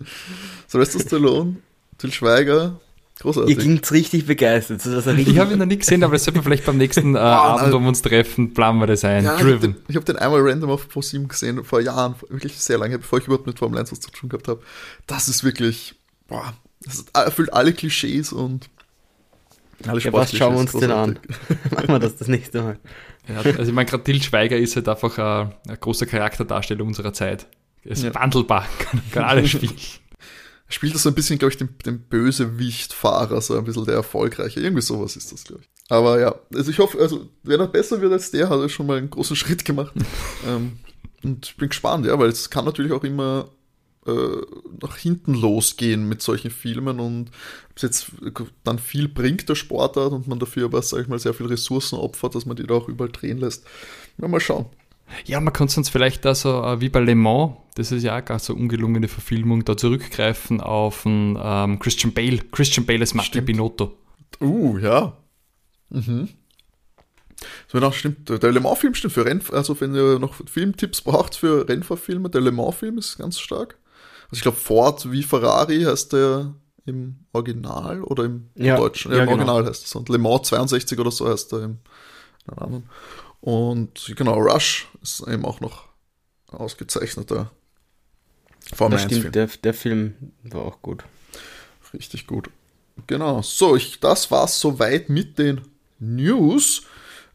Sylvester 0.67 0.99
Stallone, 0.99 1.57
Til 1.99 2.11
Schweiger, 2.11 2.81
Großartig. 3.19 3.55
Ihr 3.55 3.61
klingt 3.61 3.91
richtig 3.91 4.25
begeistert. 4.25 4.81
So, 4.81 4.97
ich 5.11 5.37
habe 5.37 5.53
ihn 5.53 5.59
noch 5.59 5.65
nie 5.65 5.77
gesehen, 5.77 6.03
aber 6.03 6.13
das 6.13 6.23
sollten 6.23 6.39
wir 6.39 6.43
vielleicht 6.43 6.65
beim 6.65 6.77
nächsten 6.77 7.15
äh, 7.15 7.19
ah, 7.19 7.55
Abend 7.55 7.73
um 7.73 7.87
uns 7.87 8.01
treffen, 8.01 8.53
planen 8.53 8.79
wir 8.79 8.87
das 8.87 9.05
ein. 9.05 9.23
Ja, 9.23 9.37
Driven. 9.37 9.75
Ich 9.87 9.95
habe 9.95 10.05
den, 10.05 10.15
hab 10.15 10.17
den, 10.17 10.17
einmal 10.17 10.41
random 10.41 10.71
auf 10.71 10.87
Pro7 10.87 11.27
gesehen, 11.27 11.63
vor 11.63 11.79
Jahren, 11.79 12.15
wirklich 12.29 12.59
sehr 12.59 12.77
lange, 12.77 12.97
bevor 12.97 13.19
ich 13.19 13.25
überhaupt 13.25 13.45
mit 13.45 13.59
Formel 13.59 13.79
1 13.79 13.91
was 13.91 13.99
zu 13.99 14.11
tun 14.11 14.29
gehabt 14.29 14.47
habe. 14.47 14.61
Das 15.05 15.27
ist 15.27 15.43
wirklich, 15.43 15.95
boah, 16.27 16.53
das 16.81 17.05
erfüllt 17.13 17.53
alle 17.53 17.73
Klischees 17.73 18.33
und 18.33 18.69
alle 19.87 19.99
ja, 19.99 20.11
was 20.13 20.35
schauen 20.35 20.53
wir 20.53 20.59
uns 20.61 20.71
den 20.71 20.91
an? 20.91 21.19
Machen 21.71 21.89
wir 21.89 21.99
das 21.99 22.15
das 22.15 22.27
nächste 22.27 22.61
Mal. 22.61 22.79
Ja, 23.27 23.37
also 23.37 23.63
ich 23.63 23.73
meine, 23.73 23.89
gerade 23.89 24.03
Til 24.03 24.21
Schweiger 24.21 24.57
ist 24.57 24.75
halt 24.75 24.87
einfach 24.89 25.17
ein, 25.17 25.53
ein 25.67 25.77
großer 25.79 26.05
Charakterdarsteller 26.05 26.83
unserer 26.83 27.13
Zeit. 27.13 27.47
Er 27.83 27.91
ist 27.91 28.03
ja. 28.03 28.13
wandelbar, 28.15 28.65
kann, 28.79 29.01
kann 29.11 29.23
alles 29.23 29.51
spielen 29.51 29.75
spielt 30.73 30.95
das 30.95 31.03
so 31.03 31.09
ein 31.09 31.15
bisschen, 31.15 31.39
glaube 31.39 31.51
ich, 31.51 31.57
den, 31.57 31.69
den 31.85 31.99
Bösewicht-Fahrer, 31.99 33.41
so 33.41 33.57
ein 33.57 33.63
bisschen 33.63 33.85
der 33.85 33.95
Erfolgreiche. 33.95 34.59
Irgendwie 34.59 34.81
sowas 34.81 35.15
ist 35.15 35.31
das, 35.31 35.43
glaube 35.43 35.61
ich. 35.63 35.69
Aber 35.89 36.19
ja, 36.19 36.35
also 36.53 36.71
ich 36.71 36.79
hoffe, 36.79 36.99
also 36.99 37.29
wenn 37.43 37.59
er 37.59 37.67
besser 37.67 38.01
wird 38.01 38.13
als 38.13 38.31
der, 38.31 38.49
hat 38.49 38.59
er 38.59 38.69
schon 38.69 38.87
mal 38.87 38.97
einen 38.97 39.09
großen 39.09 39.35
Schritt 39.37 39.65
gemacht. 39.65 39.93
ähm, 40.47 40.73
und 41.23 41.45
ich 41.45 41.57
bin 41.57 41.69
gespannt, 41.69 42.05
ja, 42.05 42.17
weil 42.19 42.29
es 42.29 42.49
kann 42.49 42.65
natürlich 42.65 42.91
auch 42.91 43.03
immer 43.03 43.49
äh, 44.05 44.41
nach 44.81 44.97
hinten 44.97 45.33
losgehen 45.33 46.09
mit 46.09 46.21
solchen 46.21 46.51
Filmen 46.51 46.99
und 46.99 47.29
ob 47.69 47.77
es 47.77 47.81
jetzt 47.83 48.11
dann 48.63 48.79
viel 48.79 49.07
bringt, 49.07 49.47
der 49.47 49.55
Sportart, 49.55 50.11
und 50.11 50.27
man 50.27 50.39
dafür 50.39 50.65
aber, 50.65 50.81
sag 50.81 51.01
ich 51.01 51.07
mal, 51.07 51.19
sehr 51.19 51.33
viel 51.33 51.45
Ressourcen 51.45 51.97
opfert, 51.97 52.35
dass 52.35 52.45
man 52.45 52.57
die 52.57 52.67
da 52.67 52.73
auch 52.73 52.89
überall 52.89 53.11
drehen 53.11 53.37
lässt. 53.37 53.65
Ja, 54.17 54.27
mal 54.27 54.41
schauen. 54.41 54.65
Ja, 55.25 55.39
man 55.39 55.53
kann 55.53 55.67
sonst 55.67 55.89
vielleicht 55.89 56.25
da 56.25 56.35
so 56.35 56.63
äh, 56.63 56.81
wie 56.81 56.89
bei 56.89 56.99
Le 56.99 57.15
Mans, 57.15 57.53
das 57.75 57.91
ist 57.91 58.03
ja 58.03 58.17
auch 58.17 58.25
gar 58.25 58.39
so 58.39 58.53
ungelungene 58.53 59.07
Verfilmung, 59.07 59.65
da 59.65 59.75
zurückgreifen 59.77 60.61
auf 60.61 61.05
einen, 61.05 61.37
ähm, 61.41 61.79
Christian 61.79 62.13
Bale. 62.13 62.39
Christian 62.51 62.85
Bale 62.85 63.01
als 63.01 63.13
Mattia 63.13 63.41
Binotto. 63.41 63.97
Uh, 64.41 64.77
ja. 64.77 65.17
Mhm. 65.89 66.29
So, 67.67 67.77
genau, 67.77 67.91
stimmt. 67.91 68.29
Der 68.29 68.51
Le 68.51 68.59
Mans-Film 68.59 68.93
stimmt 68.95 69.13
für 69.13 69.25
Renn, 69.25 69.41
also 69.51 69.79
wenn 69.81 69.93
ihr 69.95 70.19
noch 70.19 70.35
Filmtipps 70.47 71.01
braucht 71.01 71.35
für 71.35 71.67
Rennfahrfilme, 71.67 72.29
der 72.29 72.41
Le 72.41 72.51
Mans-Film 72.51 72.97
ist 72.97 73.17
ganz 73.17 73.39
stark. 73.39 73.77
Also 74.25 74.35
ich 74.37 74.41
glaube, 74.41 74.57
Ford 74.57 75.11
wie 75.11 75.23
Ferrari 75.23 75.81
heißt 75.83 76.13
der 76.13 76.53
im 76.85 77.25
Original 77.33 78.01
oder 78.03 78.25
im 78.25 78.49
Ja, 78.55 78.77
Deutschen? 78.77 79.11
ja, 79.11 79.19
Im 79.19 79.29
genau. 79.29 79.37
Original 79.53 79.65
heißt 79.65 79.85
es. 79.85 79.95
Und 79.95 80.09
Le 80.09 80.17
Mans 80.17 80.47
62 80.47 80.99
oder 80.99 81.11
so 81.11 81.27
heißt 81.29 81.53
er 81.53 81.63
im, 81.63 81.77
anderen. 82.55 82.83
Und 83.43 84.13
genau, 84.15 84.39
Rush 84.39 84.87
ist 85.01 85.19
eben 85.27 85.43
auch 85.43 85.59
noch 85.59 85.89
ausgezeichneter 86.47 87.51
Formel 88.73 88.95
Das 88.97 89.03
1 89.03 89.11
Film. 89.11 89.21
stimmt, 89.21 89.35
der, 89.35 89.47
der 89.47 89.73
Film 89.73 90.13
war 90.43 90.61
auch 90.61 90.81
gut. 90.81 91.03
Richtig 91.93 92.25
gut. 92.25 92.49
Genau. 93.05 93.41
So, 93.41 93.75
ich, 93.75 93.99
das 93.99 94.31
war's 94.31 94.61
soweit 94.61 95.09
mit 95.09 95.37
den 95.39 95.59
News. 95.99 96.83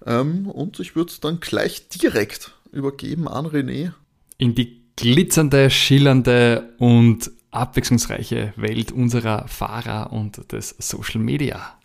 Ähm, 0.07 0.47
und 0.49 0.81
ich 0.81 0.97
würde 0.97 1.13
dann 1.21 1.41
gleich 1.41 1.89
direkt 1.89 2.53
übergeben 2.73 3.29
an 3.29 3.47
René. 3.47 3.93
in 4.39 4.55
die 4.55 4.81
glitzernde, 4.97 5.69
schillernde 5.69 6.75
und 6.79 7.31
abwechslungsreiche 7.51 8.55
Welt 8.57 8.93
unserer 8.93 9.47
Fahrer 9.47 10.11
und 10.13 10.53
des 10.53 10.75
Social 10.79 11.21
Media. 11.21 11.78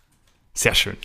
Sehr 0.55 0.75
schön. 0.75 0.97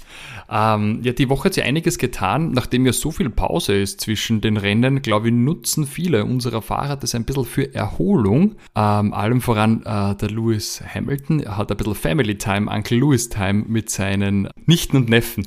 Ähm, 0.50 1.00
ja, 1.02 1.12
die 1.12 1.30
Woche 1.30 1.46
hat 1.46 1.54
sich 1.54 1.64
einiges 1.64 1.96
getan. 1.96 2.52
Nachdem 2.52 2.84
ja 2.84 2.92
so 2.92 3.10
viel 3.10 3.30
Pause 3.30 3.74
ist 3.74 4.02
zwischen 4.02 4.42
den 4.42 4.58
Rennen, 4.58 5.00
glaube 5.00 5.28
ich, 5.28 5.34
nutzen 5.34 5.86
viele 5.86 6.26
unserer 6.26 6.60
Fahrer 6.60 6.96
das 6.96 7.14
ein 7.14 7.24
bisschen 7.24 7.46
für 7.46 7.74
Erholung. 7.74 8.56
Ähm, 8.76 9.14
allem 9.14 9.40
voran 9.40 9.82
äh, 9.86 10.14
der 10.16 10.30
Lewis 10.30 10.82
Hamilton 10.86 11.40
er 11.40 11.56
hat 11.56 11.70
ein 11.70 11.78
bisschen 11.78 11.94
Family 11.94 12.36
Time, 12.36 12.70
Uncle 12.70 12.98
Lewis 12.98 13.30
Time 13.30 13.64
mit 13.66 13.88
seinen 13.88 14.50
Nichten 14.66 14.98
und 14.98 15.08
Neffen 15.08 15.46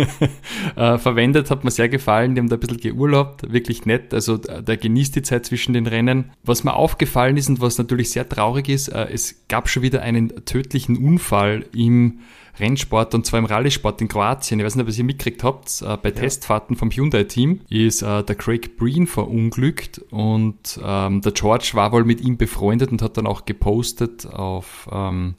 äh, 0.76 0.96
verwendet. 0.96 1.50
Hat 1.50 1.62
mir 1.62 1.70
sehr 1.70 1.90
gefallen. 1.90 2.34
Die 2.34 2.40
haben 2.40 2.48
da 2.48 2.56
ein 2.56 2.60
bisschen 2.60 2.80
geurlaubt. 2.80 3.52
Wirklich 3.52 3.84
nett. 3.84 4.14
Also 4.14 4.36
äh, 4.44 4.62
der 4.62 4.78
genießt 4.78 5.14
die 5.14 5.22
Zeit 5.22 5.44
zwischen 5.44 5.74
den 5.74 5.86
Rennen. 5.86 6.32
Was 6.42 6.64
mir 6.64 6.72
aufgefallen 6.72 7.36
ist 7.36 7.50
und 7.50 7.60
was 7.60 7.76
natürlich 7.76 8.12
sehr 8.12 8.26
traurig 8.26 8.70
ist, 8.70 8.88
äh, 8.88 9.08
es 9.12 9.46
gab 9.48 9.68
schon 9.68 9.82
wieder 9.82 10.00
einen 10.00 10.46
tödlichen 10.46 10.96
Unfall 10.96 11.66
im 11.74 12.20
Rennsport 12.58 13.14
und 13.14 13.26
zwar 13.26 13.38
im 13.38 13.44
Rallye-Sport 13.44 14.00
in 14.00 14.08
Kroatien. 14.08 14.60
Ich 14.60 14.66
weiß 14.66 14.74
nicht, 14.76 14.82
ob 14.82 14.88
ihr 14.88 14.92
es 14.92 14.98
mitgekriegt 14.98 15.44
habt. 15.44 15.82
Äh, 15.82 15.96
bei 15.96 16.10
Testfahrten 16.10 16.76
vom 16.76 16.90
Hyundai-Team 16.90 17.60
ist 17.68 18.02
äh, 18.02 18.22
der 18.22 18.34
Craig 18.34 18.76
Breen 18.76 19.06
verunglückt 19.06 20.00
und 20.10 20.80
ähm, 20.82 21.20
der 21.20 21.32
George 21.32 21.70
war 21.74 21.92
wohl 21.92 22.04
mit 22.04 22.20
ihm 22.20 22.36
befreundet 22.36 22.92
und 22.92 23.02
hat 23.02 23.16
dann 23.16 23.26
auch 23.26 23.44
gepostet 23.44 24.26
auf 24.26 24.88
ähm, 24.92 25.34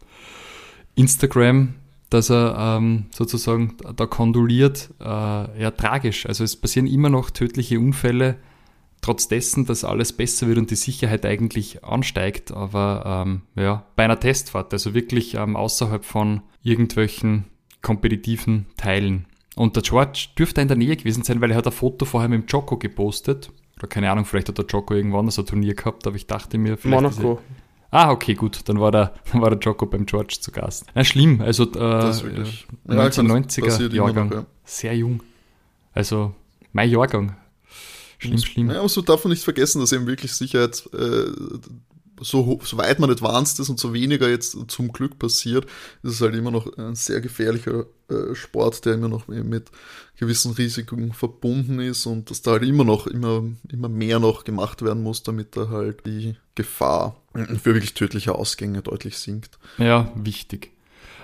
Instagram, 0.95 1.75
dass 2.09 2.29
er 2.29 2.77
ähm, 2.77 3.05
sozusagen 3.11 3.77
da 3.95 4.05
kondoliert. 4.05 4.89
Äh, 4.99 5.05
ja, 5.05 5.71
tragisch. 5.71 6.25
Also 6.25 6.43
es 6.43 6.55
passieren 6.55 6.87
immer 6.87 7.09
noch 7.09 7.29
tödliche 7.29 7.79
Unfälle, 7.79 8.37
trotz 9.01 9.27
dessen, 9.27 9.65
dass 9.65 9.83
alles 9.83 10.13
besser 10.13 10.47
wird 10.47 10.57
und 10.57 10.71
die 10.71 10.75
Sicherheit 10.75 11.25
eigentlich 11.25 11.83
ansteigt. 11.83 12.51
Aber 12.51 13.23
ähm, 13.25 13.41
ja, 13.55 13.85
bei 13.95 14.03
einer 14.05 14.19
Testfahrt, 14.19 14.73
also 14.73 14.93
wirklich 14.93 15.35
ähm, 15.35 15.55
außerhalb 15.55 16.03
von 16.03 16.41
irgendwelchen 16.63 17.45
kompetitiven 17.81 18.65
Teilen. 18.77 19.25
Und 19.55 19.75
der 19.75 19.83
George 19.83 20.27
dürfte 20.37 20.61
in 20.61 20.67
der 20.67 20.77
Nähe 20.77 20.95
gewesen 20.95 21.23
sein, 21.23 21.41
weil 21.41 21.51
er 21.51 21.57
hat 21.57 21.65
ein 21.65 21.71
Foto 21.73 22.05
vorher 22.05 22.29
mit 22.29 22.41
dem 22.43 22.47
Jocko 22.47 22.77
gepostet. 22.77 23.51
Oder 23.77 23.87
keine 23.87 24.11
Ahnung, 24.11 24.25
vielleicht 24.25 24.49
hat 24.49 24.57
der 24.57 24.65
Jocko 24.65 24.93
irgendwann 24.93 25.29
so 25.29 25.41
ein 25.41 25.45
Turnier 25.45 25.73
gehabt, 25.73 26.05
aber 26.07 26.15
ich 26.15 26.27
dachte 26.27 26.57
mir, 26.57 26.77
vielleicht. 26.77 27.01
Monaco. 27.19 27.39
Ah, 27.89 28.11
okay, 28.11 28.33
gut. 28.33 28.67
Dann 28.67 28.79
war 28.79 28.91
der, 28.91 29.13
dann 29.31 29.41
war 29.41 29.49
der 29.49 29.59
Jocko 29.59 29.85
beim 29.85 30.05
George 30.05 30.37
zu 30.41 30.51
Gast. 30.51 30.85
Na, 30.93 31.03
schlimm. 31.03 31.41
Also 31.41 31.63
äh, 31.63 31.73
wirklich- 31.75 32.67
äh, 32.89 32.95
Ja, 32.95 33.05
das 33.05 33.17
1990er 33.19 33.65
passiert 33.65 33.93
immer 33.93 34.05
Jahrgang. 34.05 34.29
noch, 34.29 34.35
ja. 34.37 34.45
Sehr 34.65 34.95
jung. 34.97 35.23
Also 35.93 36.33
mein 36.73 36.89
Jahrgang. 36.89 37.35
Schlimm, 38.17 38.37
schlimm. 38.39 38.71
Ja, 38.71 38.87
so 38.87 39.01
darf 39.01 39.23
man 39.23 39.31
nicht 39.31 39.43
vergessen, 39.43 39.79
dass 39.79 39.91
eben 39.91 40.07
wirklich 40.07 40.33
Sicherheit, 40.33 40.89
äh, 40.93 41.25
so, 42.19 42.59
so 42.63 42.77
weit 42.77 42.99
man 42.99 43.11
advanced 43.11 43.59
ist 43.59 43.69
und 43.69 43.79
so 43.79 43.93
weniger 43.93 44.27
jetzt 44.27 44.57
zum 44.69 44.91
Glück 44.91 45.19
passiert, 45.19 45.65
ist 46.01 46.13
es 46.13 46.21
halt 46.21 46.33
immer 46.33 46.49
noch 46.49 46.77
ein 46.77 46.95
sehr 46.95 47.21
gefährlicher 47.21 47.85
äh, 48.09 48.33
Sport, 48.33 48.85
der 48.85 48.95
immer 48.95 49.07
noch 49.07 49.27
mit 49.27 49.69
gewissen 50.17 50.53
Risiken 50.53 51.13
verbunden 51.13 51.79
ist 51.79 52.07
und 52.07 52.31
dass 52.31 52.41
da 52.41 52.51
halt 52.51 52.63
immer 52.63 52.83
noch, 52.83 53.05
immer, 53.05 53.43
immer 53.71 53.89
mehr 53.89 54.19
noch 54.19 54.45
gemacht 54.45 54.81
werden 54.81 55.03
muss, 55.03 55.21
damit 55.21 55.55
da 55.55 55.69
halt 55.69 56.05
die 56.07 56.35
Gefahr 56.55 57.21
für 57.33 57.65
wirklich 57.65 57.93
tödliche 57.93 58.33
Ausgänge 58.33 58.81
deutlich 58.81 59.19
sinkt. 59.19 59.59
Ja, 59.77 60.11
wichtig. 60.15 60.71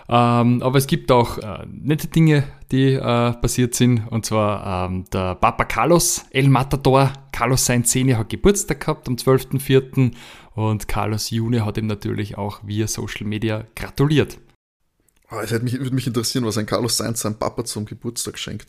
Ähm, 0.09 0.61
aber 0.61 0.77
es 0.77 0.87
gibt 0.87 1.11
auch 1.11 1.37
äh, 1.37 1.65
nette 1.69 2.07
Dinge, 2.07 2.43
die 2.71 2.93
äh, 2.93 3.33
passiert 3.33 3.73
sind. 3.75 4.07
Und 4.09 4.25
zwar 4.25 4.87
ähm, 4.89 5.05
der 5.13 5.35
Papa 5.35 5.65
Carlos, 5.65 6.25
El 6.31 6.49
Matador. 6.49 7.11
Carlos 7.31 7.65
sein 7.65 7.85
Zehni 7.85 8.11
hat 8.13 8.29
Geburtstag 8.29 8.81
gehabt 8.81 9.07
am 9.07 9.15
12.04. 9.15 10.11
Und 10.55 10.87
Carlos 10.87 11.29
Juni 11.29 11.59
hat 11.59 11.77
ihm 11.77 11.87
natürlich 11.87 12.37
auch 12.37 12.61
via 12.63 12.87
Social 12.87 13.25
Media 13.25 13.65
gratuliert. 13.75 14.37
Aber 15.29 15.43
es 15.43 15.61
mich, 15.63 15.79
würde 15.79 15.95
mich 15.95 16.05
interessieren, 16.05 16.45
was 16.45 16.57
ein 16.57 16.65
Carlos 16.67 16.97
Sainz 16.97 17.21
seinem 17.21 17.39
Papa 17.39 17.63
zum 17.65 17.85
Geburtstag 17.85 18.37
schenkt. 18.37 18.67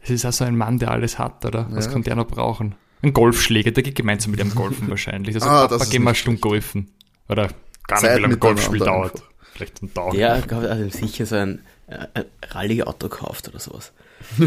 Es 0.00 0.10
ist 0.10 0.24
also 0.24 0.44
ein 0.44 0.56
Mann, 0.56 0.78
der 0.78 0.90
alles 0.90 1.18
hat, 1.18 1.44
oder? 1.44 1.66
Was 1.70 1.86
Ja. 1.86 1.92
kann 1.92 2.02
der 2.02 2.14
noch 2.16 2.26
brauchen? 2.26 2.74
Ein 3.02 3.12
Golfschläger, 3.12 3.70
der 3.70 3.82
geht 3.82 3.94
gemeinsam 3.94 4.32
mit 4.32 4.40
ihm 4.40 4.54
golfen 4.54 4.88
wahrscheinlich. 4.90 5.34
Also 5.34 5.46
Ah, 5.48 5.62
Papa, 5.62 5.68
das 5.78 5.82
ist 5.84 5.90
gehen 5.90 6.02
wir 6.02 6.08
eine 6.10 6.14
Stunde 6.14 6.40
golfen. 6.40 6.90
Oder 7.28 7.48
gar 7.86 7.98
Zeit 7.98 8.10
nicht, 8.10 8.18
wie 8.18 8.22
lange 8.22 8.34
ein 8.34 8.40
Golfspiel 8.40 8.78
dauert. 8.80 9.14
einfach. 9.14 9.28
Vielleicht 9.56 9.82
ein 9.82 9.92
Tag. 9.94 10.12
Der 10.12 10.36
hat 10.36 10.52
also 10.52 10.88
sicher 10.90 11.24
so 11.24 11.36
ein, 11.36 11.60
ein 11.86 12.24
Rallye-Auto 12.50 13.08
gekauft 13.08 13.48
oder 13.48 13.58
sowas. 13.58 13.92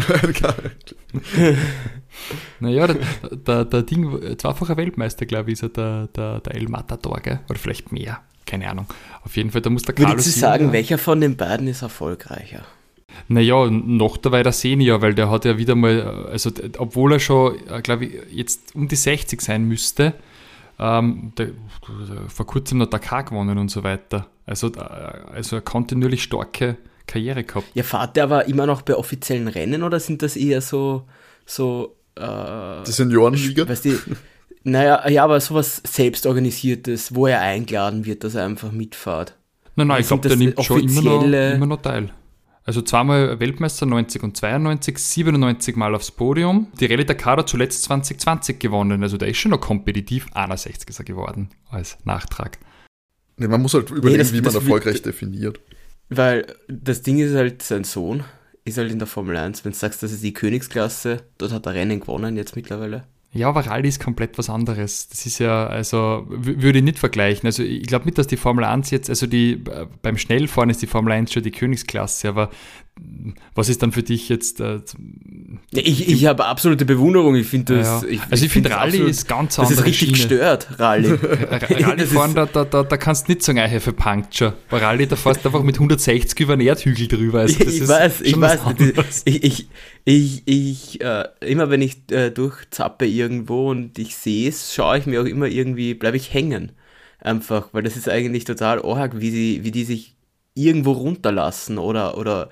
Naja, 2.58 2.86
der, 2.86 2.96
der, 3.30 3.64
der 3.64 3.82
Ding, 3.82 4.36
zweifacher 4.36 4.76
Weltmeister, 4.76 5.26
glaube 5.26 5.50
ich, 5.50 5.54
ist 5.54 5.62
er 5.62 5.68
der, 5.70 6.08
der, 6.08 6.40
der 6.40 6.54
El 6.54 6.68
Matador, 6.68 7.18
gell? 7.20 7.40
Oder 7.48 7.58
vielleicht 7.58 7.92
mehr. 7.92 8.20
Keine 8.44 8.68
Ahnung. 8.68 8.86
Auf 9.24 9.36
jeden 9.36 9.50
Fall, 9.50 9.62
da 9.62 9.70
muss 9.70 9.82
der 9.82 9.96
Würdest 9.96 10.08
Carlos. 10.08 10.24
du 10.24 10.30
sagen, 10.30 10.72
welcher 10.72 10.98
von 10.98 11.20
den 11.20 11.36
beiden 11.36 11.66
ist 11.68 11.82
erfolgreicher? 11.82 12.64
Naja, 13.28 13.70
noch 13.70 14.16
dabei 14.16 14.42
der 14.42 14.52
Senior, 14.52 15.02
weil 15.02 15.14
der 15.14 15.30
hat 15.30 15.44
ja 15.44 15.56
wieder 15.56 15.74
mal, 15.74 16.26
also 16.26 16.50
obwohl 16.78 17.12
er 17.14 17.20
schon, 17.20 17.56
glaube 17.82 18.06
ich, 18.06 18.12
jetzt 18.32 18.74
um 18.74 18.88
die 18.88 18.96
60 18.96 19.40
sein 19.40 19.64
müsste, 19.64 20.14
ähm, 20.78 21.32
der, 21.36 21.46
der, 21.46 22.28
vor 22.28 22.46
kurzem 22.46 22.78
noch 22.78 22.86
Dakar 22.86 23.24
gewonnen 23.24 23.58
und 23.58 23.70
so 23.70 23.82
weiter. 23.82 24.26
Also, 24.50 24.66
äh, 24.66 24.80
also 25.32 25.56
eine 25.56 25.62
kontinuierlich 25.62 26.24
starke 26.24 26.76
Karriere 27.06 27.44
gehabt. 27.44 27.68
Ja, 27.74 27.84
fahrt 27.84 28.16
der 28.16 28.24
aber 28.24 28.46
immer 28.46 28.66
noch 28.66 28.82
bei 28.82 28.96
offiziellen 28.96 29.46
Rennen 29.46 29.84
oder 29.84 30.00
sind 30.00 30.22
das 30.22 30.36
eher 30.36 30.60
so, 30.60 31.06
so, 31.46 31.96
äh, 32.16 32.82
Die 32.84 32.90
Seniorenliga? 32.90 33.68
weißt 33.68 33.84
du, 33.84 33.98
naja, 34.64 35.08
ja, 35.08 35.22
aber 35.22 35.40
sowas 35.40 35.80
selbstorganisiertes, 35.86 37.14
wo 37.14 37.28
er 37.28 37.40
eingeladen 37.40 38.04
wird, 38.04 38.24
dass 38.24 38.34
er 38.34 38.44
einfach 38.44 38.72
mitfahrt. 38.72 39.36
Nein, 39.76 39.86
nein, 39.86 40.00
ich 40.00 40.08
glaube, 40.08 40.28
der 40.28 40.36
nimmt 40.36 40.62
schon 40.64 40.82
immer 40.82 41.02
noch, 41.02 41.22
immer 41.22 41.66
noch 41.66 41.80
teil. 41.80 42.12
Also 42.64 42.82
zweimal 42.82 43.38
Weltmeister 43.38 43.86
90 43.86 44.22
und 44.24 44.36
92, 44.36 44.98
97 44.98 45.76
Mal 45.76 45.94
aufs 45.94 46.10
Podium. 46.10 46.66
Die 46.78 46.86
Rallye 46.86 47.04
Dakar 47.04 47.38
hat 47.38 47.48
zuletzt 47.48 47.84
2020 47.84 48.58
gewonnen. 48.58 49.02
Also 49.02 49.16
der 49.16 49.28
ist 49.28 49.38
schon 49.38 49.52
noch 49.52 49.60
kompetitiv. 49.60 50.26
61 50.34 50.88
ist 50.88 50.98
er 50.98 51.04
geworden 51.04 51.50
als 51.70 51.96
Nachtrag. 52.04 52.58
Nee, 53.40 53.48
man 53.48 53.60
muss 53.62 53.74
halt 53.74 53.90
überlegen, 53.90 54.18
das- 54.18 54.32
wie 54.32 54.40
man 54.40 54.54
erfolgreich 54.54 54.94
wird- 54.94 55.06
definiert. 55.06 55.60
Weil 56.10 56.46
das 56.68 57.02
Ding 57.02 57.18
ist 57.18 57.34
halt, 57.34 57.62
sein 57.62 57.84
Sohn 57.84 58.22
ist 58.64 58.78
halt 58.78 58.92
in 58.92 58.98
der 58.98 59.06
Formel 59.08 59.36
1. 59.36 59.64
Wenn 59.64 59.72
du 59.72 59.78
sagst, 59.78 60.02
das 60.02 60.12
ist 60.12 60.22
die 60.22 60.32
Königsklasse, 60.34 61.22
dort 61.38 61.52
hat 61.52 61.66
er 61.66 61.74
Rennen 61.74 62.00
gewonnen 62.00 62.36
jetzt 62.36 62.54
mittlerweile. 62.56 63.04
Ja, 63.32 63.48
aber 63.48 63.64
Rallye 63.64 63.88
ist 63.88 64.02
komplett 64.02 64.36
was 64.38 64.50
anderes. 64.50 65.08
Das 65.08 65.24
ist 65.24 65.38
ja, 65.38 65.66
also 65.68 66.26
würde 66.28 66.78
ich 66.80 66.84
nicht 66.84 66.98
vergleichen. 66.98 67.46
Also 67.46 67.62
ich 67.62 67.86
glaube 67.86 68.06
nicht, 68.06 68.18
dass 68.18 68.26
die 68.26 68.36
Formel 68.36 68.64
1 68.64 68.90
jetzt, 68.90 69.08
also 69.08 69.26
die 69.28 69.52
äh, 69.52 69.86
beim 70.02 70.18
Schnellfahren 70.18 70.68
ist 70.68 70.82
die 70.82 70.88
Formel 70.88 71.12
1 71.12 71.32
schon 71.32 71.44
die 71.44 71.52
Königsklasse, 71.52 72.28
aber 72.28 72.50
was 73.54 73.68
ist 73.68 73.82
dann 73.82 73.92
für 73.92 74.02
dich 74.02 74.28
jetzt? 74.28 74.60
Äh, 74.60 74.80
ich 75.72 76.08
ich 76.08 76.26
habe 76.26 76.46
absolute 76.46 76.84
Bewunderung. 76.84 77.34
Ich 77.36 77.46
finde 77.46 77.78
das. 77.78 78.02
ja. 78.02 78.08
Ich, 78.08 78.20
also 78.30 78.44
ich 78.44 78.52
finde 78.52 78.70
Rallye 78.70 78.86
absolut- 78.88 79.10
ist 79.10 79.28
ganz 79.28 79.56
Das 79.56 79.70
ist 79.70 79.84
richtig 79.84 80.08
Schiene. 80.08 80.12
gestört, 80.12 80.68
Rallye. 80.78 81.10
Rallye-Fahren, 81.20 82.34
da, 82.34 82.46
da, 82.46 82.64
da, 82.64 82.82
da 82.82 82.96
kannst 82.96 83.28
du 83.28 83.32
nicht 83.32 83.42
sagen, 83.42 83.58
ich 83.74 83.82
verpunkt 83.82 84.34
schon. 84.34 84.52
Bei 84.68 84.78
Rallye, 84.78 85.06
da 85.06 85.16
fährst 85.16 85.44
du 85.44 85.48
einfach 85.48 85.62
mit 85.62 85.76
160 85.76 86.38
über 86.40 86.54
einen 86.54 86.62
Erdhügel 86.62 87.08
drüber. 87.08 87.40
Also 87.40 87.60
ich 87.64 87.86
weiß, 87.86 88.20
ich 88.22 88.40
weiß. 88.40 88.60
Das, 88.96 89.22
ich, 89.24 89.44
ich, 89.44 89.68
ich, 90.04 90.42
ich 90.46 91.00
äh, 91.02 91.24
immer 91.40 91.70
wenn 91.70 91.82
ich 91.82 92.10
äh, 92.10 92.30
durchzappe 92.30 93.06
irgendwo 93.06 93.70
und 93.70 93.98
ich 93.98 94.16
sehe 94.16 94.48
es, 94.48 94.74
schaue 94.74 94.98
ich 94.98 95.06
mir 95.06 95.20
auch 95.22 95.26
immer 95.26 95.46
irgendwie, 95.46 95.94
bleibe 95.94 96.16
ich 96.16 96.32
hängen. 96.32 96.72
Einfach, 97.20 97.68
weil 97.72 97.82
das 97.82 97.96
ist 97.98 98.08
eigentlich 98.08 98.44
total 98.44 98.82
arg, 98.82 99.20
wie, 99.20 99.30
sie, 99.30 99.60
wie 99.62 99.70
die 99.70 99.84
sich 99.84 100.16
irgendwo 100.54 100.92
runterlassen 100.92 101.76
oder, 101.78 102.16
oder 102.16 102.48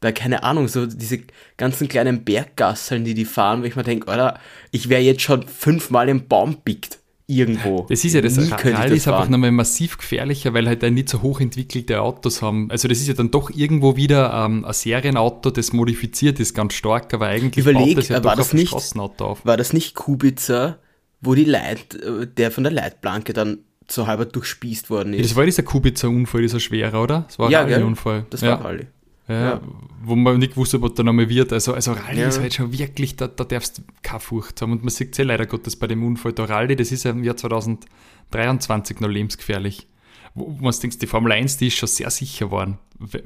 da 0.00 0.12
keine 0.12 0.42
Ahnung, 0.44 0.68
so 0.68 0.86
diese 0.86 1.20
ganzen 1.56 1.88
kleinen 1.88 2.24
Berggasseln, 2.24 3.04
die 3.04 3.14
die 3.14 3.24
fahren, 3.24 3.62
wo 3.62 3.66
ich 3.66 3.76
mir 3.76 3.82
denke, 3.82 4.08
Alter, 4.08 4.38
ich 4.70 4.88
wäre 4.88 5.02
jetzt 5.02 5.22
schon 5.22 5.46
fünfmal 5.46 6.08
im 6.08 6.28
Baum 6.28 6.56
pickt. 6.62 6.98
Irgendwo. 7.30 7.84
Das 7.90 8.06
ist 8.06 8.14
ja 8.14 8.22
das, 8.22 8.38
Nie 8.38 8.48
Rallye 8.50 8.72
das 8.88 8.90
ist 8.92 9.08
einfach 9.08 9.28
nochmal 9.28 9.50
massiv 9.52 9.98
gefährlicher, 9.98 10.54
weil 10.54 10.66
halt 10.66 10.82
da 10.82 10.88
nicht 10.88 11.10
so 11.10 11.20
hochentwickelte 11.20 12.00
Autos 12.00 12.40
haben. 12.40 12.70
Also 12.70 12.88
das 12.88 13.00
ist 13.00 13.06
ja 13.08 13.12
dann 13.12 13.30
doch 13.30 13.50
irgendwo 13.50 13.96
wieder 13.96 14.32
ähm, 14.32 14.64
ein 14.64 14.72
Serienauto, 14.72 15.50
das 15.50 15.74
modifiziert 15.74 16.40
ist, 16.40 16.54
ganz 16.54 16.72
stark, 16.72 17.12
aber 17.12 17.26
eigentlich 17.26 17.66
Überleg, 17.66 17.88
baut 17.88 17.98
das 17.98 18.08
ja 18.08 18.16
äh, 18.16 18.24
war 18.24 18.34
das 18.34 18.54
ein 18.54 18.56
nicht- 18.56 18.68
Straßenauto 18.68 19.26
auf. 19.26 19.44
War 19.44 19.58
das 19.58 19.74
nicht 19.74 19.94
Kubica, 19.94 20.78
wo 21.20 21.34
die 21.34 21.44
Leit, 21.44 21.96
äh, 21.96 22.26
der 22.26 22.50
von 22.50 22.64
der 22.64 22.72
Leitplanke 22.72 23.34
dann 23.34 23.58
so 23.90 24.06
halber 24.06 24.24
durchspießt 24.24 24.88
worden 24.88 25.12
ist. 25.12 25.28
Das 25.30 25.36
war 25.36 25.44
dieser 25.44 25.64
Kubica-Unfall, 25.64 26.40
dieser 26.40 26.60
schwere, 26.60 26.96
oder? 26.96 27.24
Das 27.26 27.38
war 27.38 27.48
ein 27.48 27.52
Ja, 27.52 27.64
gell? 27.64 27.74
Rallye-Unfall. 27.74 28.24
Das 28.30 28.40
ja. 28.40 28.52
war 28.52 28.64
Rallye. 28.64 28.86
Ja. 29.28 29.60
Wo 30.02 30.16
man 30.16 30.38
nicht 30.38 30.52
gewusst 30.52 30.72
hat, 30.72 30.80
was 30.80 30.94
da 30.94 31.02
nochmal 31.02 31.28
wird. 31.28 31.52
Also, 31.52 31.74
also 31.74 31.92
Rallye 31.92 32.20
Ja. 32.20 32.28
ist 32.28 32.40
halt 32.40 32.54
schon 32.54 32.72
wirklich, 32.72 33.16
da, 33.16 33.28
da 33.28 33.44
darfst 33.44 33.78
du 33.78 33.82
keine 34.02 34.20
Furcht 34.20 34.62
haben. 34.62 34.72
Und 34.72 34.82
man 34.82 34.90
sieht 34.90 35.12
es 35.12 35.18
ja 35.18 35.24
leider 35.24 35.44
Gottes 35.46 35.76
bei 35.76 35.86
dem 35.86 36.02
Unfall. 36.02 36.32
Der 36.32 36.48
Rallye, 36.48 36.76
das 36.76 36.92
ist 36.92 37.04
ja 37.04 37.10
im 37.10 37.22
Jahr 37.22 37.36
2023 37.36 39.00
noch 39.00 39.08
lebensgefährlich. 39.08 39.86
Wo 40.34 40.46
wo 40.58 40.64
man 40.64 40.74
denkt, 40.80 41.02
die 41.02 41.06
Formel 41.06 41.32
1, 41.32 41.56
die 41.58 41.66
ist 41.66 41.76
schon 41.76 41.88
sehr 41.88 42.10
sicher 42.10 42.46
geworden. 42.46 42.78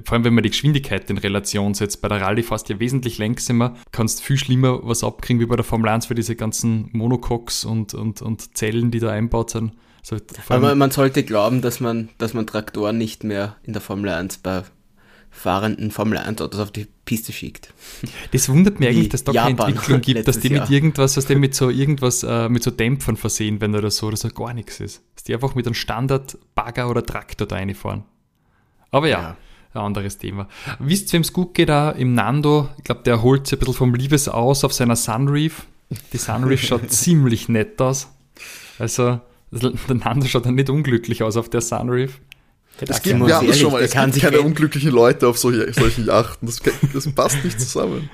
Vor 0.04 0.14
allem, 0.14 0.24
wenn 0.24 0.34
man 0.34 0.42
die 0.42 0.50
Geschwindigkeit 0.50 1.08
in 1.08 1.18
Relation 1.18 1.74
setzt. 1.74 2.02
Bei 2.02 2.08
der 2.08 2.20
Rallye 2.20 2.42
fast 2.42 2.68
ja 2.68 2.80
wesentlich 2.80 3.18
langsamer. 3.18 3.74
Kannst 3.92 4.22
viel 4.22 4.36
schlimmer 4.38 4.80
was 4.82 5.04
abkriegen 5.04 5.40
wie 5.40 5.46
bei 5.46 5.56
der 5.56 5.64
Formel 5.64 5.88
1 5.88 6.06
für 6.06 6.14
diese 6.14 6.36
ganzen 6.36 6.88
Monocoques 6.92 7.64
und, 7.64 7.94
und, 7.94 8.22
und 8.22 8.56
Zellen, 8.56 8.90
die 8.90 8.98
da 8.98 9.10
einbaut 9.10 9.50
sind. 9.50 9.72
Also, 10.00 10.16
Aber 10.48 10.74
man 10.74 10.90
sollte 10.90 11.22
glauben, 11.22 11.62
dass 11.62 11.78
man, 11.80 12.08
dass 12.18 12.34
man 12.34 12.46
Traktoren 12.46 12.98
nicht 12.98 13.22
mehr 13.24 13.56
in 13.62 13.72
der 13.72 13.82
Formel 13.82 14.10
1 14.10 14.38
bei 14.38 14.64
fahrenden 15.34 15.90
Formel 15.90 16.18
1 16.18 16.40
Autos 16.40 16.60
auf 16.60 16.70
die 16.70 16.86
Piste 17.04 17.32
schickt. 17.32 17.72
Das 18.30 18.48
wundert 18.48 18.78
mich 18.78 18.88
eigentlich, 18.90 19.08
dass 19.08 19.24
da 19.24 19.32
keine 19.32 19.50
Japan 19.50 19.70
Entwicklung 19.72 20.00
gibt, 20.02 20.28
dass 20.28 20.38
die 20.38 20.50
mit 20.50 20.58
Jahr. 20.58 20.70
irgendwas, 20.70 21.14
dass 21.14 21.26
die 21.26 21.34
mit 21.34 21.54
so 21.54 21.70
irgendwas, 21.70 22.22
äh, 22.22 22.48
mit 22.48 22.62
so 22.62 22.70
Dämpfern 22.70 23.16
versehen 23.16 23.60
werden 23.60 23.74
oder 23.74 23.90
so, 23.90 24.10
dass 24.10 24.20
da 24.20 24.28
gar 24.28 24.54
nichts 24.54 24.78
ist. 24.78 25.02
Dass 25.16 25.24
die 25.24 25.34
einfach 25.34 25.54
mit 25.56 25.66
einem 25.66 25.74
Standard-Bagger 25.74 26.88
oder 26.88 27.04
Traktor 27.04 27.48
da 27.48 27.56
reinfahren. 27.56 28.04
Aber 28.92 29.08
ja, 29.08 29.20
Ja. 29.20 29.36
ein 29.74 29.80
anderes 29.86 30.18
Thema. 30.18 30.48
Wisst 30.78 31.08
ihr, 31.08 31.14
wem 31.14 31.22
es 31.22 31.32
gut 31.32 31.54
geht 31.54 31.70
da 31.70 31.90
im 31.90 32.14
Nando? 32.14 32.68
Ich 32.78 32.84
glaube, 32.84 33.02
der 33.02 33.22
holt 33.22 33.46
sich 33.46 33.56
ein 33.56 33.60
bisschen 33.60 33.74
vom 33.74 33.94
Liebes 33.94 34.28
aus 34.28 34.62
auf 34.64 34.72
seiner 34.74 34.96
Sunreef. 34.96 35.66
Die 36.12 36.18
Sunreef 36.18 36.62
schaut 36.62 36.90
ziemlich 36.92 37.48
nett 37.48 37.80
aus. 37.80 38.08
Also, 38.78 39.20
der 39.50 39.72
Nando 39.96 40.26
schaut 40.26 40.46
dann 40.46 40.54
nicht 40.54 40.70
unglücklich 40.70 41.22
aus 41.22 41.36
auf 41.36 41.48
der 41.48 41.62
Sunreef. 41.62 42.20
Es 42.80 43.02
gibt, 43.02 43.24
wir 43.24 43.36
haben 43.36 43.46
das 43.46 43.58
schon 43.58 43.72
mal, 43.72 43.82
es 43.82 43.92
kann 43.92 44.06
gibt 44.06 44.14
sich 44.14 44.22
keine 44.24 44.40
unglücklichen 44.40 44.90
Leute 44.90 45.28
auf 45.28 45.38
solche, 45.38 45.72
solchen 45.72 46.06
Yachten. 46.06 46.46
Das, 46.46 46.60
das 46.92 47.12
passt 47.12 47.44
nicht 47.44 47.60
zusammen. 47.60 48.10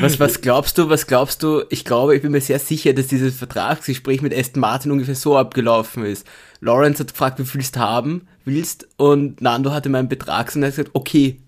Was, 0.00 0.20
was 0.20 0.40
glaubst 0.40 0.78
du, 0.78 0.88
was 0.88 1.06
glaubst 1.06 1.42
du? 1.42 1.64
Ich 1.70 1.84
glaube, 1.84 2.14
ich 2.14 2.22
bin 2.22 2.32
mir 2.32 2.40
sehr 2.40 2.58
sicher, 2.58 2.92
dass 2.92 3.08
dieses 3.08 3.36
Vertragsgespräch 3.36 4.22
mit 4.22 4.36
Aston 4.36 4.60
Martin 4.60 4.92
ungefähr 4.92 5.14
so 5.16 5.36
abgelaufen 5.36 6.04
ist. 6.04 6.26
Lawrence 6.60 7.00
hat 7.00 7.08
gefragt, 7.08 7.38
wie 7.40 7.44
viel 7.44 7.62
du 7.62 7.80
haben 7.80 8.26
willst 8.44 8.86
und 8.96 9.40
Nando 9.40 9.72
hatte 9.72 9.88
meinen 9.88 10.08
Betrag 10.08 10.54
und 10.54 10.62
er 10.62 10.68
hat 10.68 10.76
gesagt, 10.76 10.90
okay, 10.94 11.40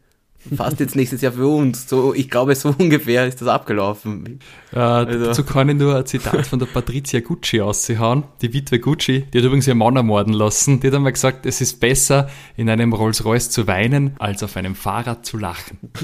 fast 0.55 0.79
jetzt 0.81 0.95
nächstes 0.97 1.21
Jahr 1.23 1.33
für 1.33 1.47
uns. 1.49 1.89
So, 1.89 2.13
ich 2.15 2.29
glaube, 2.31 2.55
so 2.55 2.69
ungefähr 2.79 3.27
ist 3.27 3.41
das 3.41 3.49
abgelaufen. 3.49 4.41
Äh, 4.73 4.79
Also- 4.79 5.25
Dazu 5.27 5.45
kann 5.45 5.69
ich 5.69 5.77
nur 5.77 5.97
ein 5.97 6.07
Zitat 6.07 6.47
von 6.47 6.59
der 6.59 6.67
Patricia 6.67 7.21
Gucci 7.21 7.61
aushauen, 7.61 8.25
die 8.43 8.53
Witwe 8.53 8.79
Gucci, 8.79 9.25
die 9.33 9.39
hat 9.39 9.45
übrigens 9.45 9.67
ihren 9.67 9.79
Mann 9.79 9.97
ermorden 9.97 10.33
lassen. 10.35 10.81
Die 10.81 10.87
hat 10.89 10.95
einmal 10.95 11.13
gesagt, 11.13 11.47
es 11.47 11.61
ist 11.61 11.81
besser, 11.81 12.29
in 12.57 12.69
einem 12.71 12.93
Rolls-Royce 12.93 13.51
zu 13.51 13.67
weinen, 13.67 14.15
als 14.19 14.43
auf 14.43 14.57
einem 14.57 14.75
Fahrrad 14.75 15.25
zu 15.27 15.37
lachen. 15.39 15.79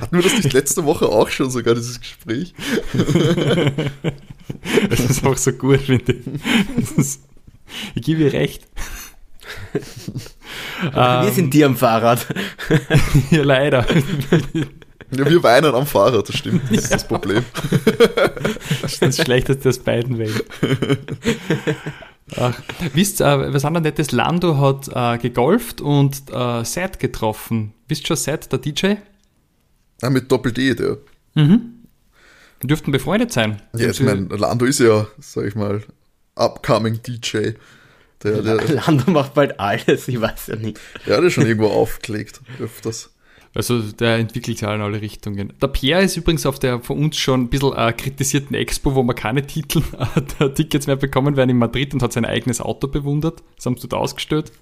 Hatten 0.00 0.16
wir 0.16 0.22
das 0.22 0.34
nicht 0.36 0.52
letzte 0.52 0.84
Woche 0.84 1.08
auch 1.08 1.28
schon 1.28 1.50
sogar, 1.50 1.74
dieses 1.74 2.00
Gespräch? 2.00 2.54
Das 4.88 5.00
ist 5.00 5.24
auch 5.26 5.36
so 5.36 5.52
gut, 5.52 5.80
finde 5.80 6.12
ich. 6.12 6.96
Ist, 6.98 7.22
ich 7.94 8.02
gebe 8.02 8.22
ihr 8.22 8.32
recht. 8.32 8.66
Wir 10.92 11.30
sind 11.32 11.52
die 11.54 11.64
am 11.64 11.76
Fahrrad. 11.76 12.26
Ja, 13.30 13.42
leider. 13.42 13.86
Ja, 15.10 15.28
wir 15.28 15.42
weinen 15.42 15.74
am 15.74 15.86
Fahrrad, 15.86 16.28
das 16.28 16.36
stimmt. 16.36 16.62
Das 16.70 16.84
ist 16.84 16.92
das 16.92 17.08
Problem. 17.08 17.44
Das 18.82 18.92
ist 18.94 19.02
das 19.02 19.16
Schlechteste 19.18 19.68
aus 19.68 19.78
beiden 19.78 20.18
Welten. 20.18 20.42
Ach, 22.36 22.60
wisst 22.92 23.20
ihr, 23.20 23.52
was 23.52 23.64
anderes 23.64 23.84
nettes? 23.84 24.10
Lando 24.10 24.58
hat 24.58 24.88
äh, 24.92 25.18
gegolft 25.18 25.80
und 25.80 26.22
äh, 26.32 26.64
Seth 26.64 26.98
getroffen. 26.98 27.72
Wisst 27.86 28.02
ihr 28.02 28.06
schon 28.08 28.16
Seth, 28.16 28.50
der 28.50 28.58
DJ? 28.58 28.94
Ah, 30.02 30.10
mit 30.10 30.30
Doppel-D, 30.30 30.74
der. 30.74 30.98
Die 31.36 32.66
dürften 32.66 32.90
befreundet 32.90 33.32
sein. 33.32 33.62
Ja, 33.76 33.90
ich 33.90 34.00
meine, 34.00 34.26
Lando 34.34 34.64
ist 34.64 34.80
ja, 34.80 35.06
sag 35.20 35.44
ich 35.44 35.54
mal, 35.54 35.82
upcoming 36.34 37.00
DJ. 37.02 37.52
Der, 38.22 38.42
der, 38.42 38.56
Lando 38.86 39.10
macht 39.10 39.34
bald 39.34 39.58
alles, 39.60 40.08
ich 40.08 40.20
weiß 40.20 40.48
ja 40.48 40.56
nicht. 40.56 40.80
der 41.06 41.16
hat 41.18 41.24
ja 41.24 41.30
schon 41.30 41.46
irgendwo 41.46 41.68
aufgelegt, 41.68 42.40
öfters. 42.60 43.12
Also 43.54 43.80
der 43.80 44.16
entwickelt 44.16 44.60
ja 44.60 44.74
in 44.74 44.82
alle 44.82 45.00
Richtungen. 45.00 45.54
Der 45.62 45.68
Pierre 45.68 46.02
ist 46.02 46.16
übrigens 46.18 46.44
auf 46.44 46.58
der 46.58 46.80
von 46.80 46.98
uns 46.98 47.16
schon 47.16 47.42
ein 47.44 47.48
bisschen 47.48 47.72
äh, 47.74 47.90
kritisierten 47.94 48.54
Expo, 48.54 48.94
wo 48.94 49.02
man 49.02 49.16
keine 49.16 49.42
Titel, 49.46 49.82
äh, 50.38 50.50
Tickets 50.50 50.86
mehr 50.86 50.96
bekommen 50.96 51.36
werden 51.36 51.50
in 51.50 51.56
Madrid 51.58 51.94
und 51.94 52.02
hat 52.02 52.12
sein 52.12 52.26
eigenes 52.26 52.60
Auto 52.60 52.86
bewundert. 52.86 53.42
Das 53.56 53.64
haben 53.64 53.78
sie 53.78 53.88
dort 53.88 54.02
ausgestellt. 54.02 54.52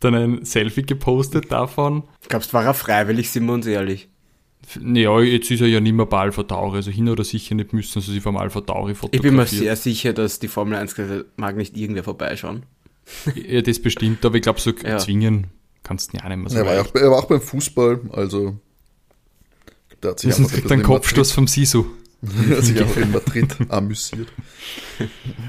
Dann 0.00 0.14
ein 0.14 0.44
Selfie 0.46 0.84
gepostet 0.84 1.52
davon. 1.52 2.04
Glaubst, 2.28 2.54
war 2.54 2.64
er 2.64 2.72
freiwillig, 2.72 3.30
sind 3.30 3.44
wir 3.44 3.52
uns 3.52 3.66
ehrlich. 3.66 4.08
Ja, 4.82 5.20
jetzt 5.20 5.50
ist 5.50 5.60
er 5.60 5.66
ja 5.68 5.80
nicht 5.80 5.94
mehr 5.94 6.06
bei 6.06 6.20
Alpha 6.20 6.42
Tauri, 6.42 6.76
also 6.76 6.90
hin 6.90 7.08
oder 7.10 7.24
sicher 7.24 7.54
nicht 7.54 7.72
müssen 7.74 8.00
sie 8.00 8.12
sich 8.12 8.22
vom 8.22 8.36
Alpha 8.38 8.60
Tauri 8.62 8.92
Ich 8.92 8.98
fotografieren. 8.98 9.36
bin 9.36 9.42
mir 9.42 9.46
sehr 9.46 9.76
sicher, 9.76 10.12
dass 10.14 10.38
die 10.38 10.48
Formel 10.48 10.78
1 10.78 10.94
gesagt 10.94 11.10
hat, 11.10 11.26
mag 11.36 11.56
nicht 11.56 11.76
irgendwer 11.76 12.04
vorbeischauen. 12.04 12.62
Ja, 13.34 13.60
das 13.62 13.80
bestimmt, 13.80 14.24
aber 14.24 14.36
ich 14.36 14.42
glaube, 14.42 14.60
so 14.60 14.70
Ja. 14.70 14.98
zwingen 14.98 15.48
kannst 15.82 16.12
du 16.12 16.18
ja 16.18 16.28
nicht 16.28 16.38
mehr 16.38 16.50
so 16.50 16.56
Er 16.58 16.66
war, 16.66 16.74
ja 16.74 16.82
auch, 16.82 16.94
er 16.94 17.10
war 17.10 17.18
auch 17.18 17.24
beim 17.26 17.40
Fußball, 17.40 18.00
also. 18.12 18.56
Der 20.02 20.12
hat 20.12 20.20
sich 20.20 20.36
ein 20.38 20.46
kriegt 20.46 20.70
einen 20.72 20.82
Kopfstoß 20.82 21.32
vom 21.32 21.46
Sisu. 21.46 21.84
Er 22.50 22.58
hat 22.58 22.64
sich 22.64 22.78
einfach 22.80 23.00
in 23.00 23.12
Madrid 23.12 23.56
amüsiert. 23.70 24.28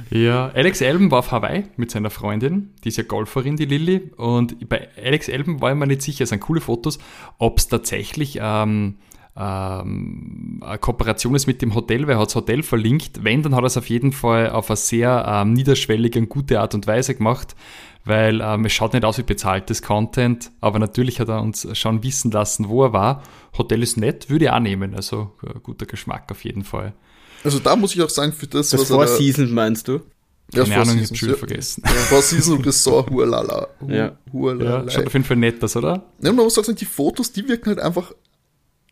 Ja, 0.09 0.47
Alex 0.49 0.79
Elben 0.81 1.11
war 1.11 1.19
auf 1.19 1.31
Hawaii 1.31 1.65
mit 1.75 1.91
seiner 1.91 2.09
Freundin, 2.09 2.69
die 2.83 2.89
ist 2.89 2.97
ja 2.97 3.03
Golferin, 3.03 3.57
die 3.57 3.65
Lilly. 3.65 4.11
Und 4.15 4.69
bei 4.69 4.87
Alex 5.01 5.27
Elben 5.27 5.59
war 5.61 5.71
ich 5.71 5.77
mir 5.77 5.87
nicht 5.87 6.01
sicher, 6.01 6.23
es 6.23 6.29
sind 6.29 6.39
coole 6.39 6.61
Fotos, 6.61 6.97
ob 7.37 7.59
es 7.59 7.67
tatsächlich 7.67 8.39
ähm, 8.41 8.95
ähm, 9.37 10.59
eine 10.61 10.77
Kooperation 10.77 11.35
ist 11.35 11.47
mit 11.47 11.61
dem 11.61 11.73
Hotel, 11.75 12.03
weil 12.07 12.15
er 12.15 12.19
hat 12.19 12.27
das 12.27 12.35
Hotel 12.35 12.63
verlinkt. 12.63 13.23
Wenn, 13.23 13.43
dann 13.43 13.55
hat 13.55 13.63
er 13.63 13.67
es 13.67 13.77
auf 13.77 13.89
jeden 13.89 14.11
Fall 14.11 14.49
auf 14.49 14.69
eine 14.69 14.77
sehr 14.77 15.25
ähm, 15.27 15.53
niederschwellige 15.53 16.19
und 16.19 16.29
gute 16.29 16.59
Art 16.59 16.73
und 16.75 16.87
Weise 16.87 17.15
gemacht, 17.15 17.55
weil 18.05 18.41
ähm, 18.41 18.65
es 18.65 18.73
schaut 18.73 18.93
nicht 18.93 19.05
aus 19.05 19.17
wie 19.17 19.23
bezahltes 19.23 19.81
Content, 19.81 20.51
aber 20.59 20.79
natürlich 20.79 21.19
hat 21.19 21.29
er 21.29 21.41
uns 21.41 21.67
schon 21.77 22.03
wissen 22.03 22.31
lassen, 22.31 22.67
wo 22.69 22.83
er 22.83 22.93
war. 22.93 23.23
Hotel 23.57 23.83
ist 23.83 23.97
nett, 23.97 24.29
würde 24.29 24.45
ich 24.45 24.51
auch 24.51 24.59
nehmen, 24.59 24.95
also 24.95 25.31
äh, 25.45 25.59
guter 25.61 25.85
Geschmack 25.85 26.29
auf 26.31 26.43
jeden 26.43 26.63
Fall. 26.63 26.93
Also 27.43 27.59
da 27.59 27.75
muss 27.75 27.95
ich 27.95 28.01
auch 28.01 28.09
sagen, 28.09 28.33
für 28.33 28.47
das, 28.47 28.69
Das 28.69 28.81
was 28.81 28.89
er 28.89 28.95
Four 28.95 29.05
da- 29.05 29.15
Seasons 29.15 29.51
meinst 29.51 29.87
du? 29.87 30.01
Ja, 30.53 30.63
Keine 30.63 30.81
Ahnung, 30.81 30.95
ich 30.99 31.07
Seasons, 31.07 31.11
hab 31.11 31.17
schon 31.17 31.29
ja. 31.29 31.35
vergessen. 31.35 31.83
Ja, 31.85 31.91
Four 31.91 32.21
Seasons 32.21 32.65
Resort, 32.65 33.09
hualala. 33.09 33.67
Hu, 33.79 33.89
Ja. 33.89 33.95
Ja, 33.95 34.17
hualala. 34.33 34.89
schaut 34.91 35.07
auf 35.07 35.13
jeden 35.13 35.23
Fall 35.25 35.37
nett 35.37 35.63
aus, 35.63 35.75
oder? 35.77 36.03
Ja, 36.21 36.33
man 36.33 36.43
muss 36.43 36.57
auch 36.59 36.63
sagen, 36.65 36.77
die 36.77 36.83
Fotos, 36.85 37.31
die 37.31 37.47
wirken 37.47 37.67
halt 37.69 37.79
einfach 37.79 38.11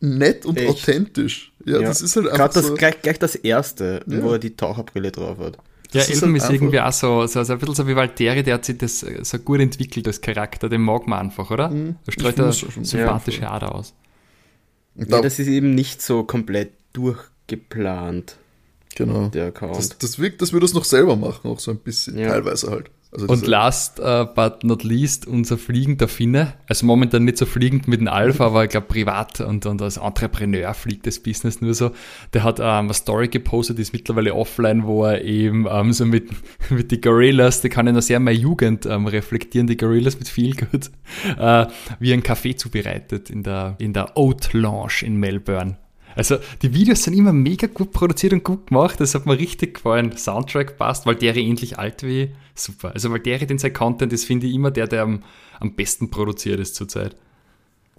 nett 0.00 0.46
und 0.46 0.58
Echt? 0.58 0.68
authentisch. 0.68 1.52
Ja, 1.64 1.78
das 1.80 2.00
ist 2.02 2.16
halt 2.16 2.26
einfach 2.26 2.38
Gerade 2.38 2.54
das, 2.54 2.66
so. 2.66 2.74
gleich, 2.74 3.02
gleich 3.02 3.18
das 3.18 3.34
erste, 3.34 4.02
Ja. 4.06 4.22
wo 4.22 4.32
er 4.32 4.38
die 4.38 4.56
Taucherbrille 4.56 5.12
drauf 5.12 5.38
hat. 5.38 5.56
Ja, 5.92 6.00
Das 6.00 6.08
ist 6.10 6.22
halt 6.22 6.36
ist 6.36 6.48
irgendwie 6.50 6.80
auch 6.80 6.92
so, 6.92 7.26
so, 7.26 7.42
so 7.42 7.52
ein 7.52 7.58
bisschen 7.58 7.74
so 7.74 7.86
wie 7.88 7.96
Valtteri, 7.96 8.42
der 8.44 8.54
hat 8.54 8.64
sich 8.64 8.78
das 8.78 9.00
so 9.22 9.38
gut 9.40 9.60
entwickelt 9.60 10.06
als 10.06 10.20
Charakter, 10.20 10.68
den 10.68 10.82
mag 10.82 11.06
man 11.08 11.18
einfach, 11.18 11.50
oder? 11.50 11.68
Mhm. 11.68 11.96
Er 12.06 12.24
eine 12.24 12.32
find's 12.32 12.58
schon. 12.60 12.84
sympathische 12.84 13.50
Ader 13.50 13.74
aus. 13.74 13.92
Ja, 14.94 15.04
da, 15.06 15.20
das 15.20 15.38
ist 15.38 15.48
eben 15.48 15.74
nicht 15.74 16.00
so 16.00 16.22
komplett 16.24 16.72
durchgeplant, 16.92 18.36
genau. 18.96 19.28
der 19.28 19.46
Account. 19.46 19.76
Das, 19.76 19.98
das 19.98 20.18
wirkt, 20.18 20.42
dass 20.42 20.52
wir 20.52 20.60
das 20.60 20.74
noch 20.74 20.84
selber 20.84 21.16
machen, 21.16 21.50
auch 21.50 21.60
so 21.60 21.70
ein 21.70 21.78
bisschen, 21.78 22.18
Ja. 22.18 22.28
teilweise 22.30 22.70
halt. 22.70 22.90
Also 23.12 23.26
Und 23.26 23.44
last 23.44 23.98
uh, 23.98 24.24
but 24.24 24.62
not 24.62 24.84
least 24.84 25.26
unser 25.26 25.58
fliegender 25.58 26.06
Finne. 26.06 26.54
Also 26.68 26.86
momentan 26.86 27.24
nicht 27.24 27.38
so 27.38 27.46
fliegend 27.46 27.88
mit 27.88 27.98
dem 27.98 28.06
Alpha, 28.06 28.46
aber 28.46 28.64
ich 28.64 28.70
glaube 28.70 28.86
privat 28.86 29.40
und, 29.40 29.66
und 29.66 29.82
als 29.82 29.96
Entrepreneur 29.96 30.72
fliegt 30.74 31.08
das 31.08 31.18
Business 31.18 31.60
nur 31.60 31.74
so. 31.74 31.90
Der 32.34 32.44
hat 32.44 32.60
ähm, 32.60 32.64
eine 32.64 32.94
Story 32.94 33.26
gepostet, 33.26 33.78
die 33.78 33.82
ist 33.82 33.92
mittlerweile 33.92 34.34
offline, 34.34 34.86
wo 34.86 35.04
er 35.04 35.24
eben 35.24 35.66
ähm, 35.68 35.92
so 35.92 36.06
mit, 36.06 36.30
mit 36.70 36.92
die 36.92 37.00
Gorillas, 37.00 37.60
die 37.62 37.68
kann 37.68 37.88
ich 37.88 37.94
noch 37.94 38.02
sehr 38.02 38.20
meine 38.20 38.38
Jugend 38.38 38.86
ähm, 38.86 39.06
reflektieren, 39.06 39.66
die 39.66 39.76
Gorillas 39.76 40.16
mit 40.16 40.28
viel 40.28 40.54
gut, 40.54 40.92
äh, 41.36 41.66
wie 41.98 42.12
ein 42.12 42.22
Kaffee 42.22 42.54
zubereitet 42.54 43.28
in 43.28 43.42
der, 43.42 43.74
in 43.78 43.92
der 43.92 44.16
Oat 44.16 44.52
Lounge 44.52 45.02
in 45.02 45.16
Melbourne. 45.16 45.78
Also 46.16 46.38
die 46.62 46.74
Videos 46.74 47.04
sind 47.04 47.14
immer 47.14 47.32
mega 47.32 47.66
gut 47.66 47.92
produziert 47.92 48.32
und 48.32 48.44
gut 48.44 48.68
gemacht. 48.68 49.00
Das 49.00 49.14
hat 49.14 49.26
mir 49.26 49.38
richtig 49.38 49.74
gefallen. 49.74 50.16
Soundtrack 50.16 50.76
passt, 50.76 51.06
weil 51.06 51.14
der 51.14 51.36
ähnlich 51.36 51.78
alt 51.78 52.02
wie 52.02 52.32
super. 52.54 52.92
Also 52.92 53.10
weil 53.10 53.20
der 53.20 53.38
den 53.38 53.58
sein 53.58 53.72
Content 53.72 54.12
ist, 54.12 54.24
finde 54.24 54.46
ich 54.46 54.54
immer 54.54 54.70
der, 54.70 54.86
der 54.86 55.02
am, 55.02 55.22
am 55.58 55.74
besten 55.74 56.10
produziert 56.10 56.60
ist 56.60 56.74
zurzeit. 56.74 57.16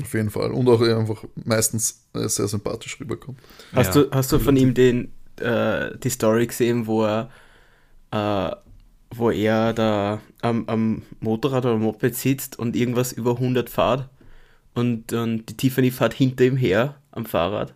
Auf 0.01 0.13
jeden 0.13 0.29
Fall. 0.29 0.51
Und 0.51 0.67
auch 0.67 0.81
einfach 0.81 1.23
meistens 1.45 2.05
äh, 2.13 2.27
sehr 2.27 2.47
sympathisch 2.47 2.99
rüberkommt. 2.99 3.37
Hast, 3.73 3.95
Ja, 3.95 4.03
du, 4.03 4.11
hast 4.11 4.31
du 4.31 4.39
von 4.39 4.57
ihm 4.57 4.73
den, 4.73 5.11
äh, 5.39 5.97
die 5.97 6.09
Story 6.09 6.47
gesehen, 6.47 6.87
wo 6.87 7.03
er, 7.03 7.29
äh, 8.11 8.55
wo 9.13 9.29
er 9.29 9.73
da 9.73 10.21
am, 10.41 10.67
am 10.67 11.01
Motorrad 11.19 11.65
oder 11.65 11.77
Moped 11.77 12.15
sitzt 12.15 12.57
und 12.57 12.75
irgendwas 12.75 13.11
über 13.11 13.31
100 13.31 13.69
fährt 13.69 14.09
und, 14.73 15.13
und 15.13 15.45
die 15.47 15.57
Tiffany 15.57 15.91
fährt 15.91 16.13
hinter 16.13 16.45
ihm 16.45 16.57
her 16.57 16.95
am 17.11 17.25
Fahrrad 17.25 17.75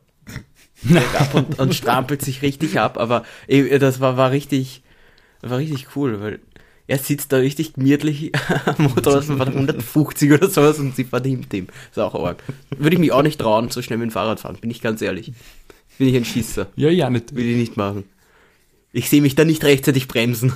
bergab 0.83 1.33
und, 1.35 1.59
und 1.59 1.75
strampelt 1.75 2.21
sich 2.21 2.41
richtig 2.41 2.79
ab, 2.79 2.97
aber 2.97 3.23
eh, 3.47 3.79
das 3.79 3.99
war, 3.99 4.17
war 4.17 4.31
richtig 4.31 4.83
war 5.41 5.57
richtig 5.57 5.95
cool, 5.95 6.19
weil 6.21 6.39
er 6.87 6.99
sitzt 6.99 7.31
da 7.31 7.37
richtig 7.37 7.73
gemütlich 7.73 8.31
am 8.65 8.85
Motorrad 8.85 9.25
von 9.25 9.41
150 9.41 10.31
oder 10.31 10.49
sowas 10.49 10.79
und 10.79 10.95
sie 10.95 11.03
fährt 11.03 11.25
hinter 11.25 11.57
ihm. 11.57 11.67
Ist 11.89 11.99
auch 11.99 12.15
arg. 12.15 12.43
Würde 12.77 12.95
ich 12.95 12.99
mich 12.99 13.11
auch 13.11 13.23
nicht 13.23 13.39
trauen, 13.39 13.69
so 13.69 13.81
schnell 13.81 13.97
mit 13.97 14.09
dem 14.09 14.11
Fahrrad 14.11 14.39
fahren, 14.39 14.57
bin 14.59 14.69
ich 14.69 14.81
ganz 14.81 15.01
ehrlich. 15.01 15.33
Bin 15.97 16.07
ich 16.07 16.15
ein 16.15 16.25
Schisser. 16.25 16.67
Ja, 16.75 16.89
ja, 16.89 17.09
nicht. 17.09 17.35
Will 17.35 17.45
ich 17.45 17.57
nicht 17.57 17.77
machen. 17.77 18.03
Ich 18.91 19.09
sehe 19.09 19.21
mich 19.21 19.35
da 19.35 19.45
nicht 19.45 19.63
rechtzeitig 19.63 20.07
bremsen. 20.07 20.53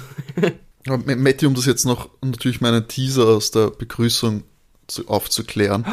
Matti, 0.86 1.46
um 1.46 1.56
das 1.56 1.66
jetzt 1.66 1.86
noch 1.86 2.10
natürlich 2.22 2.62
meinen 2.62 2.88
Teaser 2.88 3.26
aus 3.26 3.52
der 3.52 3.70
Begrüßung 3.70 4.44
zu, 4.88 5.08
aufzuklären. 5.08 5.86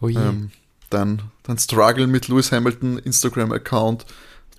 Oh 0.00 0.08
je. 0.08 0.18
Ähm, 0.18 0.50
dein, 0.90 1.22
dein 1.44 1.58
Struggle 1.58 2.06
mit 2.08 2.28
Lewis 2.28 2.50
Hamilton 2.52 2.98
Instagram-Account. 2.98 4.04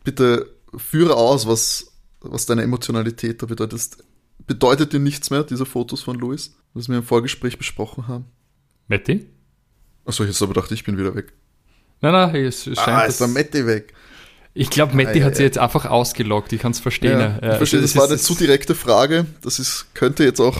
Bitte 0.04 0.50
führe 0.78 1.16
aus, 1.16 1.46
was, 1.48 1.92
was 2.22 2.46
deine 2.46 2.64
Emotionalität 2.64 3.42
da 3.42 3.46
bedeutet. 3.46 3.82
Bedeutet 4.48 4.94
dir 4.94 5.00
nichts 5.00 5.30
mehr, 5.32 5.44
diese 5.44 5.66
Fotos 5.66 6.04
von 6.04 6.20
Lewis, 6.20 6.56
was 6.74 6.88
wir 6.88 6.98
im 6.98 7.04
Vorgespräch 7.04 7.58
besprochen 7.58 8.08
haben? 8.08 8.26
Matti? 8.88 9.26
Achso, 10.06 10.24
jetzt 10.24 10.42
aber 10.42 10.54
dachte 10.54 10.74
ich, 10.76 10.84
bin 10.84 10.98
wieder 10.98 11.16
weg. 11.16 11.34
Nein, 12.02 12.14
nein, 12.14 12.36
es 12.46 12.64
scheint 12.66 12.78
Ah, 12.88 13.02
ist 13.06 13.20
der 13.20 13.28
Matti 13.28 13.66
weg. 13.66 13.94
Ich 14.54 14.70
glaube, 14.70 14.96
Matti 14.96 15.10
Ah, 15.10 15.16
ja, 15.18 15.26
hat 15.26 15.36
sie 15.36 15.42
ja. 15.42 15.48
jetzt 15.48 15.58
einfach 15.58 15.86
ausgeloggt. 15.86 16.54
Ich 16.54 16.62
kann 16.62 16.72
es 16.72 16.80
verstehen. 16.80 17.20
Ja, 17.20 17.38
ich 17.52 17.58
verstehe, 17.58 17.82
das 17.82 17.94
das 17.94 18.02
war 18.02 18.08
eine 18.08 18.18
zu 18.20 18.36
direkte 18.36 18.76
Frage. 18.76 19.26
Das 19.42 19.58
ist, 19.60 19.88
könnte 19.96 20.24
jetzt 20.24 20.40
auch 20.40 20.58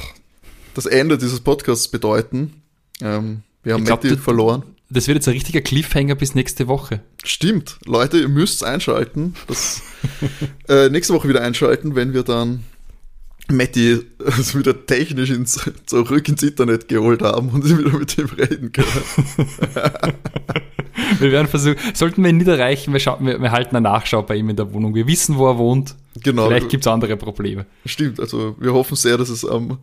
das 0.74 0.86
Ende 0.88 1.18
dieses 1.20 1.40
Podcasts 1.42 1.88
bedeuten. 1.88 2.62
Ähm, 3.02 3.44
wir 3.64 3.74
haben 3.74 3.82
Ich 3.84 3.86
glaub, 3.86 4.04
Matti 4.04 4.16
du- 4.16 4.22
verloren. 4.22 4.64
Das 4.96 5.10
wird 5.10 5.18
jetzt 5.18 5.28
ein 5.28 5.34
richtiger 5.34 5.60
Cliffhanger 5.60 6.16
bis 6.16 6.36
nächste 6.36 6.70
Woche. 6.70 7.02
Stimmt, 7.26 7.80
Leute, 7.86 8.18
ihr 8.18 8.30
müsst 8.30 8.64
einschalten. 8.64 9.36
Das, 9.46 9.82
äh, 10.70 10.88
nächste 10.88 11.14
Woche 11.14 11.28
wieder 11.28 11.42
einschalten, 11.42 11.96
wenn 11.96 12.14
wir 12.14 12.24
dann 12.24 12.64
Matti 13.52 14.00
also 14.26 14.58
wieder 14.58 14.86
technisch 14.86 15.32
ins, 15.32 15.70
zurück 15.86 16.30
ins 16.30 16.44
Internet 16.44 16.88
geholt 16.88 17.22
haben 17.24 17.50
und 17.50 17.66
wieder 17.66 17.98
mit 18.00 18.18
ihm 18.18 18.28
reden 18.28 18.72
können. 18.72 18.88
Wir 21.20 21.32
werden 21.32 21.48
versuchen, 21.48 21.76
sollten 21.94 22.24
wir 22.24 22.30
ihn 22.30 22.38
nicht 22.38 22.48
erreichen, 22.48 22.92
wir, 22.94 23.00
schauen, 23.00 23.26
wir, 23.26 23.40
wir 23.40 23.52
halten 23.52 23.76
eine 23.76 23.84
Nachschau 23.84 24.24
bei 24.24 24.38
ihm 24.38 24.50
in 24.50 24.56
der 24.56 24.74
Wohnung. 24.74 24.96
Wir 24.96 25.06
wissen, 25.08 25.38
wo 25.38 25.48
er 25.48 25.58
wohnt. 25.58 25.94
Genau, 26.24 26.48
Vielleicht 26.48 26.70
gibt 26.70 26.86
es 26.86 26.88
andere 26.92 27.16
Probleme. 27.18 27.66
stimmt. 27.86 28.20
Also 28.20 28.56
wir 28.60 28.74
hoffen 28.74 28.96
sehr, 28.96 29.18
dass 29.18 29.30
es 29.30 29.46
am 29.46 29.78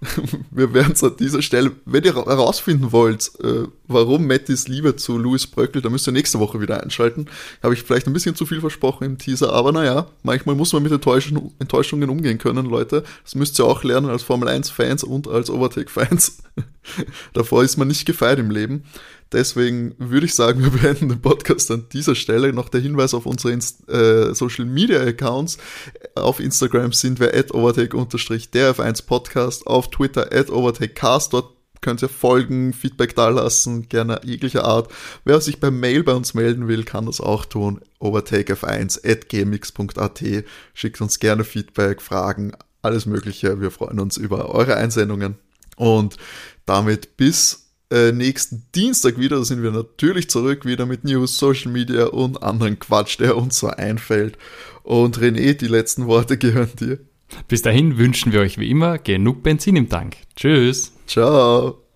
wir 0.50 0.74
werden 0.74 0.92
es 0.92 1.02
an 1.02 1.16
dieser 1.18 1.42
Stelle, 1.42 1.72
wenn 1.84 2.04
ihr 2.04 2.14
herausfinden 2.14 2.92
wollt, 2.92 3.32
äh, 3.42 3.66
warum 3.86 4.26
Mattis 4.26 4.68
Liebe 4.68 4.96
zu 4.96 5.18
Louis 5.18 5.46
bröckelt, 5.46 5.84
dann 5.84 5.92
müsst 5.92 6.06
ihr 6.06 6.12
nächste 6.12 6.40
Woche 6.40 6.60
wieder 6.60 6.82
einschalten. 6.82 7.26
Habe 7.62 7.74
ich 7.74 7.82
vielleicht 7.82 8.06
ein 8.06 8.12
bisschen 8.12 8.34
zu 8.34 8.46
viel 8.46 8.60
versprochen 8.60 9.04
im 9.04 9.18
Teaser, 9.18 9.52
aber 9.52 9.72
naja, 9.72 10.06
manchmal 10.22 10.54
muss 10.54 10.72
man 10.72 10.82
mit 10.82 10.92
Enttäuschung, 10.92 11.52
Enttäuschungen 11.58 12.10
umgehen 12.10 12.38
können, 12.38 12.66
Leute. 12.66 13.04
Das 13.22 13.34
müsst 13.34 13.58
ihr 13.58 13.64
auch 13.64 13.84
lernen 13.84 14.10
als 14.10 14.22
Formel 14.22 14.48
1-Fans 14.48 15.04
und 15.04 15.28
als 15.28 15.50
Overtake-Fans. 15.50 16.42
Davor 17.32 17.62
ist 17.62 17.76
man 17.76 17.88
nicht 17.88 18.06
gefeit 18.06 18.38
im 18.38 18.50
Leben. 18.50 18.84
Deswegen 19.32 19.94
würde 19.98 20.26
ich 20.26 20.34
sagen, 20.34 20.62
wir 20.62 20.70
beenden 20.70 21.08
den 21.08 21.20
Podcast 21.20 21.70
an 21.70 21.86
dieser 21.92 22.14
Stelle. 22.14 22.52
Noch 22.52 22.68
der 22.68 22.80
Hinweis 22.80 23.14
auf 23.14 23.26
unsere 23.26 23.52
Inst 23.52 23.88
äh, 23.88 24.34
Social 24.34 24.64
Media 24.64 25.00
Accounts. 25.00 25.58
Auf 26.14 26.40
Instagram 26.40 26.92
sind 26.92 27.20
wir 27.20 27.34
at 27.34 27.52
overtake-der 27.52 28.74
F1 28.74 29.06
Podcast, 29.06 29.66
auf 29.66 29.90
Twitter 29.90 30.32
at 30.32 30.50
overtakecast. 30.50 31.32
Dort 31.32 31.54
könnt 31.84 32.02
ihr 32.02 32.08
folgen, 32.08 32.72
Feedback 32.72 33.14
dalassen, 33.14 33.88
gerne 33.88 34.20
jeglicher 34.24 34.64
Art. 34.64 34.90
Wer 35.24 35.40
sich 35.40 35.60
per 35.60 35.70
Mail 35.70 36.02
bei 36.02 36.14
uns 36.14 36.32
melden 36.32 36.66
will, 36.66 36.84
kann 36.84 37.06
das 37.06 37.20
auch 37.20 37.44
tun. 37.44 37.80
overtakef1 38.00 39.06
at 39.06 39.28
gmx.at. 39.28 40.22
Schickt 40.72 41.00
uns 41.00 41.20
gerne 41.20 41.44
Feedback, 41.44 42.00
Fragen, 42.00 42.52
alles 42.80 43.04
Mögliche. 43.04 43.60
Wir 43.60 43.70
freuen 43.70 44.00
uns 44.00 44.16
über 44.16 44.54
eure 44.54 44.76
Einsendungen. 44.76 45.36
Und 45.76 46.16
damit 46.66 47.16
bis 47.16 47.63
äh, 47.94 48.12
nächsten 48.12 48.66
Dienstag 48.74 49.18
wieder. 49.18 49.38
Da 49.38 49.44
sind 49.44 49.62
wir 49.62 49.70
natürlich 49.70 50.28
zurück, 50.28 50.64
wieder 50.64 50.84
mit 50.84 51.04
News, 51.04 51.38
Social 51.38 51.70
Media 51.70 52.06
und 52.06 52.42
anderen 52.42 52.78
Quatsch, 52.78 53.20
der 53.20 53.36
uns 53.36 53.58
so 53.58 53.68
einfällt. 53.68 54.36
Und 54.82 55.18
René, 55.18 55.54
die 55.54 55.68
letzten 55.68 56.06
Worte 56.06 56.36
gehören 56.36 56.72
dir. 56.78 56.98
Bis 57.48 57.62
dahin 57.62 57.96
wünschen 57.96 58.32
wir 58.32 58.40
euch 58.40 58.58
wie 58.58 58.70
immer 58.70 58.98
genug 58.98 59.42
Benzin 59.42 59.76
im 59.76 59.88
Tank. 59.88 60.16
Tschüss. 60.36 60.92
Ciao. 61.06 61.83